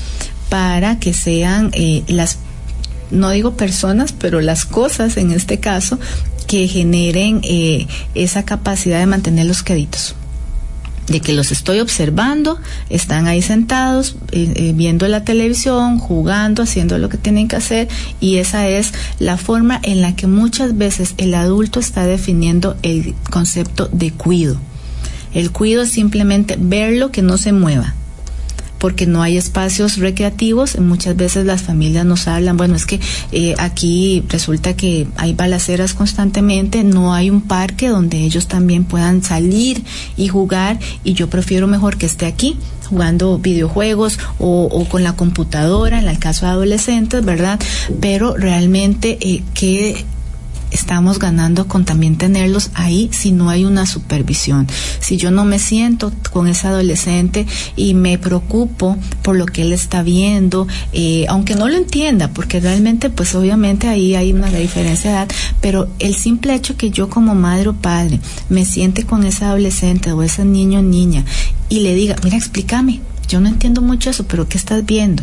para 0.48 0.98
que 0.98 1.12
sean 1.12 1.70
eh, 1.72 2.04
las 2.08 2.38
no 3.10 3.30
digo 3.30 3.56
personas, 3.56 4.12
pero 4.12 4.40
las 4.40 4.64
cosas 4.64 5.16
en 5.16 5.30
este 5.30 5.60
caso 5.60 5.98
que 6.54 6.68
generen 6.68 7.40
eh, 7.42 7.88
esa 8.14 8.44
capacidad 8.44 9.00
de 9.00 9.06
mantener 9.06 9.44
los 9.44 9.64
queditos 9.64 10.14
de 11.08 11.20
que 11.20 11.32
los 11.32 11.50
estoy 11.50 11.80
observando, 11.80 12.60
están 12.88 13.26
ahí 13.26 13.42
sentados, 13.42 14.16
eh, 14.30 14.52
eh, 14.54 14.72
viendo 14.72 15.06
la 15.08 15.24
televisión, 15.24 15.98
jugando, 15.98 16.62
haciendo 16.62 16.96
lo 16.96 17.08
que 17.08 17.18
tienen 17.18 17.48
que 17.48 17.56
hacer, 17.56 17.88
y 18.20 18.36
esa 18.36 18.68
es 18.68 18.94
la 19.18 19.36
forma 19.36 19.80
en 19.82 20.00
la 20.00 20.14
que 20.14 20.28
muchas 20.28 20.78
veces 20.78 21.14
el 21.18 21.34
adulto 21.34 21.80
está 21.80 22.06
definiendo 22.06 22.76
el 22.82 23.14
concepto 23.30 23.90
de 23.92 24.12
cuido. 24.12 24.56
El 25.34 25.50
cuido 25.50 25.82
es 25.82 25.90
simplemente 25.90 26.56
verlo 26.58 27.10
que 27.10 27.20
no 27.20 27.36
se 27.36 27.52
mueva, 27.52 27.94
porque 28.84 29.06
no 29.06 29.22
hay 29.22 29.38
espacios 29.38 29.96
recreativos. 29.96 30.78
Muchas 30.78 31.16
veces 31.16 31.46
las 31.46 31.62
familias 31.62 32.04
nos 32.04 32.28
hablan, 32.28 32.58
bueno, 32.58 32.76
es 32.76 32.84
que 32.84 33.00
eh, 33.32 33.54
aquí 33.56 34.22
resulta 34.28 34.76
que 34.76 35.06
hay 35.16 35.32
balaceras 35.32 35.94
constantemente, 35.94 36.84
no 36.84 37.14
hay 37.14 37.30
un 37.30 37.40
parque 37.40 37.88
donde 37.88 38.18
ellos 38.18 38.46
también 38.46 38.84
puedan 38.84 39.22
salir 39.22 39.82
y 40.18 40.28
jugar 40.28 40.78
y 41.02 41.14
yo 41.14 41.30
prefiero 41.30 41.66
mejor 41.66 41.96
que 41.96 42.04
esté 42.04 42.26
aquí 42.26 42.58
jugando 42.86 43.38
videojuegos 43.38 44.18
o, 44.38 44.86
con 44.90 45.02
la 45.02 45.16
computadora, 45.16 45.98
en 45.98 46.06
el 46.06 46.18
caso 46.18 46.44
de 46.44 46.52
adolescentes, 46.52 47.24
¿verdad? 47.24 47.58
Pero 48.02 48.36
realmente, 48.36 49.16
eh, 49.22 49.42
¿qué 49.54 50.04
estamos 50.74 51.18
ganando 51.18 51.66
con 51.66 51.84
también 51.84 52.16
tenerlos 52.16 52.70
ahí 52.74 53.08
si 53.12 53.32
no 53.32 53.48
hay 53.48 53.64
una 53.64 53.86
supervisión. 53.86 54.66
Si 55.00 55.16
yo 55.16 55.30
no 55.30 55.44
me 55.44 55.58
siento 55.58 56.12
con 56.32 56.48
ese 56.48 56.66
adolescente 56.66 57.46
y 57.76 57.94
me 57.94 58.18
preocupo 58.18 58.96
por 59.22 59.36
lo 59.36 59.46
que 59.46 59.62
él 59.62 59.72
está 59.72 60.02
viendo, 60.02 60.66
eh, 60.92 61.26
aunque 61.28 61.54
no 61.54 61.68
lo 61.68 61.76
entienda, 61.76 62.28
porque 62.28 62.60
realmente 62.60 63.08
pues 63.08 63.34
obviamente 63.34 63.88
ahí 63.88 64.14
hay 64.14 64.32
una 64.32 64.50
diferencia 64.50 65.10
de 65.10 65.16
edad, 65.16 65.28
pero 65.60 65.88
el 66.00 66.14
simple 66.14 66.54
hecho 66.54 66.76
que 66.76 66.90
yo 66.90 67.08
como 67.08 67.34
madre 67.34 67.68
o 67.68 67.74
padre 67.74 68.20
me 68.48 68.64
siente 68.64 69.04
con 69.04 69.24
ese 69.24 69.44
adolescente 69.44 70.12
o 70.12 70.22
ese 70.22 70.44
niño 70.44 70.80
o 70.80 70.82
niña 70.82 71.24
y 71.68 71.80
le 71.80 71.94
diga, 71.94 72.16
mira, 72.24 72.36
explícame, 72.36 73.00
yo 73.28 73.40
no 73.40 73.48
entiendo 73.48 73.80
mucho 73.80 74.10
eso, 74.10 74.24
pero 74.24 74.48
¿qué 74.48 74.58
estás 74.58 74.84
viendo? 74.84 75.22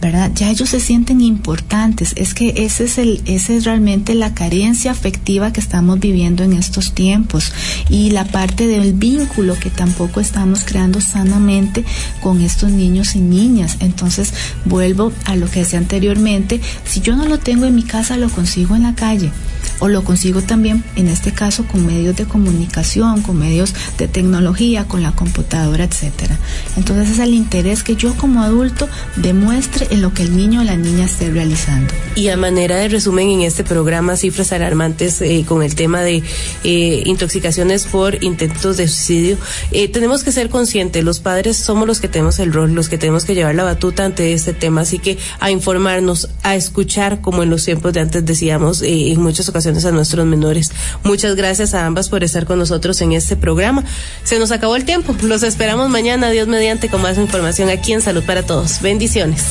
¿Verdad? 0.00 0.30
Ya 0.34 0.50
ellos 0.50 0.70
se 0.70 0.80
sienten 0.80 1.20
importantes. 1.20 2.12
Es 2.16 2.34
que 2.34 2.54
ese 2.56 2.84
es 2.84 2.98
el, 2.98 3.22
ese 3.26 3.56
es 3.56 3.64
realmente 3.64 4.14
la 4.14 4.34
carencia 4.34 4.90
afectiva 4.90 5.52
que 5.52 5.60
estamos 5.60 5.98
viviendo 5.98 6.44
en 6.44 6.52
estos 6.52 6.92
tiempos 6.92 7.52
y 7.88 8.10
la 8.10 8.24
parte 8.24 8.66
del 8.66 8.92
vínculo 8.92 9.58
que 9.58 9.70
tampoco 9.70 10.20
estamos 10.20 10.64
creando 10.64 11.00
sanamente 11.00 11.84
con 12.20 12.40
estos 12.40 12.70
niños 12.70 13.16
y 13.16 13.20
niñas. 13.20 13.78
Entonces, 13.80 14.32
vuelvo 14.64 15.12
a 15.24 15.36
lo 15.36 15.50
que 15.50 15.60
decía 15.60 15.78
anteriormente, 15.78 16.60
si 16.84 17.00
yo 17.00 17.16
no 17.16 17.24
lo 17.26 17.38
tengo 17.38 17.66
en 17.66 17.74
mi 17.74 17.82
casa, 17.82 18.16
lo 18.16 18.28
consigo 18.28 18.76
en 18.76 18.82
la 18.82 18.94
calle 18.94 19.30
o 19.78 19.88
lo 19.88 20.04
consigo 20.04 20.42
también 20.42 20.84
en 20.96 21.08
este 21.08 21.32
caso 21.32 21.66
con 21.66 21.86
medios 21.86 22.16
de 22.16 22.24
comunicación, 22.24 23.22
con 23.22 23.38
medios 23.38 23.74
de 23.98 24.08
tecnología, 24.08 24.84
con 24.84 25.02
la 25.02 25.12
computadora, 25.12 25.84
etcétera. 25.84 26.38
Entonces 26.76 27.10
es 27.10 27.18
el 27.18 27.34
interés 27.34 27.82
que 27.82 27.96
yo 27.96 28.14
como 28.14 28.42
adulto 28.42 28.88
demuestre 29.16 29.88
en 29.90 30.02
lo 30.02 30.12
que 30.12 30.22
el 30.22 30.36
niño 30.36 30.60
o 30.60 30.64
la 30.64 30.76
niña 30.76 31.04
esté 31.04 31.30
realizando. 31.30 31.92
Y 32.14 32.28
a 32.28 32.36
manera 32.36 32.76
de 32.76 32.88
resumen 32.88 33.28
en 33.30 33.42
este 33.42 33.64
programa 33.64 34.16
cifras 34.16 34.52
alarmantes 34.52 35.20
eh, 35.20 35.44
con 35.46 35.62
el 35.62 35.74
tema 35.74 36.02
de 36.02 36.22
eh, 36.64 37.02
intoxicaciones 37.04 37.84
por 37.84 38.22
intentos 38.22 38.76
de 38.76 38.88
suicidio, 38.88 39.36
eh, 39.72 39.88
tenemos 39.88 40.24
que 40.24 40.32
ser 40.32 40.48
conscientes, 40.48 41.04
los 41.04 41.20
padres 41.20 41.56
somos 41.56 41.86
los 41.86 42.00
que 42.00 42.08
tenemos 42.08 42.38
el 42.38 42.52
rol, 42.52 42.74
los 42.74 42.88
que 42.88 42.98
tenemos 42.98 43.24
que 43.24 43.34
llevar 43.34 43.54
la 43.54 43.64
batuta 43.64 44.04
ante 44.04 44.32
este 44.32 44.52
tema, 44.52 44.82
así 44.82 44.98
que 44.98 45.18
a 45.40 45.50
informarnos, 45.50 46.28
a 46.42 46.56
escuchar, 46.56 47.20
como 47.20 47.42
en 47.42 47.50
los 47.50 47.64
tiempos 47.64 47.92
de 47.92 48.00
antes 48.00 48.24
decíamos, 48.24 48.82
en 48.82 49.20
muchas 49.20 49.48
a 49.66 49.92
nuestros 49.92 50.26
menores. 50.26 50.70
Muchas 51.02 51.34
gracias 51.34 51.74
a 51.74 51.86
ambas 51.86 52.08
por 52.08 52.22
estar 52.22 52.46
con 52.46 52.58
nosotros 52.58 53.00
en 53.00 53.12
este 53.12 53.36
programa. 53.36 53.84
Se 54.24 54.38
nos 54.38 54.50
acabó 54.52 54.76
el 54.76 54.84
tiempo. 54.84 55.14
Los 55.22 55.42
esperamos 55.42 55.88
mañana, 55.88 56.30
Dios 56.30 56.46
mediante, 56.48 56.88
con 56.88 57.02
más 57.02 57.18
información 57.18 57.68
aquí 57.68 57.92
en 57.92 58.00
Salud 58.00 58.22
para 58.24 58.44
Todos. 58.44 58.80
Bendiciones. 58.80 59.44